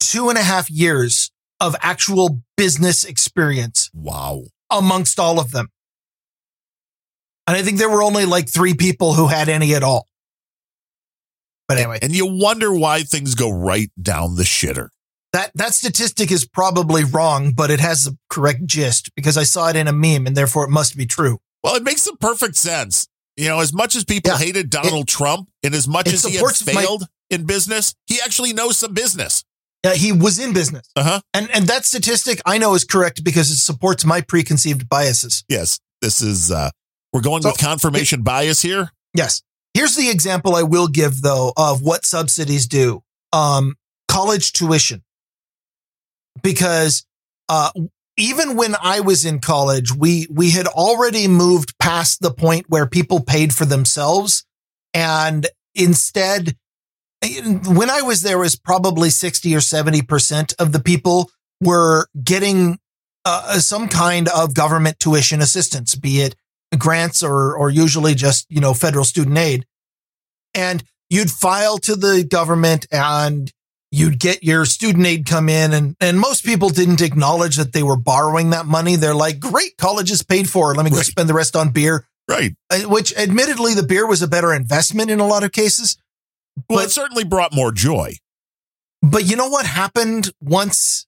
[0.00, 1.30] two and a half years
[1.60, 4.44] of actual business experience Wow.
[4.70, 5.68] amongst all of them.
[7.46, 10.08] And I think there were only like three people who had any at all.
[11.68, 14.88] But anyway, And you wonder why things go right down the shitter.
[15.32, 19.68] that, that statistic is probably wrong, but it has the correct gist because I saw
[19.68, 21.38] it in a meme and therefore it must be true.
[21.62, 23.08] Well, it makes some perfect sense.
[23.36, 24.38] You know, as much as people Yeah.
[24.38, 28.20] hated Donald Trump and as much as he had supports my- failed in business, he
[28.24, 29.42] actually knows some business.
[29.82, 30.86] Yeah, he was in business.
[30.94, 31.20] Uh huh.
[31.34, 35.44] And, and that statistic I know is correct because it supports my preconceived biases.
[35.48, 35.80] Yes.
[36.00, 36.70] This is, uh,
[37.12, 38.92] we're going So- with confirmation bias here.
[39.14, 39.42] Yes.
[39.74, 43.02] Here's the example I will give though of what subsidies do.
[43.32, 43.74] Um,
[44.08, 45.02] college tuition.
[46.42, 47.04] Because,
[47.48, 47.70] uh,
[48.16, 52.86] even when I was in college, we, we had already moved past the point where
[52.86, 54.44] people paid for themselves.
[54.92, 56.56] And instead,
[57.66, 61.30] when I was there was probably 60 or 70% of the people
[61.60, 62.78] were getting
[63.24, 66.36] uh, some kind of government tuition assistance, be it
[66.76, 69.66] grants or or usually just you know federal student aid
[70.54, 73.52] and you'd file to the government and
[73.90, 77.82] you'd get your student aid come in and and most people didn't acknowledge that they
[77.82, 81.06] were borrowing that money they're like great college is paid for let me go Right.
[81.06, 82.54] spend the rest on beer Right.
[82.70, 85.96] Uh, which admittedly the beer was a better investment in a lot of cases
[86.68, 88.14] Well, But- it certainly brought more joy.
[89.02, 91.06] but you know what happened once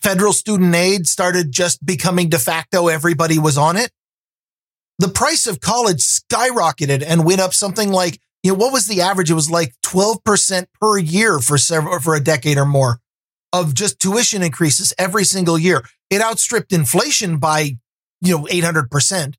[0.00, 3.90] federal student aid started just becoming de facto everybody was on it
[4.98, 9.00] the price of college skyrocketed and went up something like you know what was the
[9.00, 9.30] average?
[9.30, 13.00] It was like 12% per year for several for a decade or more
[13.52, 15.82] of just tuition increases every single year.
[16.10, 17.78] It outstripped inflation by
[18.20, 19.34] you know 800%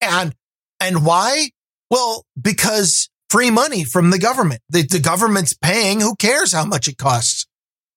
[0.00, 0.34] and
[0.80, 1.50] and why?
[1.90, 4.60] Well because free money from the government.
[4.68, 7.46] The, the government's paying who cares how much it costs.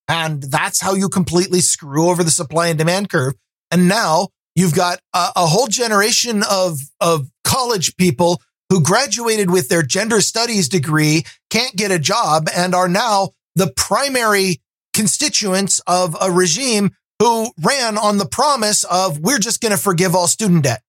[0.08, 3.34] And that's how you completely screw over the supply and demand curve.
[3.70, 9.70] And now you've got a, a whole generation of of college people who graduated with
[9.70, 14.62] their gender studies degree can't get a job and are now the primary
[14.94, 20.16] constituents of a regime who ran on the promise of we're just going to forgive
[20.16, 20.82] all student debt.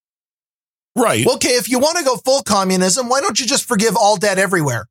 [0.96, 1.26] Right.
[1.26, 4.38] Okay, if you want to go full communism, why don't you just forgive all debt
[4.38, 4.86] everywhere?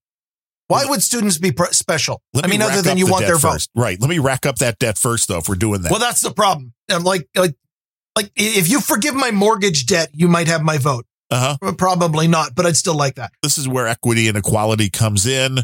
[0.67, 2.21] Why would students be pr- special?
[2.33, 3.67] Let I me mean, other than you the want their vote.
[3.75, 3.99] Right.
[3.99, 5.91] Let me rack up that debt first, though, if we're doing that.
[5.91, 6.73] Well, that's the problem.
[6.89, 7.55] I'm like, like,
[8.15, 11.05] like, if you forgive my mortgage debt, you might have my vote.
[11.29, 11.71] uh huh.
[11.77, 13.31] Probably not, but I'd still like that.
[13.43, 15.59] This is where equity and equality comes in.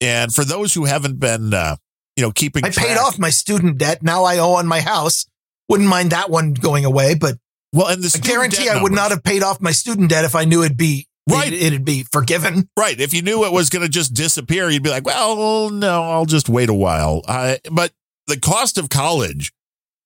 [0.00, 1.76] And for those who haven't been, uh,
[2.16, 4.02] you know, keeping I paid off my student debt.
[4.02, 5.26] Now I owe on my house.
[5.68, 7.36] Wouldn't mind that one going away, but
[7.72, 8.96] Well, and the I guarantee I would numbers.
[8.96, 11.52] not have paid off my student debt if I knew it'd be Right.
[11.52, 12.70] It, it'd be forgiven.
[12.78, 12.98] Right.
[12.98, 16.24] If you knew it was going to just disappear, you'd be like, well, no, I'll
[16.24, 17.20] just wait a while.
[17.28, 17.92] Uh, but
[18.28, 19.52] the cost of college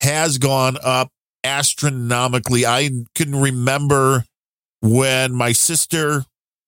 [0.00, 1.12] has gone up
[1.44, 2.64] astronomically.
[2.66, 4.24] I can remember
[4.80, 6.24] when my sister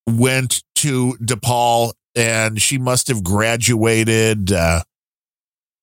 [0.07, 4.81] went to DePaul and she must have graduated uh,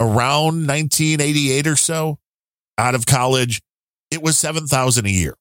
[0.01, 2.19] around 1988 or so
[2.78, 3.60] out of college.
[4.10, 5.35] It was 7000 a year.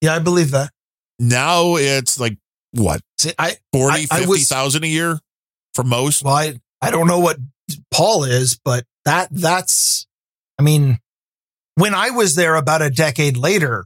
[0.00, 0.70] Yeah, I believe that.
[1.18, 2.38] Now it's like
[2.72, 3.00] what?
[3.18, 5.18] See, I 40, I- I 50,000 a year
[5.74, 6.22] for most.
[6.22, 7.38] well, I, I don't know what
[7.90, 10.06] Paul is, but that that's
[10.58, 10.98] I mean,
[11.78, 13.84] when I was there about a decade later,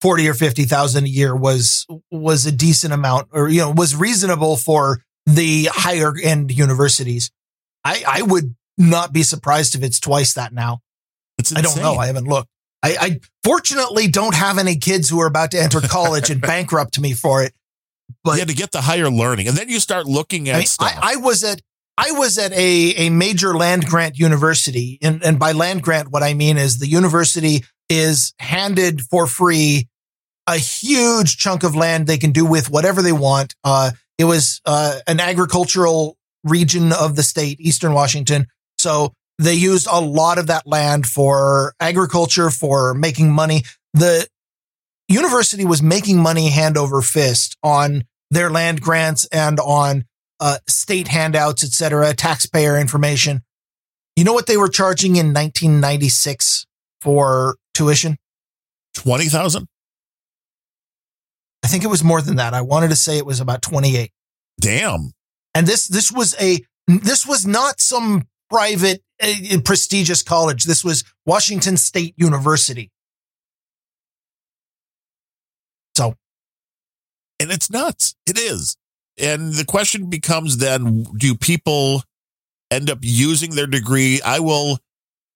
[0.00, 3.94] forty or fifty thousand a year was was a decent amount, or you know, was
[3.96, 7.30] reasonable for the higher end universities.
[7.84, 10.80] I I would not be surprised if it's twice that now.
[11.38, 11.94] It's I don't know.
[11.94, 12.48] I haven't looked.
[12.82, 16.98] I, I fortunately don't have any kids who are about to enter college and bankrupt
[16.98, 17.52] me for it.
[18.24, 19.48] But you had to get the higher learning.
[19.48, 20.98] And then you start looking at I, mean, stuff.
[21.00, 21.60] I, I was at
[21.98, 24.98] I was at a, a major land grant university.
[25.02, 29.88] And, and by land grant, what I mean is the university is handed for free
[30.46, 33.54] a huge chunk of land they can do with whatever they want.
[33.62, 38.46] Uh, it was uh, an agricultural region of the state, Eastern Washington.
[38.78, 43.62] So they used a lot of that land for agriculture, for making money.
[43.94, 44.26] The
[45.08, 50.04] university was making money hand over fist on their land grants and on
[50.42, 53.42] uh, state handouts, etc., taxpayer information.
[54.16, 56.66] You know what they were charging in 1996
[57.00, 58.18] for tuition?
[58.94, 59.68] 20,000?
[61.62, 62.54] I think it was more than that.
[62.54, 64.10] I wanted to say it was about 28.
[64.60, 65.12] Damn.
[65.54, 66.58] And this this was a
[66.88, 70.64] this was not some private uh, prestigious college.
[70.64, 72.90] This was Washington State University.
[75.96, 76.16] So,
[77.38, 78.16] and it's nuts.
[78.26, 78.76] It is.
[79.22, 82.02] And the question becomes then do people
[82.72, 84.20] end up using their degree?
[84.20, 84.80] I will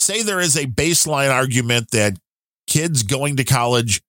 [0.00, 2.18] say there is a baseline argument that
[2.66, 4.02] kids going to college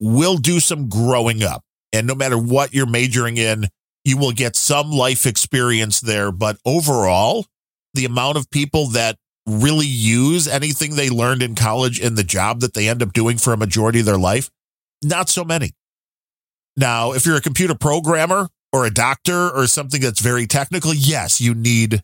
[0.00, 1.62] will do some growing up.
[1.92, 3.66] And no matter what you're majoring in,
[4.04, 6.32] you will get some life experience there.
[6.32, 7.46] But overall,
[7.92, 12.60] the amount of people that really use anything they learned in college in the job
[12.60, 14.50] that they end up doing for a majority of their life,
[15.02, 15.72] not so many.
[16.76, 21.40] Now, if you're a computer programmer or a doctor or something that's very technical, yes,
[21.40, 22.02] you need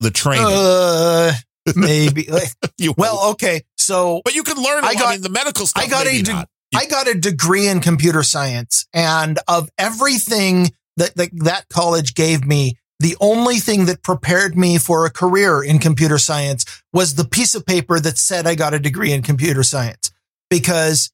[0.00, 0.46] the training.
[0.48, 1.32] uh,
[1.76, 2.28] maybe.
[2.78, 3.62] You well, okay.
[3.76, 4.84] So but you can learn.
[4.84, 5.84] I I got- got in the medical stuff.
[5.84, 6.46] I got a de-.
[6.74, 12.44] I got a degree in computer science, and of everything that, that that college gave
[12.44, 17.24] me, the only thing that prepared me for a career in computer science was the
[17.26, 20.10] piece of paper that said I got a degree in computer science.
[20.50, 21.10] Because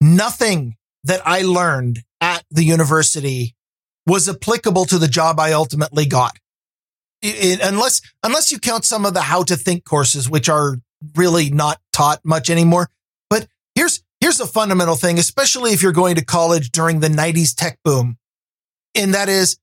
[0.00, 3.54] nothing that I learned at the university
[4.08, 6.36] was applicable to the job I ultimately got.
[7.22, 10.78] I- I- unless unless you count some of the how to think courses, which are
[11.14, 12.90] really not taught much anymore.
[13.30, 17.54] But here's here's a fundamental thing, especially if you're going to college during the 90s
[17.54, 18.18] tech boom.
[18.94, 19.58] And that is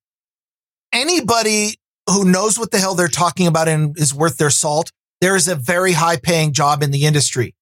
[0.93, 4.91] anybody who knows what the hell they're talking about and is worth their salt,
[5.21, 7.55] there is a very high paying job in the industry.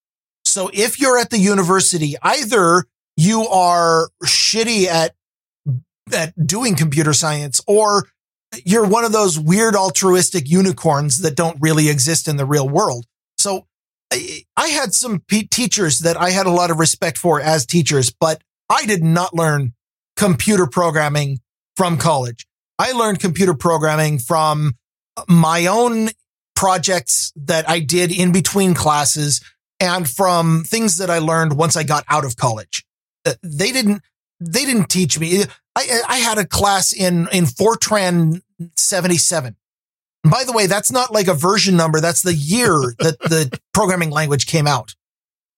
[0.46, 2.86] So if you're at the university, either
[3.16, 5.16] you are shitty at
[6.12, 8.08] at doing computer science or
[8.66, 13.06] you're one of those weird altruistic unicorns that don't really exist in the real world.
[13.38, 13.68] So
[14.12, 18.12] I, had some p- teachers that I had a lot of respect for as teachers,
[18.12, 19.74] but I did not learn
[20.16, 21.40] computer programming
[21.76, 22.46] from college.
[22.78, 24.76] I learned computer programming from
[25.28, 26.10] my own
[26.56, 29.42] projects that I did in between classes
[29.80, 32.86] and from things that I learned once I got out of college.
[33.26, 34.02] Uh, They didn't,
[34.40, 35.44] they didn't teach me.
[35.76, 38.42] I, I had a class in, in Fortran
[38.76, 39.56] 77.
[40.24, 42.00] And by the way, that's not like a version number.
[42.00, 44.96] That's the year that the programming language came out.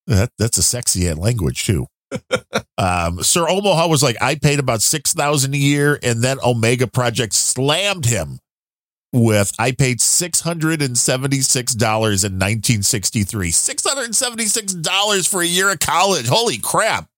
[0.06, 1.86] That, that's a sexy language too.
[2.78, 6.86] um, Sir Omaha was like, I paid about six thousand a year, and then Omega
[6.86, 8.38] Project slammed him
[9.12, 13.50] with I paid six hundred and seventy six dollars in nineteen sixty three.
[13.50, 16.28] Six hundred and seventy six dollars for a year of college.
[16.28, 17.08] Holy crap!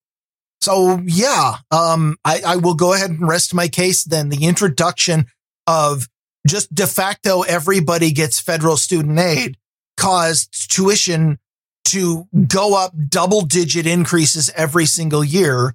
[0.61, 4.05] So yeah, um, I, I will go ahead and rest my case.
[4.05, 5.27] Then the introduction
[5.67, 6.09] of
[6.47, 9.57] just de facto everybody gets federal student aid
[9.97, 11.39] caused tuition
[11.85, 15.75] to go up double digit increases every single year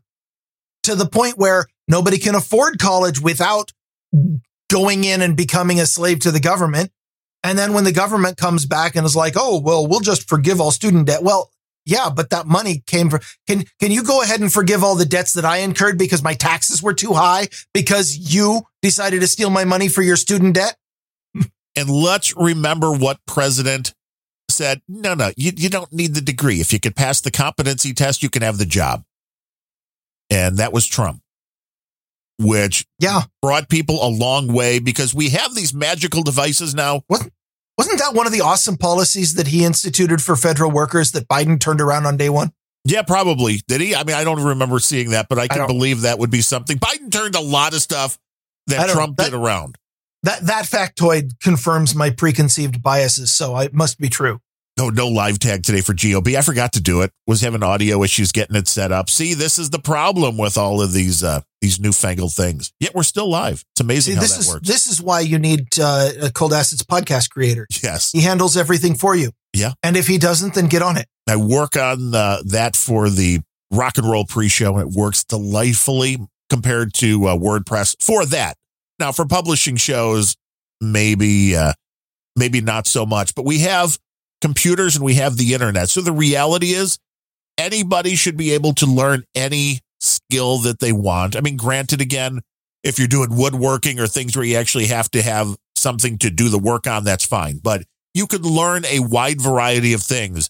[0.84, 3.72] to the point where nobody can afford college without
[4.70, 6.92] going in and becoming a slave to the government.
[7.44, 10.62] And then when the government comes back and is like, oh, well, we'll just forgive
[10.62, 11.24] all student debt.
[11.24, 11.52] Well,
[11.86, 15.06] yeah, but that money came from, can, can you go ahead and forgive all the
[15.06, 19.50] debts that I incurred because my taxes were too high because you decided to steal
[19.50, 20.78] my money for your student debt?
[21.76, 23.96] And let's remember what President
[24.48, 24.82] said.
[24.88, 26.62] No, no, you, you don't need the degree.
[26.62, 29.04] If you could pass the competency test, you can have the job.
[30.30, 31.22] And that was Trump,
[32.40, 33.24] which Yeah.
[33.42, 37.02] brought people a long way because we have these magical devices now.
[37.78, 41.60] Wasn't that one of the awesome policies that he instituted for federal workers that Biden
[41.60, 42.52] turned around on day one?
[42.86, 43.62] Yeah, probably.
[43.68, 43.96] Did he?
[43.96, 46.42] I mean, I don't remember seeing that, but I can don't- believe that would be
[46.42, 46.78] something.
[46.78, 48.18] Biden turned a lot of stuff
[48.68, 49.76] that Trump that- did around.
[50.24, 53.34] That, that factoid confirms my preconceived biases.
[53.34, 54.40] So it must be true.
[54.84, 56.36] No, no live tag today for GOB.
[56.36, 57.12] I forgot to do it.
[57.26, 59.10] Was having audio issues getting it set up.
[59.10, 62.74] See, this is the problem with all of these uh these newfangled things.
[62.82, 63.64] Yet we're still live.
[63.74, 64.68] It's amazing See, how this that is, works.
[64.68, 67.66] this is why you need uh, a Cold Assets podcast creator.
[67.82, 68.12] yes.
[68.12, 69.32] He handles everything for you.
[69.54, 69.72] Yeah.
[69.84, 71.08] And if he doesn't, then get on it.
[71.30, 73.40] I work on uh, that for the
[73.72, 76.18] rock and roll pre-show, and it works delightfully
[76.50, 78.56] compared to uh, WordPress for that.
[79.00, 80.36] Now, for publishing shows,
[80.82, 81.72] maybe uh,
[82.36, 83.98] maybe not so much, but we have
[84.44, 85.88] computers and we have the internet.
[85.88, 87.00] So the reality is,
[87.58, 91.38] anybody should be able to learn any skill that they want.
[91.38, 92.42] I mean, granted, again,
[92.84, 96.50] if you're doing woodworking or things where you actually have to have something to do
[96.50, 97.62] the work on, that's fine.
[97.64, 97.84] But
[98.14, 100.50] you could learn a wide variety of things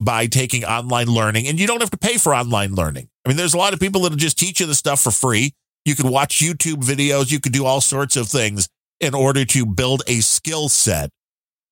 [0.00, 3.08] by taking online learning, and you don't have to pay for online learning.
[3.24, 5.52] I mean, there's a lot of people that'll just teach you the stuff for free.
[5.84, 9.64] You can watch YouTube videos, you can do all sorts of things in order to
[9.64, 11.10] build a skill set.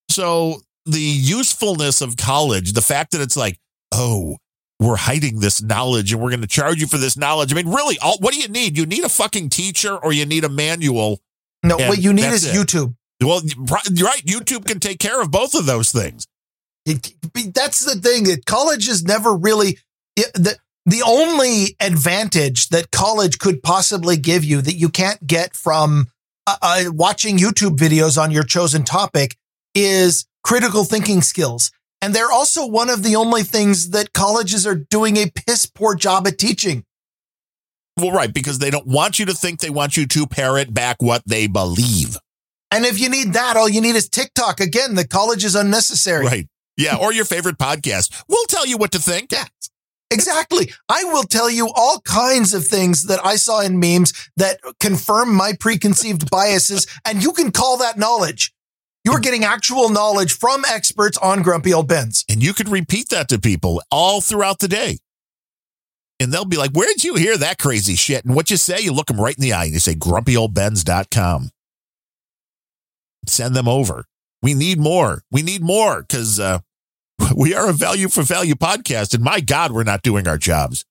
[0.08, 3.58] So, the usefulness of college, the fact that it's like,
[3.92, 4.38] oh,
[4.78, 7.52] we're hiding this knowledge and we're going to charge you for this knowledge.
[7.52, 8.76] I mean, really, all, what do you need?
[8.76, 11.20] You need a fucking teacher or you need a manual.
[11.62, 12.54] No, what you need is it.
[12.54, 12.94] YouTube.
[13.22, 14.22] Well, you're right.
[14.24, 16.26] YouTube can take care of both of those things.
[16.84, 17.14] It,
[17.54, 19.78] that's the thing that college is never really
[20.16, 25.56] it, the the only advantage that college could possibly give you that you can't get
[25.56, 26.06] from
[26.46, 29.36] uh, uh, watching YouTube videos on your chosen topic
[29.74, 31.72] is critical thinking skills.
[32.00, 35.96] And they're also one of the only things that colleges are doing a piss poor
[35.96, 36.84] job at teaching.
[37.96, 40.98] Well, right, because they don't want you to think they want you to parrot back
[41.00, 42.16] what they believe.
[42.70, 44.60] And if you need that, all you need is TikTok.
[44.60, 46.26] Again, the college is unnecessary.
[46.26, 46.46] Right.
[46.76, 46.96] Yeah.
[46.96, 48.22] Or your favorite podcast.
[48.28, 49.32] We'll tell you what to think.
[49.32, 49.46] Yeah.
[50.12, 50.70] Exactly.
[50.88, 55.34] I will tell you all kinds of things that I saw in memes that confirm
[55.34, 58.52] my preconceived biases, and you can call that knowledge.
[59.06, 62.24] You are getting actual knowledge from experts on grumpy old Bens.
[62.28, 64.98] And you could repeat that to people all throughout the day.
[66.18, 68.24] And they'll be like, Where'd you hear that crazy shit?
[68.24, 71.50] And what you say, you look them right in the eye and you say, grumpyoldbens.com.
[73.28, 74.06] Send them over.
[74.42, 75.22] We need more.
[75.30, 76.58] We need more because uh,
[77.36, 79.14] we are a value for value podcast.
[79.14, 80.84] And my God, we're not doing our jobs.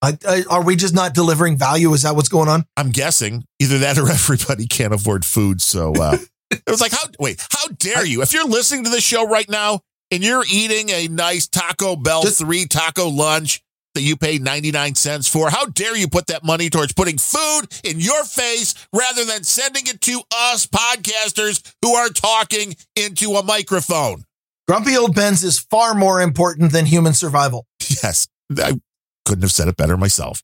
[0.00, 1.92] I, I, are we just not delivering value?
[1.92, 2.64] Is that what's going on?
[2.78, 5.60] I'm guessing either that or everybody can't afford food.
[5.60, 6.16] So uh,
[6.66, 8.22] it was like, how, wait, how dare you?
[8.22, 9.80] If you're listening to this show right now
[10.10, 13.62] and you're eating a nice Taco Bell Just- three taco lunch
[13.94, 17.62] that you paid 99 cents for, how dare you put that money towards putting food
[17.84, 23.42] in your face rather than sending it to us podcasters who are talking into a
[23.42, 24.24] microphone?
[24.66, 27.66] Grumpy old Ben's is far more important than human survival.
[28.02, 28.26] Yes,
[28.58, 28.80] I
[29.26, 30.42] couldn't have said it better myself.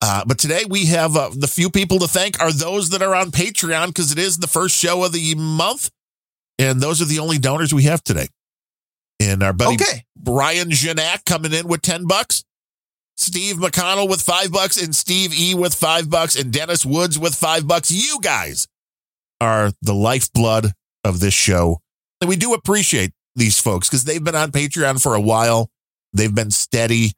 [0.00, 3.14] Uh, but today we have uh, the few people to thank are those that are
[3.14, 5.90] on Patreon because it is the first show of the month,
[6.58, 8.28] and those are the only donors we have today.
[9.20, 10.04] And our buddy Okay.
[10.16, 12.44] Brian Genack coming in with ten bucks,
[13.16, 17.34] Steve McConnell with five bucks, and Steve E with five bucks, and Dennis Woods with
[17.34, 17.90] five bucks.
[17.90, 18.68] You guys
[19.40, 20.72] are the lifeblood
[21.02, 21.80] of this show,
[22.20, 25.70] and we do appreciate these folks because they've been on Patreon for a while.
[26.12, 27.12] They've been steady.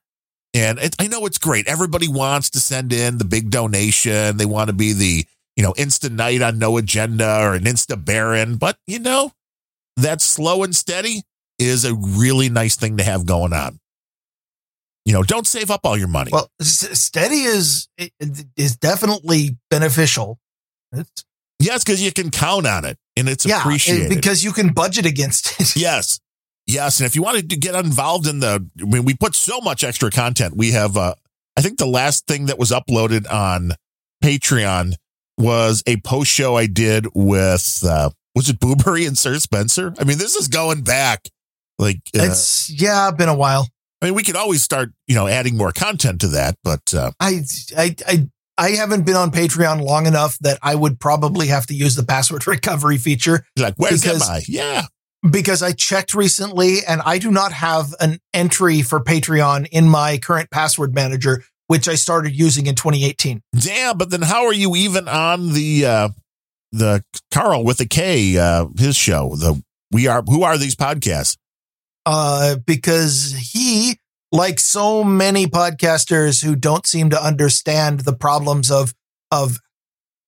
[0.52, 1.68] And it, I know it's great.
[1.68, 4.36] Everybody wants to send in the big donation.
[4.36, 5.24] They want to be the,
[5.56, 8.56] you know, instant knight on no agenda or an insta baron.
[8.56, 9.32] But, you know,
[9.96, 11.22] that slow and steady
[11.58, 13.78] is a really nice thing to have going on.
[15.04, 16.30] You know, don't save up all your money.
[16.32, 17.88] Well, s- steady is
[18.56, 20.38] is definitely beneficial.
[20.92, 21.24] It's,
[21.58, 24.08] yes, because you can count on it and it's yeah, appreciated.
[24.08, 25.76] because you can budget against it.
[25.76, 26.20] Yes.
[26.72, 26.98] Yes.
[27.00, 29.84] And if you wanted to get involved in the, I mean, we put so much
[29.84, 30.56] extra content.
[30.56, 31.14] We have, uh,
[31.56, 33.72] I think the last thing that was uploaded on
[34.22, 34.94] Patreon
[35.38, 39.94] was a post show I did with, uh, was it BooBury and Sir Spencer?
[39.98, 41.28] I mean, this is going back.
[41.78, 43.68] Like, uh, It's yeah, been a while.
[44.02, 47.10] I mean, we could always start, you know, adding more content to that, but, uh,
[47.20, 47.40] I
[47.76, 51.74] I I I haven't been on Patreon long enough that I would probably have to
[51.74, 54.42] use the password recovery feature like, where's Because- am I?
[54.46, 54.86] Yeah.
[55.28, 60.18] Because I checked recently and I do not have an entry for Patreon in my
[60.18, 63.42] current password manager, which I started using in 2018.
[63.58, 63.98] Damn.
[63.98, 66.08] But then how are you even on the, uh,
[66.72, 71.36] the Carl with a K, uh, his show, the, we are, who are these podcasts?
[72.06, 73.98] Uh, because he,
[74.32, 78.94] like so many podcasters who don't seem to understand the problems of
[79.30, 79.58] of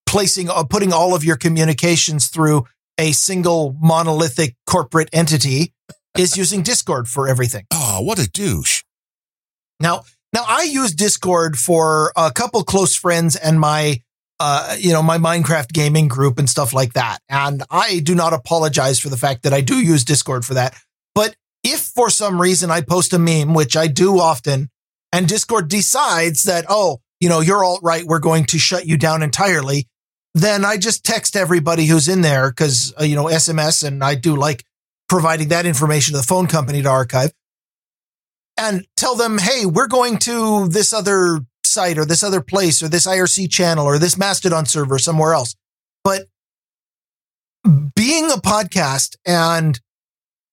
[0.07, 2.65] placing uh, putting all of your communications through
[2.99, 5.73] a single monolithic corporate entity,
[6.17, 7.65] is using Discord for everything.
[7.73, 8.83] Oh, what a douche.
[9.81, 14.03] Now, now I use Discord for a couple close friends and my,
[14.39, 17.19] uh, you know, my Minecraft gaming group and stuff like that.
[17.29, 20.75] And I do not apologize for the fact that I do use Discord for that.
[21.15, 24.69] But if for some reason I post a meme, which I do often,
[25.13, 28.97] and Discord decides that, oh, you know, you're alt right, we're going to shut you
[28.97, 29.89] down entirely,
[30.35, 34.15] then I just text everybody who's in there because, uh, you know, SMS and I
[34.15, 34.65] do like
[35.09, 37.33] providing that information to the phone company to archive
[38.57, 42.89] and tell them, hey, we're going to this other site or this other place or
[42.89, 45.55] this IRC channel or this Mastodon server somewhere else.
[46.05, 46.27] But
[47.95, 49.79] being a podcast and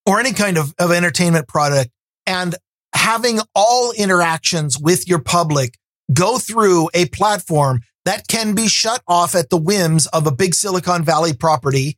[0.06, 1.92] or any kind of, of entertainment product
[2.26, 2.56] and
[2.94, 5.76] having all interactions with your public
[6.12, 10.56] go through a platform that can be shut off at the whims of a big
[10.56, 11.96] Silicon Valley property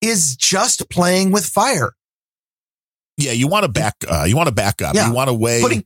[0.00, 1.92] is just playing with fire.
[3.18, 3.94] Yeah, you want to back.
[4.08, 4.94] Uh, you want to back up.
[4.94, 5.08] Yeah.
[5.08, 5.60] You want to weigh.
[5.60, 5.84] Putting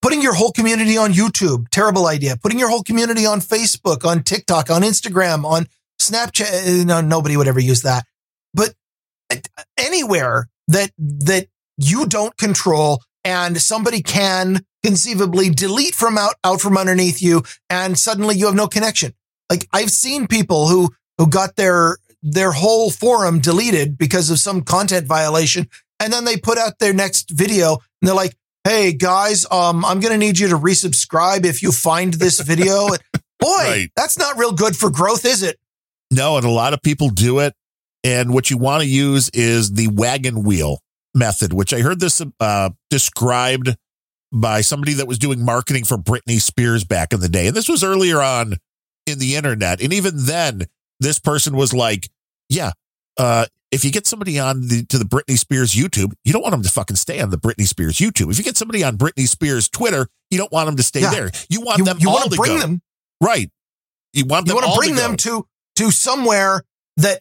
[0.00, 2.38] putting your whole community on YouTube, terrible idea.
[2.42, 5.66] Putting your whole community on Facebook, on TikTok, on Instagram, on
[6.00, 6.80] Snapchat.
[6.80, 8.06] uh, No, nobody would ever use that.
[8.54, 8.72] But
[9.30, 9.36] uh,
[9.76, 16.76] anywhere that that you don't control and somebody can conceivably delete from out out from
[16.76, 19.12] underneath you and suddenly you have no connection.
[19.50, 24.62] Like I've seen people who who got their their whole forum deleted because of some
[24.62, 25.68] content violation
[26.00, 28.34] and then they put out their next video and they're like,
[28.64, 32.88] "Hey guys, um I'm going to need you to resubscribe if you find this video."
[33.40, 33.90] Boy, Right.
[33.96, 35.58] that's not real good for growth, is it?
[36.10, 37.52] No, and a lot of people do it.
[38.02, 40.80] And what you want to use is the wagon wheel
[41.14, 43.76] method, which I heard this uh, described
[44.34, 47.46] by somebody that was doing marketing for Britney Spears back in the day.
[47.46, 48.54] And this was earlier on
[49.06, 49.80] in the internet.
[49.80, 50.62] And even then,
[51.00, 52.08] this person was like,
[52.48, 52.72] yeah,
[53.18, 56.52] uh, if you get somebody on the to the Britney Spears YouTube, you don't want
[56.52, 58.30] them to fucking stay on the Britney Spears YouTube.
[58.30, 61.10] If you get somebody on Britney Spears Twitter, you don't want them to stay Yeah.
[61.10, 61.30] there.
[61.48, 62.58] You want You, them you want to bring go.
[62.60, 62.82] them
[63.20, 63.50] right.
[64.12, 65.46] You want you them want to bring to them to
[65.76, 66.62] to somewhere
[66.98, 67.20] that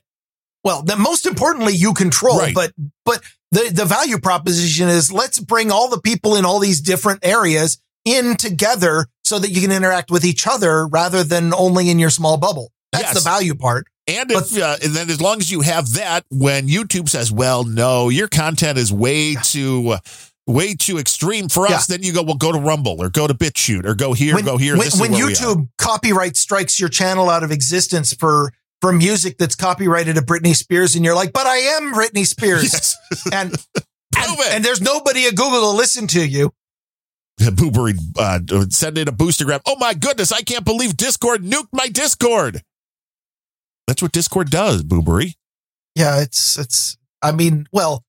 [0.63, 2.53] well that most importantly you control Right.
[2.53, 2.71] but
[3.03, 3.21] but
[3.53, 7.77] the the value proposition is let's bring all the people in all these different areas
[8.05, 12.09] in together so that you can interact with each other rather than only in your
[12.09, 13.13] small bubble that's Yes.
[13.15, 16.67] the value part And if, uh, and then as long as you have that, when
[16.67, 19.99] YouTube says, "Well, no, your content is way too, uh,
[20.45, 21.95] way too extreme for us," Yeah.
[21.95, 24.43] then you go, "Well, go to Rumble or go to BitChute or go here, when,
[24.43, 25.35] go here." when, when where we are.
[25.37, 28.51] youtube copyright strikes your channel out of existence for
[28.83, 32.63] for music that's copyrighted to Britney Spears and you're like but I am Britney Spears
[32.63, 32.97] yes,
[33.31, 33.55] and
[34.17, 36.51] and, and there's nobody at Google to listen to you
[37.39, 39.61] BooBury uh, send in a booster grab.
[39.65, 42.61] Oh my goodness, I can't believe Discord nuked my Discord.
[43.87, 45.33] That's what Discord does, BooBury.
[45.95, 48.03] Yeah, it's it's I mean, well,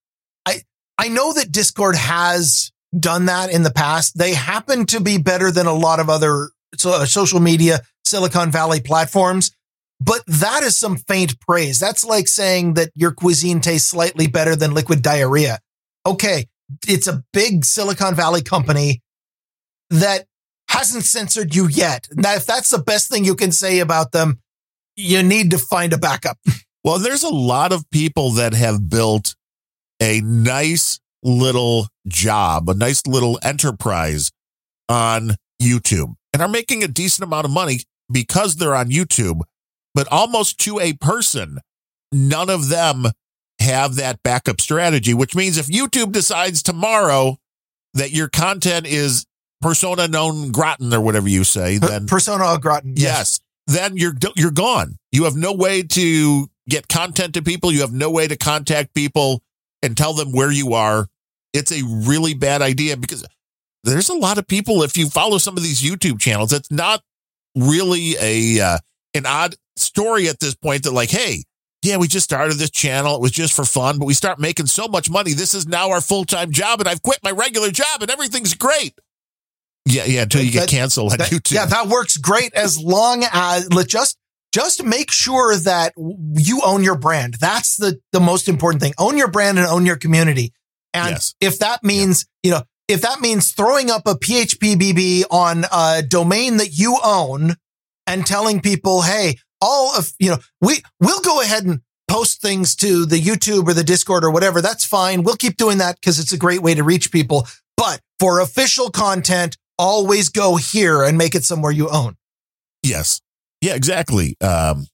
[0.45, 0.61] I
[0.97, 4.17] I know that Discord has done that in the past.
[4.17, 6.51] They happen to be better than a lot of other
[6.85, 9.51] uh, social media Silicon Valley platforms,
[9.99, 11.79] but that is some faint praise.
[11.79, 15.59] That's like saying that your cuisine tastes slightly better than liquid diarrhea.
[16.05, 16.47] Okay,
[16.87, 19.01] it's a big Silicon Valley company
[19.89, 20.25] that
[20.69, 22.07] hasn't censored you yet.
[22.13, 24.39] Now, if that's the best thing you can say about them,
[24.95, 26.37] you need to find a backup.
[26.83, 29.33] Well, there's a lot of people that have built
[29.99, 34.31] a nice little job, a nice little enterprise
[34.87, 37.79] on YouTube and are making a decent amount of money
[38.11, 39.41] because they're on YouTube,
[39.95, 41.59] but almost to a person,
[42.11, 43.05] none of them
[43.59, 47.37] have that backup strategy, which means if YouTube decides tomorrow
[47.93, 49.25] that your content is
[49.61, 52.93] persona non gratin or whatever you say, then Persona gratin.
[52.95, 53.39] Yes.
[53.67, 54.97] Then you're you're gone.
[55.11, 57.71] You have no way to get content to people.
[57.71, 59.41] You have no way to contact people
[59.81, 61.07] and tell them where you are.
[61.53, 63.25] It's a really bad idea because
[63.83, 64.83] there's a lot of people.
[64.83, 67.01] If you follow some of these YouTube channels, it's not
[67.55, 68.77] really a uh,
[69.15, 70.83] an odd story at this point.
[70.83, 71.43] That like, hey,
[71.81, 73.15] yeah, we just started this channel.
[73.15, 75.33] It was just for fun, but we start making so much money.
[75.33, 78.53] This is now our full time job, and I've quit my regular job, and everything's
[78.53, 78.93] great.
[79.85, 80.23] Yeah, yeah.
[80.23, 81.51] Until you get That- canceled on That- YouTube.
[81.51, 84.17] Yeah, that works great as long as just
[84.51, 87.35] just make sure that you own your brand.
[87.39, 88.93] That's the the most important thing.
[88.97, 90.53] Own your brand and own your community.
[90.93, 91.35] And Yes.
[91.41, 96.57] if that means, you know, if that means throwing up a PHPBB on a domain
[96.57, 97.57] that you own
[98.07, 102.75] and telling people, "Hey, all of, you know, we we'll go ahead and post things
[102.77, 104.61] to the YouTube or the Discord or whatever.
[104.61, 105.23] That's fine.
[105.23, 107.47] We'll keep doing that because it's a great way to reach people.
[107.77, 112.15] But for official content, always go here and make it somewhere you own.
[112.83, 113.21] Yes.
[113.61, 114.35] Yeah, exactly.
[114.41, 114.85] Um,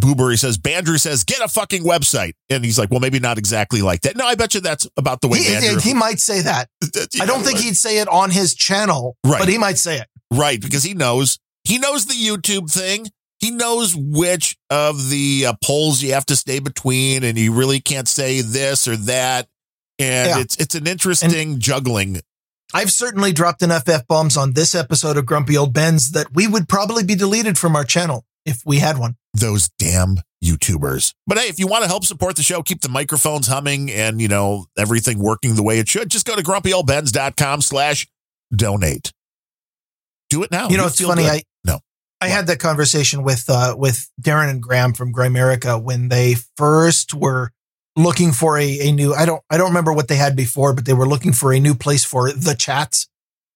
[0.00, 2.32] BooBury says, Bandrew says, get a fucking website.
[2.50, 4.16] And he's like, well, maybe not exactly like that.
[4.16, 5.82] No, I bet you that's about the way He, Bandrew.
[5.82, 6.68] he might say that.
[7.20, 9.38] I don't think he'd say it on his channel, Right.
[9.40, 10.06] but he might say it.
[10.32, 11.38] Right, because he knows.
[11.64, 13.06] He knows the YouTube thing.
[13.40, 17.80] He knows which of the uh, poles you have to stay between, and you really
[17.80, 19.48] can't say this or that.
[19.98, 20.38] And Yeah.
[20.40, 22.20] it's it's an interesting juggling.
[22.74, 26.46] I've certainly dropped enough F bombs on this episode of Grumpy Old Ben's that we
[26.46, 29.16] would probably be deleted from our channel if we had one.
[29.32, 31.14] Those damn YouTubers.
[31.26, 34.20] But hey, if you want to help support the show, keep the microphones humming and,
[34.20, 38.06] you know, everything working the way it should, just go to grumpyoldbens.com slash
[38.54, 39.12] donate.
[40.30, 40.68] Do it now.
[40.68, 41.22] You know, it's feel funny.
[41.22, 41.32] good.
[41.32, 41.42] I.
[42.20, 47.14] I had that conversation with uh, with Darren and Graham from Grimerica when they first
[47.14, 47.50] were
[47.96, 49.14] looking for a, a new.
[49.14, 51.60] I don't I don't remember what they had before, but they were looking for a
[51.60, 53.08] new place for the chats,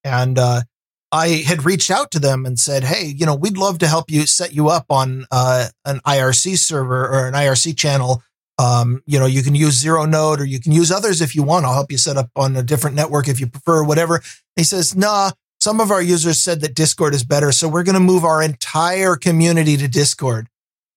[0.04, 0.62] and uh,
[1.10, 4.10] I had reached out to them and said, "Hey, you know, we'd love to help
[4.10, 8.22] you set you up on uh, an IRC server or an IRC channel
[8.58, 11.42] Um, you know, you can use zero node or you can use others if you
[11.42, 11.64] want.
[11.64, 14.22] I'll help you set up on a different network if you prefer, whatever.
[14.56, 15.32] He says, nah,
[15.62, 17.52] some of our users said that Discord is better.
[17.52, 20.48] So we're going to move our entire community to Discord.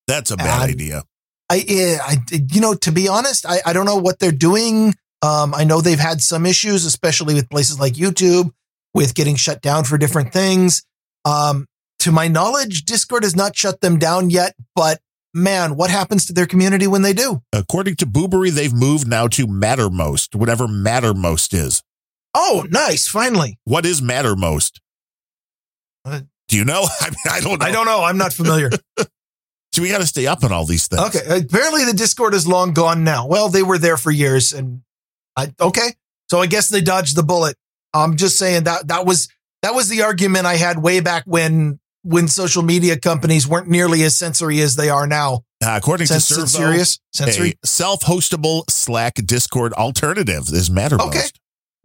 [0.08, 1.04] That's a bad And- idea.
[1.52, 2.18] I, I,
[2.52, 4.96] you know, to be honest, I, I don't know what they're doing.
[5.22, 8.50] Um, I know they've had some issues, especially with places like YouTube,
[8.96, 10.82] with getting shut down for different things.
[11.24, 11.68] Um,
[12.00, 14.56] to my knowledge, Discord has not shut them down yet.
[14.76, 15.00] But
[15.36, 17.44] man, what happens to their community when they do?
[17.54, 21.84] According to BooBury, they've moved now to Mattermost, whatever Mattermost is.
[22.38, 23.08] Oh, nice!
[23.08, 24.80] Finally, What is Mattermost?
[26.04, 26.86] Uh, Do you know?
[27.02, 27.66] I mean, I don't know.
[27.66, 28.04] I don't know.
[28.04, 28.70] I'm not familiar.
[29.74, 31.02] So we got to stay up on all these things.
[31.02, 33.28] okay, apparently the Discord is long gone now.
[33.28, 34.84] Well, they were there for years, and
[35.36, 35.90] I okay.
[36.30, 37.58] So I guess they dodged the bullet.
[37.94, 39.28] I'm just saying that that was
[39.64, 44.02] that was the argument I had way back when when social media companies weren't nearly
[44.04, 45.42] as sensory as they are now.
[45.62, 47.56] Uh, according Sens- to Servo, serious sensory.
[47.66, 51.08] self-hostable Slack Discord alternative is Mattermost.
[51.08, 51.28] Okay.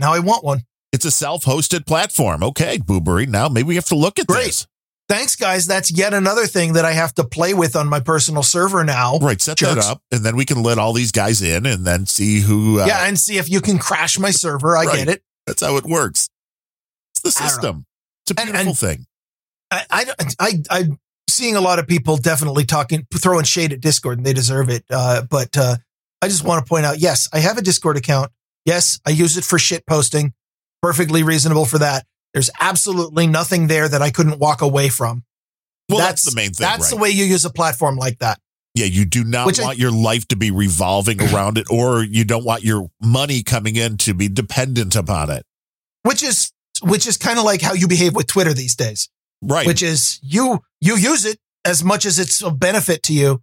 [0.00, 0.62] Now I want one.
[0.92, 2.42] It's a self-hosted platform.
[2.42, 3.28] Okay, BooBury.
[3.28, 4.46] Now maybe we have to look at Great.
[4.46, 4.66] this.
[5.08, 5.66] Thanks, guys.
[5.66, 9.18] That's yet another thing that I have to play with on my personal server now.
[9.18, 9.74] Right, set Jerks.
[9.86, 12.80] that up, and then we can let all these guys in, and then see who.
[12.80, 14.76] Uh, yeah, and see if you can crash my server.
[14.76, 14.98] I Right.
[14.98, 15.22] get it.
[15.46, 16.28] that's how it works.
[17.12, 17.86] It's the I system.
[18.24, 19.06] It's a And- beautiful and- thing.
[19.72, 20.06] I, I,
[20.40, 20.98] I, I'm
[21.28, 24.84] seeing a lot of people definitely talking, throwing shade at Discord, and they deserve it.
[24.90, 25.76] Uh, but uh,
[26.22, 28.30] I just want to point out, yes, I have a Discord account.
[28.64, 30.34] Yes, I use it for shit posting.
[30.82, 32.06] Perfectly reasonable for that.
[32.32, 35.24] There's absolutely nothing there that I couldn't walk away from.
[35.88, 36.64] Well, that's, the main thing.
[36.64, 36.90] That's right?
[36.90, 38.38] the way you use a platform like that.
[38.74, 42.02] Yeah, you do not Which I- want your life to be revolving around it, or
[42.04, 45.44] you don't want your money coming in to be dependent upon it.
[46.02, 49.08] Which is which is kind of like how you behave with Twitter these days.
[49.42, 49.66] Right.
[49.66, 53.42] Which is you you use it as much as it's a benefit to you,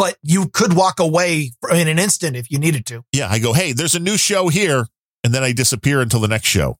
[0.00, 3.04] but you could walk away in an instant if you needed to.
[3.12, 4.86] yeah, I go, hey, there's a new show here,
[5.22, 6.78] and then I disappear until the next show.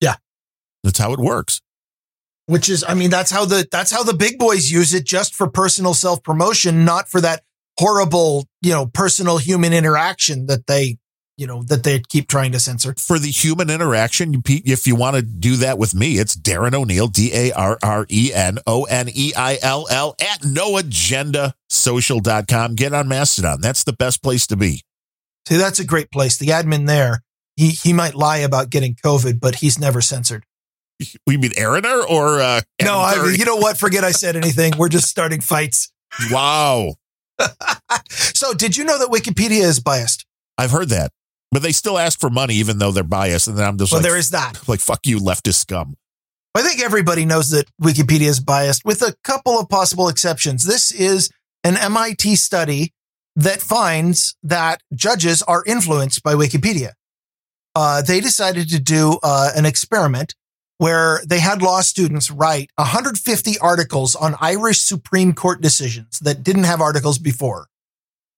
[0.00, 0.16] Yeah.
[0.82, 1.60] That's how it works.
[2.46, 5.34] which is i mean that's how the that's how the big boys use it just
[5.34, 7.42] for personal self promotion not for that
[7.78, 10.96] horrible you know personal human interaction that they
[11.36, 14.86] you know that they keep trying to censor For the human interaction, you, pe- if
[14.86, 18.32] you want to do that with me, it's Darren O'Neill, D A R R E
[18.34, 22.74] N O N E I L L at noagendasocial.com.
[22.74, 23.60] Get on Mastodon.
[23.60, 24.82] That's the best place to be.
[25.46, 27.22] see that's a great place the admin there
[27.56, 30.44] he he might lie about getting covid but he's never censored
[31.26, 34.88] We mean Aaroner or uh, no I, you know what forget i said anything we're
[34.88, 35.92] just starting fights
[36.30, 36.94] wow.
[38.08, 40.24] so did you know that wikipedia is biased
[40.58, 41.10] I've heard that.
[41.52, 43.48] But they still ask for money even though they're biased.
[43.48, 45.96] And then I'm just well like, there is that like, fuck you, leftist scum.
[46.54, 50.64] I think everybody knows that Wikipedia is biased, with a couple of possible exceptions.
[50.64, 51.30] This is
[51.64, 52.94] an MIT study
[53.36, 56.92] that finds that judges are influenced by Wikipedia.
[57.74, 60.34] Uh, they decided to do uh, an experiment
[60.78, 66.64] where they had law students write 150 articles on Irish Supreme Court decisions that didn't
[66.64, 67.66] have articles before.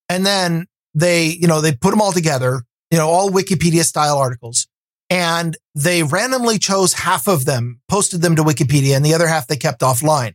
[0.09, 4.19] And then they, you know, they put them all together, you know, all Wikipedia style
[4.19, 4.67] articles
[5.11, 9.47] and they randomly chose half of them, posted them to Wikipedia, and the other half
[9.47, 10.35] they kept offline.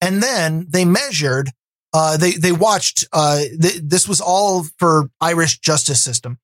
[0.00, 1.50] And then they measured,
[1.92, 3.06] uh, they they watched.
[3.12, 6.38] Uh, th- this was all for Irish justice system,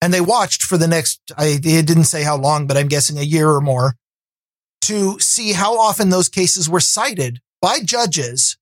[0.00, 1.20] and they watched for the next.
[1.36, 3.96] I it didn't say how long, but I'm guessing a year or more,
[4.82, 8.56] to see how often those cases were cited by judges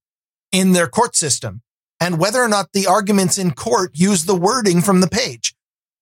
[0.51, 1.62] in their court system,
[2.01, 5.55] and whether or not the arguments in court used the wording from the page.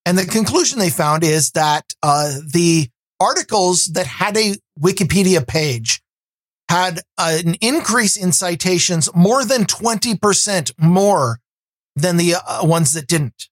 [0.08, 2.88] And the conclusion they found is that uh, the
[3.20, 6.00] articles that had a Wikipedia page
[6.70, 11.40] had an increase in citations more than 20% more
[11.94, 13.50] than the uh, ones that didn't.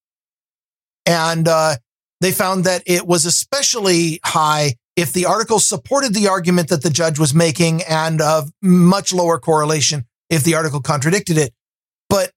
[1.05, 1.77] And uh,
[2.23, 6.89] they found that it was especially high if the article supported the argument that the
[6.89, 11.53] judge was making and of much lower correlation if the article contradicted it.
[12.09, 12.31] But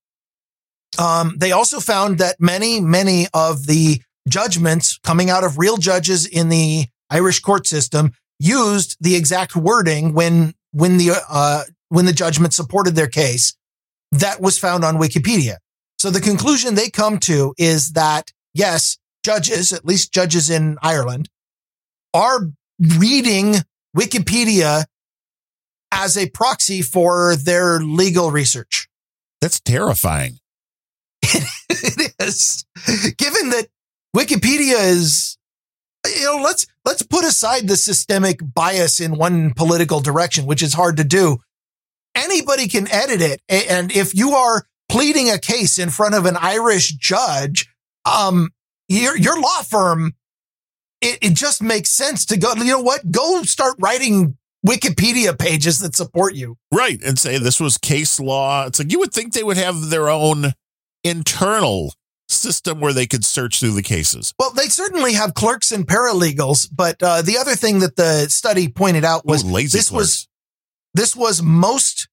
[0.97, 6.25] um, they also found that many, many of the judgments coming out of real judges
[6.25, 12.13] in the Irish court system used the exact wording when when the uh, when the
[12.13, 13.55] judgment supported their case
[14.11, 15.57] that was found on Wikipedia.
[15.97, 21.29] So the conclusion they come to is that yes, judges, at least judges in Ireland,
[22.13, 22.49] are
[22.97, 23.55] reading
[23.95, 24.85] Wikipedia
[25.91, 28.87] as a proxy for their legal research.
[29.41, 30.39] That's terrifying.
[31.21, 32.65] it is.
[33.17, 33.67] Given that
[34.15, 35.37] Wikipedia is,
[36.05, 40.73] you know, let's let's put aside the systemic bias in one political direction, which is
[40.73, 41.37] hard to do.
[42.15, 46.35] Anybody can edit it, and if you are pleading a case in front of an
[46.37, 47.69] Irish judge,
[48.05, 48.49] um,
[48.87, 50.13] your your law firm,
[51.01, 52.53] it, it just makes sense to go.
[52.55, 53.11] You know what?
[53.11, 56.57] Go start writing Wikipedia pages that support you.
[56.73, 57.01] Right.
[57.03, 58.65] And say this was case law.
[58.65, 60.53] It's like you would think they would have their own
[61.03, 61.93] internal
[62.29, 64.33] system where they could search through the cases.
[64.37, 68.67] Well, they certainly have clerks and paralegals, but uh, the other thing that the study
[68.67, 70.01] pointed out was Ooh, lazy this clerks.
[70.01, 70.27] was
[70.93, 72.07] this was most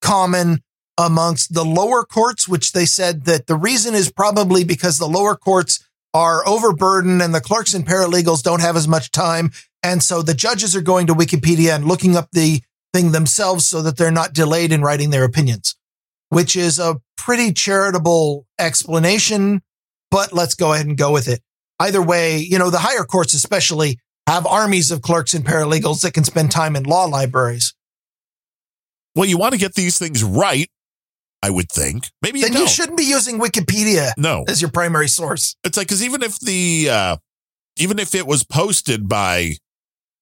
[0.00, 0.62] common
[0.98, 5.36] amongst the lower courts, which they said that the reason is probably because the lower
[5.36, 9.50] courts are overburdened and the clerks and paralegals don't have as much time.
[9.82, 12.62] And so the judges are going to Wikipedia and looking up the
[12.92, 15.76] thing themselves so that they're not delayed in writing their opinions,
[16.30, 19.62] which is a pretty charitable explanation,
[20.10, 21.40] but let's go ahead and go with it.
[21.80, 26.12] Either way, you know, the higher courts especially have armies of clerks and paralegals that
[26.12, 27.74] can spend time in law libraries.
[29.14, 30.68] Well, you want to get these things right,
[31.42, 32.08] I would think.
[32.22, 32.62] Maybe you then don't.
[32.62, 34.44] you shouldn't be using Wikipedia no.
[34.48, 35.56] as your primary source.
[35.64, 37.16] It's like because even if the uh,
[37.78, 39.54] even if it was posted by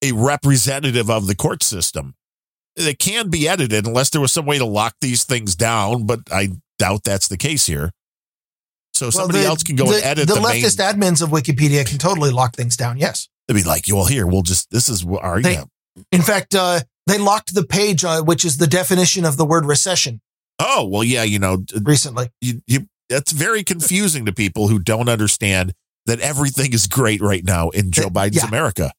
[0.02, 2.14] a representative of the court system,
[2.76, 6.06] it can be edited unless there was some way to lock these things down.
[6.06, 7.92] But I doubt that's the case here.
[8.94, 10.62] So somebody the- else can go the, and edit the, the, main.
[10.62, 12.96] admins of Wikipedia can totally lock things down.
[12.98, 13.28] Yes.
[13.46, 15.64] They'd be like, "Well, here we'll just this is our They- yeah.
[16.12, 19.64] In fact, uh, they locked the page, uh, which is the definition of the word
[19.64, 20.20] recession
[20.58, 22.30] Oh, well, yeah, you know, recently.
[22.40, 25.74] you, you that's very confusing to people who don't understand
[26.06, 28.48] that everything is great right now in Joe Uh, Biden's yeah.
[28.48, 28.92] America.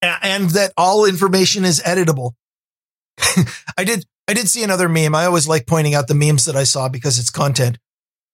[0.00, 2.32] And that all information is editable.
[3.78, 5.14] I did I did see another meme.
[5.14, 7.78] I always like pointing out the memes that I saw because it's content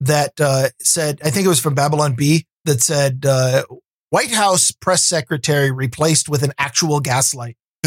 [0.00, 3.64] that uh, said I think it was from Babylon Bee that said uh,
[4.10, 7.56] White House press secretary replaced with an actual gaslight.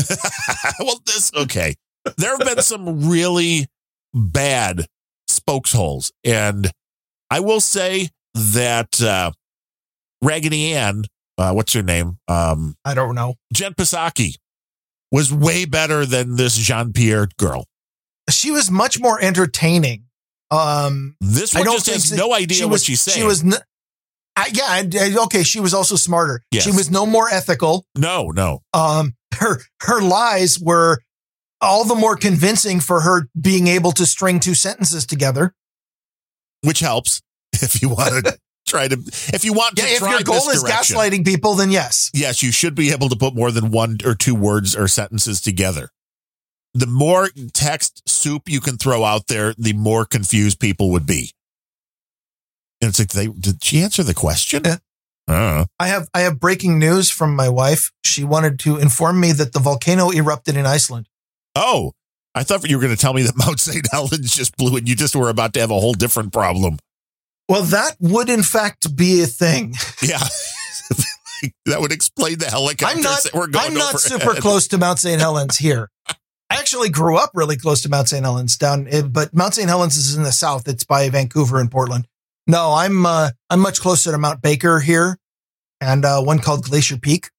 [0.79, 1.75] well, this okay.
[2.17, 3.67] There have been some really
[4.13, 4.87] bad
[5.27, 6.71] spokesholes, and
[7.29, 9.31] I will say that uh,
[10.21, 11.03] Raggedy Ann,
[11.37, 13.35] uh, what's her name, um, I don't know.
[13.53, 14.35] Jen Psaki,
[15.11, 17.65] was way better than this Jean Pierre girl.
[18.29, 20.05] She was much more entertaining.
[20.51, 23.17] Um, This I one don't just has no idea she what was, she's saying.
[23.17, 23.53] She was, n-
[24.35, 25.43] I, yeah, I- I- okay.
[25.43, 26.41] She was also smarter.
[26.51, 26.63] Yes.
[26.63, 27.85] She was no more ethical.
[27.97, 28.61] no, no.
[28.73, 30.99] Um, her her lies were
[31.61, 35.53] all the more convincing for her being able to string two sentences together.
[36.63, 37.21] which helps
[37.53, 38.95] if you want to try to
[39.33, 40.95] if you want to Yeah, if try your goal is direction.
[40.95, 42.09] gaslighting people, then yes.
[42.13, 45.41] yes you should be able to put more than one or two words or sentences
[45.41, 45.89] together
[46.73, 51.31] the more text soup you can throw out there the more confused people would be
[52.81, 54.77] and it's like they did she answer the question Yeah.
[55.27, 57.91] uh, I have I have breaking news from my wife.
[58.05, 61.07] She wanted to inform me that the volcano erupted in Iceland.
[61.55, 61.91] oh
[62.33, 64.87] i thought you were going to tell me that mount st helens just blew and
[64.87, 66.77] you just were about to have a whole different problem
[67.51, 69.73] Well, that would in fact be a thing.
[70.01, 70.19] yeah
[71.65, 73.23] that would explain the helicopters I'm not.
[73.23, 74.21] that were going I'm not overhead.
[74.21, 75.19] super close to Mount St.
[75.19, 75.89] Helens here.
[76.07, 76.15] I
[76.55, 78.23] actually grew up really close to Mount St.
[78.23, 79.67] Helens down, eh, but Mount St.
[79.67, 80.67] Helens is in the south.
[80.67, 82.07] It's by Vancouver and Portland.
[82.47, 85.17] No, I'm uh, I'm much closer to Mount Baker here,
[85.79, 87.29] and uh, one called Glacier Peak.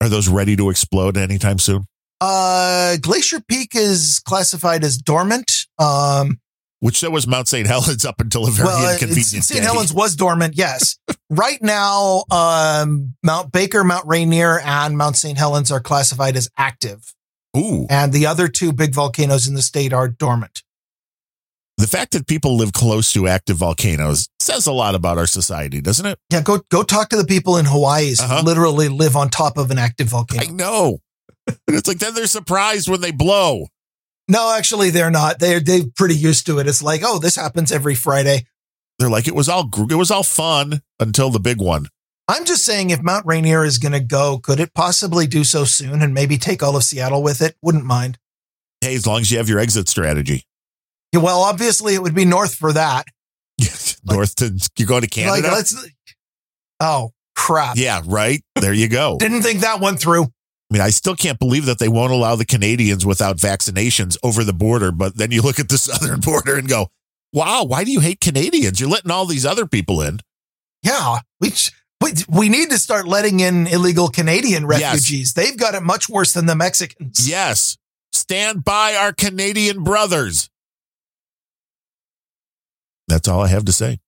[0.00, 1.84] are those ready to explode anytime soon
[2.20, 5.50] Uh, Glacier Peak is classified as dormant.
[5.78, 6.39] Um,
[6.80, 7.66] Which so was Mount St.
[7.66, 9.62] Helens up until a very well, inconvenient St.
[9.62, 10.96] Helens was dormant, yes.
[11.30, 15.36] right now, um, Mount Baker, Mount Rainier, and Mount St.
[15.36, 17.14] Helens are classified as active,
[17.56, 20.62] Ooh, and the other two big volcanoes in the state are dormant.
[21.76, 25.80] the fact that people live close to active volcanoes says a lot about our society,
[25.82, 26.18] doesn't it?
[26.32, 28.42] Yeah, go go talk to the people in Hawaii who Uh-huh.
[28.42, 30.42] literally live on top of an active volcano.
[30.42, 30.98] I know.
[31.68, 33.66] it's like then they're surprised when they blow.
[34.30, 35.40] No, actually, they're not.
[35.40, 36.68] They're they're pretty used to it.
[36.68, 38.46] It's like, oh, this happens every Friday.
[38.98, 41.88] They're like it was all it was all fun until the big one.
[42.28, 45.64] I'm just saying, if Mount Rainier is going to go, could it possibly do so
[45.64, 47.56] soon and maybe take all of Seattle with it?
[47.60, 48.18] Wouldn't mind.
[48.80, 50.44] Hey, as long as you have your exit strategy.
[51.12, 53.06] Yeah, well, obviously, it would be north for that.
[54.04, 55.48] North to you're going to Canada.
[55.48, 55.88] Like, let's.
[56.78, 57.76] Oh crap!
[57.76, 58.42] yeah, right.
[58.58, 59.16] There you go.
[59.20, 60.28] Didn't think that one through.
[60.70, 64.44] I mean, I still can't believe that they won't allow the Canadians without vaccinations over
[64.44, 64.92] the border.
[64.92, 66.88] But then you look at the southern border and go,
[67.32, 68.80] wow, why do you hate Canadians?
[68.80, 70.20] You're letting all these other people in.
[70.82, 71.52] Yeah, we
[72.00, 74.80] we, we need to start letting in illegal Canadian Yes.
[74.80, 75.34] refugees.
[75.34, 77.28] They've got it much worse than the Mexicans.
[77.28, 77.76] Yes.
[78.12, 80.48] Stand by our Canadian brothers.
[83.08, 83.98] That's all I have to say.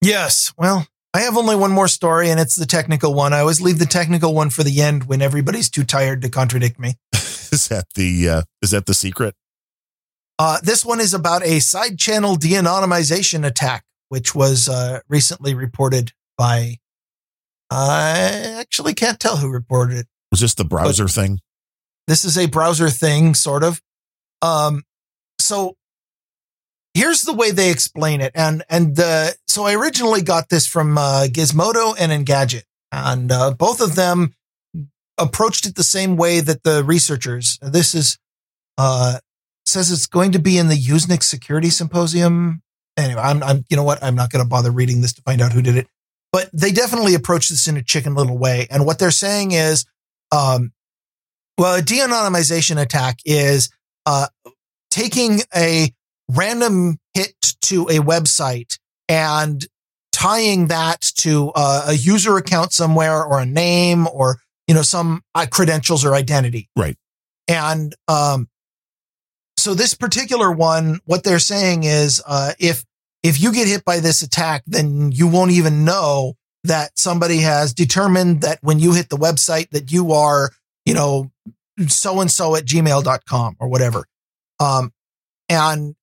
[0.00, 0.52] Yes.
[0.58, 3.34] Well, I have only one more story, and it's the technical one.
[3.34, 6.78] I always leave the technical one for the end when everybody's too tired to contradict
[6.78, 6.94] me.
[7.12, 9.34] Is that the uh, is that the secret?
[10.38, 15.54] Uh, this one is about a side channel de anonymization attack, which was uh, recently
[15.54, 16.78] reported by.
[17.70, 20.06] I actually can't tell who reported it.
[20.30, 21.40] Was this the browser thing?
[22.08, 23.82] This is a browser thing, sort of.
[24.40, 24.84] Um,
[25.38, 25.76] so
[26.94, 30.98] here's the way they explain it, and and the so I originally got this from
[30.98, 34.34] uh, Gizmodo and Engadget, and uh, both of them
[35.18, 37.58] approached it the same way that the researchers.
[37.62, 38.18] This is
[38.78, 39.18] uh,
[39.66, 42.62] says it's going to be in the Usenix Security Symposium.
[42.96, 44.02] Anyway, I'm, I'm you know what?
[44.02, 45.88] I'm not going to bother reading this to find out who did it,
[46.32, 48.66] but they definitely approach this in a chicken little way.
[48.70, 49.86] And what they're saying is,
[50.30, 50.72] um,
[51.58, 53.70] well, a de-anonymization attack is
[54.04, 54.26] uh,
[54.90, 55.92] taking a
[56.30, 58.78] random hit to a website
[59.08, 59.66] and
[60.12, 65.22] tying that to uh, a user account somewhere or a name or you know some
[65.34, 66.68] uh, credentials or identity.
[66.76, 66.96] Right.
[67.48, 68.48] And um,
[69.56, 72.84] so this particular one, what they're saying is, uh, if
[73.22, 76.34] if you get hit by this attack, then you won't even know
[76.64, 80.50] that somebody has determined that when you hit the website that you are,
[80.84, 81.30] you know,
[81.88, 84.04] so and so at gmail.com or whatever.
[84.60, 84.92] Um,
[85.48, 85.94] and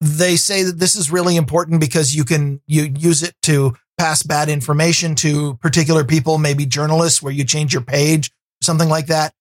[0.00, 4.22] they say that this is really important because you can you use it to pass
[4.22, 8.30] bad information to particular people, maybe journalists, where you change your page,
[8.62, 9.34] something like that.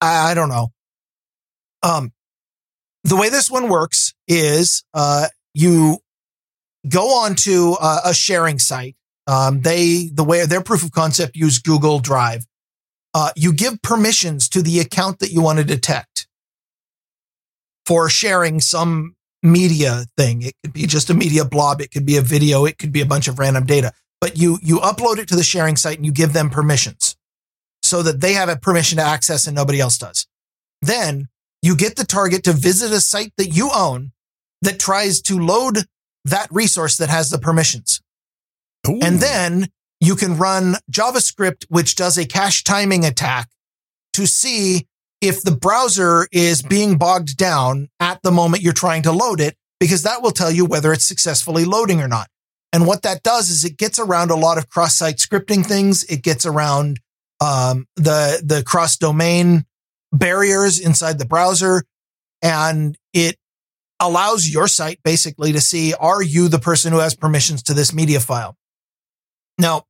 [0.00, 0.72] I, I don't know.
[1.82, 2.12] Um,
[3.02, 5.98] the way this one works is uh, you
[6.88, 8.96] go on to uh, a sharing site.
[9.26, 12.46] Um, they the way their proof of concept use Google Drive.
[13.12, 16.26] Uh, you give permissions to the account that you want to detect
[17.86, 19.14] for sharing some
[19.44, 20.42] media thing.
[20.42, 21.80] It could be just a media blob.
[21.80, 22.64] It could be a video.
[22.64, 23.92] It could be a bunch of random data.
[24.20, 27.16] But you you upload it to the sharing site and you give them permissions
[27.82, 30.26] so that they have a permission to access and nobody else does.
[30.80, 31.28] Then
[31.62, 34.12] you get the target to visit a site that you own
[34.62, 35.80] that tries to load
[36.24, 38.00] that resource that has the permissions.
[38.88, 38.98] Ooh.
[39.02, 39.68] And then
[40.00, 43.48] you can run JavaScript, which does a cache timing attack
[44.14, 44.86] to see
[45.24, 49.56] if the browser is being bogged down at the moment you're trying to load it,
[49.80, 52.28] because that will tell you whether it's successfully loading or not.
[52.72, 56.04] And what that does is it gets around a lot of cross-site scripting things.
[56.04, 57.00] It gets around
[57.40, 59.64] um, the the cross-domain
[60.12, 61.84] barriers inside the browser,
[62.42, 63.36] and it
[63.98, 67.94] allows your site basically to see are you the person who has permissions to this
[67.94, 68.56] media file.
[69.58, 69.84] Now,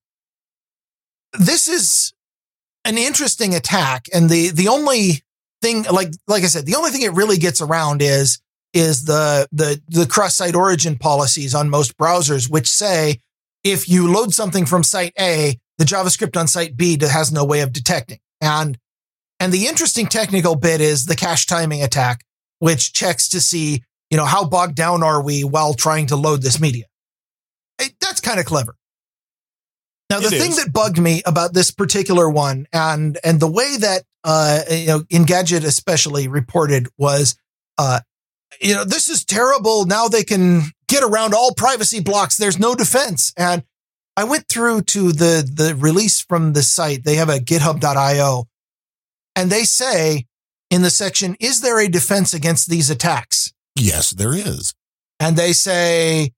[1.33, 2.14] this is
[2.85, 5.23] an interesting attack, and the the only
[5.63, 8.41] thing, like like I said, the only thing it really gets around is
[8.73, 13.21] is the the the cross-site origin policies on most browsers, which say
[13.63, 17.61] if you load something from site A, the JavaScript on site B has no way
[17.61, 18.19] of detecting.
[18.41, 18.79] And
[19.41, 22.25] and the interesting technical bit is the cache timing attack,
[22.59, 26.43] which checks to see, you know, how bogged down are we while trying to load
[26.43, 26.85] this media.
[27.79, 28.77] Hey, that's kind of clever.
[30.15, 30.63] Now, the It thing is.
[30.65, 35.01] that bugged me about this particular one and, and the way that, uh, you know,
[35.11, 37.37] Engadget especially reported was,
[37.79, 37.99] uh,
[38.61, 39.87] you know, this is terrible.
[39.87, 42.37] Now they can get around all privacy blocks.
[42.37, 43.33] There's no defense.
[43.37, 43.65] And
[44.17, 47.03] I went through to the, the release from the site.
[47.03, 48.45] They have a github.io
[49.35, 50.27] and they say
[50.71, 53.53] in the section, is there a defense against these attacks?
[53.77, 54.73] yes, there is.
[55.19, 56.31] and they say,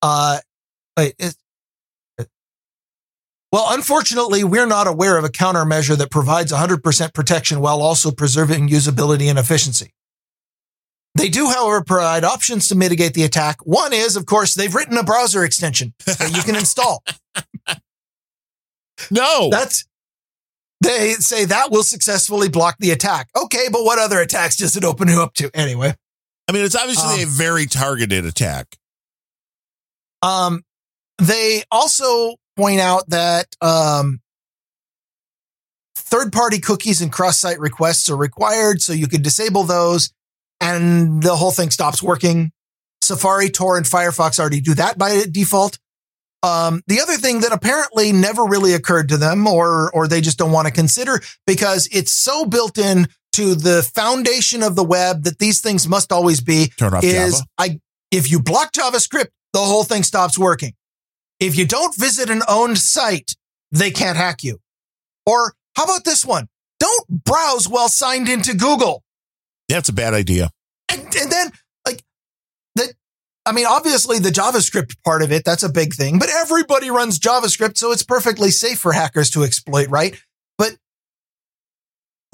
[0.00, 0.38] uh,
[3.52, 8.68] well, unfortunately, we're not aware of a countermeasure that provides 100% protection while also preserving
[8.68, 9.92] usability and efficiency.
[11.14, 13.56] They do, however, provide options to mitigate the attack.
[13.66, 17.02] One is, of course, they've written a browser extension that you can install.
[19.10, 19.48] No.
[19.50, 19.84] That's
[20.80, 23.28] they say that will successfully block the attack.
[23.36, 25.94] Okay, but what other attacks does it open you up to anyway?
[26.48, 28.76] I mean, it's obviously Um, a very targeted attack.
[30.22, 30.62] Um,
[31.18, 34.20] they also point out that um,
[35.94, 40.12] third party cookies and cross site requests are required, so you could disable those
[40.60, 42.50] and the whole thing stops working.
[43.02, 45.78] Safari, Tor, and Firefox already do that by default.
[46.42, 50.38] Um, the other thing that apparently never really occurred to them, or or they just
[50.38, 55.24] don't want to consider, because it's so built in to the foundation of the web
[55.24, 57.46] that these things must always be, Turn off is Java.
[57.58, 57.80] I
[58.10, 60.74] if you block JavaScript, the whole thing stops working.
[61.40, 63.34] If you don't visit an owned site,
[63.70, 64.58] they can't hack you.
[65.26, 66.48] Or how about this one?
[66.80, 69.02] Don't browse while signed into Google.
[69.68, 70.50] That's a bad idea.
[70.88, 71.50] And, and then
[71.86, 72.02] like
[72.76, 72.94] that
[73.44, 77.18] I mean, obviously the JavaScript part of it, that's a big thing, but everybody runs
[77.18, 80.20] JavaScript, so it's perfectly safe for hackers to exploit, right?
[80.56, 80.76] But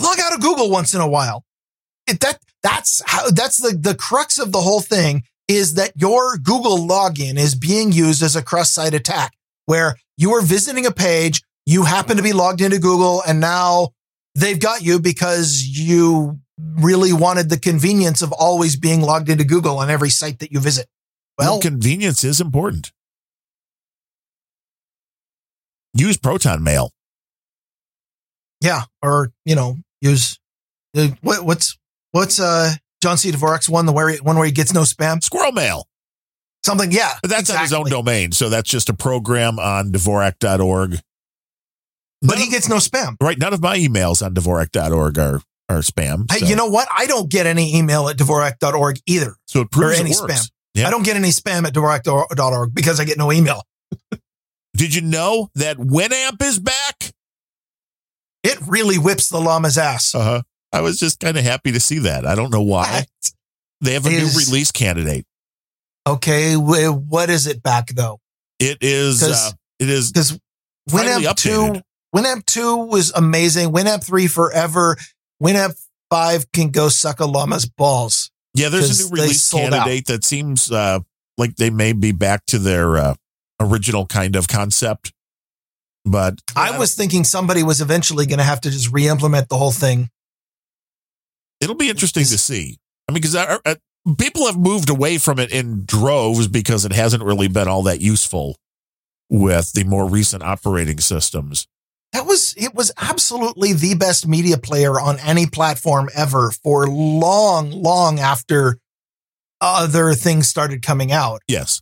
[0.00, 1.44] log out of Google once in a while.
[2.06, 6.36] it, that that's how that's the the crux of the whole thing is that your
[6.38, 9.34] Google login is being used as a cross-site attack
[9.66, 13.88] where you are visiting a page, you happen to be logged into Google and now
[14.34, 19.78] they've got you because you really wanted the convenience of always being logged into Google
[19.78, 20.86] on every site that you visit.
[21.38, 22.92] Well, Well, convenience is important.
[25.94, 26.90] Use Proton Mail.
[28.60, 30.38] yeah, or you know, use
[30.96, 31.76] uh, what, what's
[32.12, 32.72] what's uh
[33.04, 33.30] John C.
[33.30, 35.86] Dvorak's one the where he, one where he gets no spam Squirrel Mail.
[36.64, 38.32] something yeah But that's on his own domain.
[38.32, 41.00] So that's just a program on Dvorak.org.
[42.22, 43.16] but he of- gets no spam.
[43.20, 43.38] right.
[43.38, 46.24] None of my emails on Dvorak.org are, are spam.
[46.32, 46.88] Hey, you know what?
[46.96, 49.36] I don't get any email at Dvorak.org either.
[49.46, 50.32] so it proves any it works.
[50.46, 50.50] spam.
[50.74, 50.88] Yeah.
[50.88, 53.62] I don't get any spam at Dvorak.org because I get no email.
[54.76, 57.12] Did you know that Winamp is back?
[58.42, 60.14] It really whips the llama's ass.
[60.14, 60.42] Uh huh.
[60.74, 62.26] I was just kind of happy to see that.
[62.26, 63.06] I don't know why.
[63.80, 65.24] They have a new release candidate.
[66.04, 68.18] Okay, what is it back though?
[68.58, 69.22] It is.
[69.22, 70.36] Uh, it is Because
[70.90, 71.80] Winamp two.
[72.14, 73.70] Winamp two was amazing.
[73.72, 74.96] Winamp three forever.
[75.40, 75.80] Winamp
[76.10, 78.32] five can go suck a llama's balls.
[78.54, 81.00] Yeah, there's a new release candidate that seems uh,
[81.38, 83.14] like they may be back to their uh,
[83.60, 85.12] original kind of concept.
[86.04, 89.72] But I was thinking somebody was eventually going to have to just re-implement the whole
[89.72, 90.10] thing.
[91.64, 92.78] It'll be interesting to see.
[93.08, 93.58] I mean, because
[94.18, 98.00] people have moved away from it in droves because it hasn't really been all that
[98.00, 98.56] useful
[99.30, 101.66] with the more recent operating systems.
[102.12, 107.70] That was it was absolutely the best media player on any platform ever for long,
[107.70, 108.78] long after
[109.60, 111.40] other things started coming out.
[111.48, 111.80] Yes.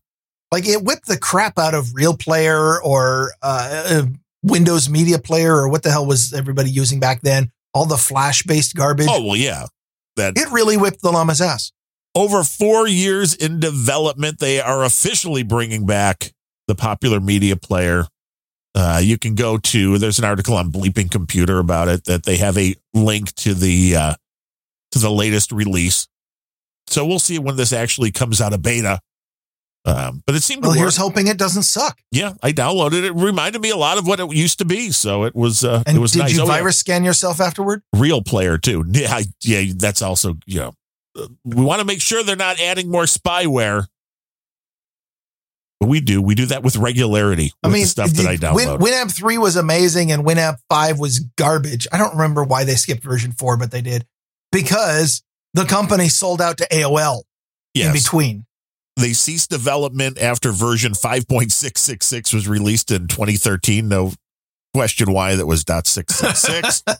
[0.51, 4.03] Like it whipped the crap out of Real Player or uh, uh,
[4.43, 7.51] Windows Media Player or what the hell was everybody using back then?
[7.75, 9.07] All the Flash based garbage.
[9.09, 9.67] Oh well, yeah.
[10.17, 11.73] That It really whipped the llama's ass.
[12.15, 16.33] over four years in development, they are officially bringing back
[16.69, 18.07] the popular media player.
[18.75, 22.37] Uh, you can go to there's an article on Bleeping Computer about it that they
[22.37, 24.15] have a link to the uh,
[24.93, 26.07] to the latest release.
[26.89, 29.01] So we'll see when this actually comes out of beta.
[29.85, 30.83] Um, but it seemed Well, to work.
[30.85, 31.99] here's hoping it doesn't suck.
[32.13, 33.05] Yeah, I downloaded it.
[33.07, 34.93] It reminded me a lot of what it used to be.
[34.93, 36.35] So it was uh, And it was did nice.
[36.35, 36.53] you Oh, yeah.
[36.59, 37.83] virus scan yourself afterward?
[37.93, 38.85] real player too.
[38.93, 40.73] Yeah, I- yeah, that's also you know
[41.19, 43.87] uh, we want to make sure they're not adding more spyware.
[45.81, 46.23] But we do.
[46.23, 47.53] We do that with regularity.
[47.63, 48.79] I with mean, the stuff that I did- Win, download.
[48.81, 51.89] Winamp 3 was amazing and Winamp 5 was garbage.
[51.93, 54.07] I don't remember why they skipped version 4, but they did
[54.53, 55.23] because
[55.55, 57.23] the company sold out to AOL
[57.75, 58.47] in between.
[58.97, 63.89] They ceased development after version five point six six six was released in 2013.
[63.89, 64.13] No
[64.75, 66.83] question why that was dot six six six.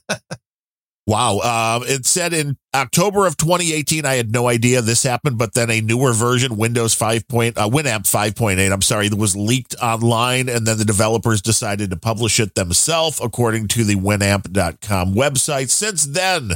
[1.07, 1.41] Wow.
[1.41, 5.69] Um, it said in October of 2018, I had no idea this happened, but then
[5.69, 7.27] a newer version, Windows 5.
[7.27, 11.91] Point, uh, Winamp 5.8, I'm sorry, that was leaked online, and then the developers decided
[11.91, 15.71] to publish it themselves, according to the Winamp.com website.
[15.71, 16.53] Since then,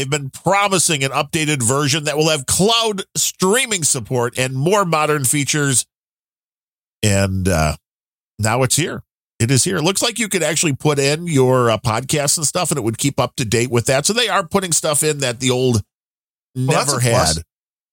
[0.00, 5.24] they've been promising an updated version that will have cloud streaming support and more modern
[5.24, 5.84] features.
[7.02, 7.76] And uh,
[8.38, 9.02] now it's here.
[9.38, 9.76] It is here.
[9.76, 12.82] It looks like you could actually put in your uh, podcasts and stuff, and it
[12.82, 14.06] would keep up to date with that.
[14.06, 15.82] So they are putting stuff in that the old
[16.54, 17.36] that's never a plus.
[17.36, 17.44] had,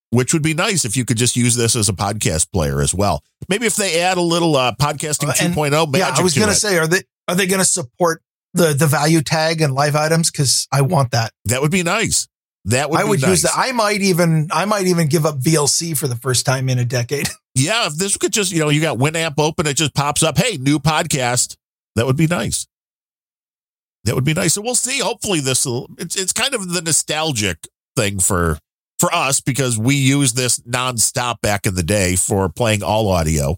[0.10, 2.94] which would be nice if you could just use this as a podcast player as
[2.94, 3.22] well.
[3.50, 6.38] Maybe if they add a little uh, podcasting Uh, and- 2.0 magic yeah, I was
[6.38, 8.22] going to say, are they are they going to support
[8.54, 10.32] the the value tag and live items?
[10.32, 11.32] Because I want that.
[11.46, 12.28] that would be nice.
[12.66, 13.30] That would I be would nice.
[13.30, 13.54] use that.
[13.56, 16.86] I might even I might even give up VLC for the first time in a
[16.86, 17.30] decade.
[17.56, 20.38] yeah, if this could just, you know, you got Winamp open, it just pops up,
[20.38, 21.56] hey, new podcast.
[21.96, 22.68] That would be nice.
[24.04, 24.54] That would be nice.
[24.54, 25.00] So we'll see.
[25.00, 25.66] Hopefully this
[25.98, 28.60] it's it's kind of the nostalgic thing for
[29.00, 33.58] for us because we used this nonstop back in the day for playing all audio.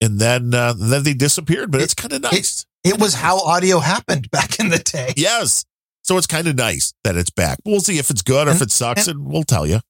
[0.00, 2.57] And then uh, then they disappeared, but it's kind of nice.
[2.57, 2.57] It
[2.98, 5.12] was how audio happened back in the day.
[5.16, 5.64] yes.
[6.02, 7.58] So it's kind of nice that it's back.
[7.66, 9.80] We'll see if it's good or if it sucks, and we'll tell you.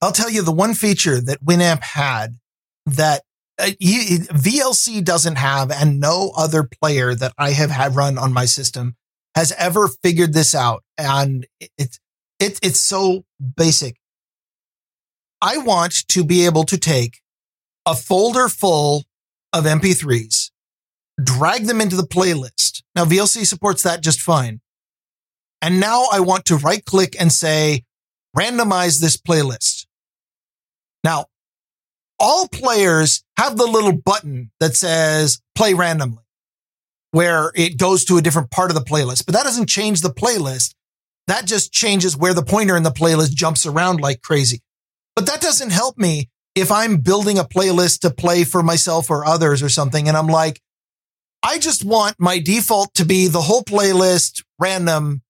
[0.00, 2.38] I'll tell you the one feature that Winamp had
[2.86, 3.22] that
[3.58, 8.32] uh, you- VLC doesn't have, and no other player that I have had run on
[8.32, 8.94] my system
[9.34, 10.84] has ever figured this out.
[10.96, 11.98] And it- it's
[12.38, 13.24] it, it's so
[13.56, 13.96] basic.
[15.40, 17.18] I want to be able to take
[17.86, 19.02] a folder full
[19.52, 20.47] of MP3s,
[21.22, 22.82] drag them into the playlist.
[22.94, 24.60] Now VLC supports that just fine.
[25.60, 27.84] And now I want to right click and say,
[28.36, 29.86] randomize this playlist.
[31.02, 31.26] Now,
[32.20, 36.24] all players have the little button that says play randomly,
[37.10, 40.10] where it goes to a different part of the playlist, but that doesn't change the
[40.12, 40.74] playlist.
[41.28, 44.62] that just changes where the pointer in the playlist jumps around like crazy.
[45.14, 49.24] But that doesn't help me if I'm building a playlist to play for myself or
[49.24, 50.08] others or something.
[50.08, 50.60] And I'm like,
[51.42, 55.22] I just want my default to be the whole playlist random,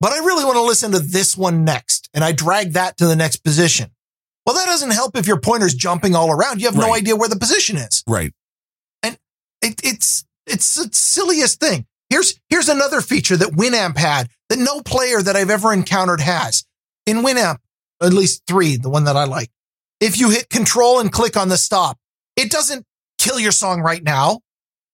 [0.00, 2.08] but I really want to listen to this one next.
[2.14, 3.90] And I drag that to the next position.
[4.46, 6.60] Well, that doesn't help if your pointer's jumping all around.
[6.60, 8.02] You have no idea where the position is.
[8.06, 8.32] Right.
[9.02, 9.18] And
[9.62, 11.86] it, it's it's the silliest thing.
[12.08, 16.64] Here's here's another feature that Winamp had that no player that I've ever encountered has.
[17.06, 17.58] In Winamp,
[18.02, 19.50] at least three, the one that I like.
[20.00, 21.98] If you hit control and click on the stop,
[22.36, 22.84] it doesn't
[23.18, 24.40] kill your song right now.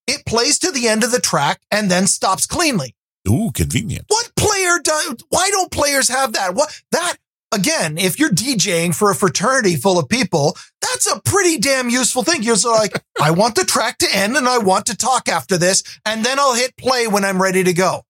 [0.06, 2.94] It plays to the end of the track and then stops cleanly.
[3.28, 4.04] Ooh, convenient.
[4.08, 5.16] What player does?
[5.30, 6.54] Why don't players have that?
[6.54, 7.16] What that
[7.52, 7.98] again?
[7.98, 12.42] If you're DJing for a fraternity full of people, that's a pretty damn useful thing.
[12.42, 15.82] You're like, I want the track to end and I want to talk after this,
[16.04, 18.02] and then I'll hit play when I'm ready to go.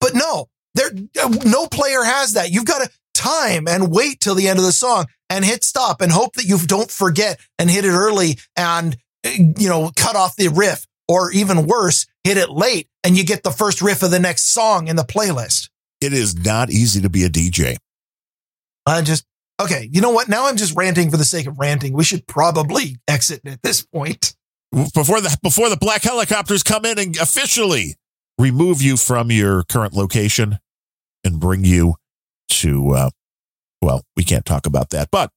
[0.00, 0.90] But no, there
[1.44, 2.50] no player has that.
[2.50, 6.00] You've got to time and wait till the end of the song and hit stop
[6.00, 10.36] and hope that you don't forget and hit it early and you know cut off
[10.36, 14.10] the riff or even worse hit it late and you get the first riff of
[14.10, 15.68] the next song in the playlist.
[16.00, 17.76] It is not easy to be a DJ.
[18.86, 19.24] i just
[19.60, 20.28] okay you know what?
[20.28, 21.92] Now i'm just ranting for the sake of ranting.
[21.92, 24.34] We should probably exit at this point.
[24.72, 27.96] Before the before the black helicopters come in and officially
[28.38, 30.58] remove you from your current location
[31.24, 31.96] and bring you
[32.48, 33.10] to uh
[33.82, 35.30] well, we can't talk about that, but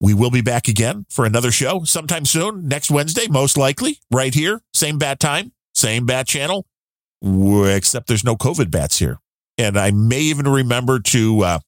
[0.00, 4.34] we will be back again for another show sometime soon, next Wednesday, most likely, right
[4.34, 6.66] here, same bat time, same bat channel,
[7.22, 9.18] except there's no COVID bats here.
[9.58, 11.58] And I may even remember to uh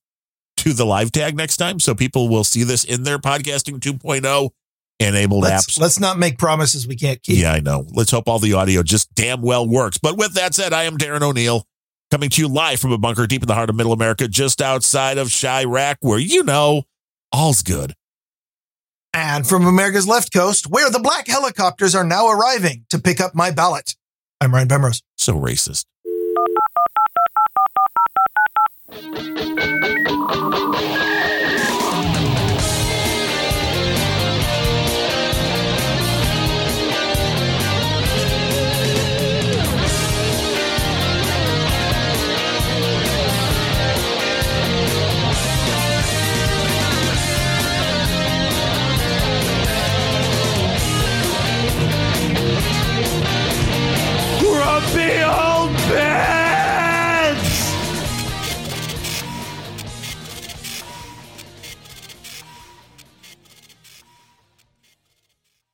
[0.58, 4.50] to the live tag next time so people will see this in their podcasting 2.0
[5.00, 5.80] enabled let's, apps.
[5.80, 7.86] let's not make promises we can't keep Yeah, I know.
[7.92, 9.98] Let's hope all the audio just damn well works.
[9.98, 11.66] But with that said, I am Darren O'Neill
[12.12, 14.62] coming to you live from a bunker deep in the heart of middle America, just
[14.62, 16.84] outside of Chiraq, where you know
[17.32, 17.94] all's good.
[19.14, 23.34] And from America's left coast, where the black helicopters are now arriving to pick up
[23.34, 23.94] my ballot.
[24.40, 25.02] I'm Ryan Bemrose.
[25.16, 25.84] So racist.
[54.80, 55.51] Beyond.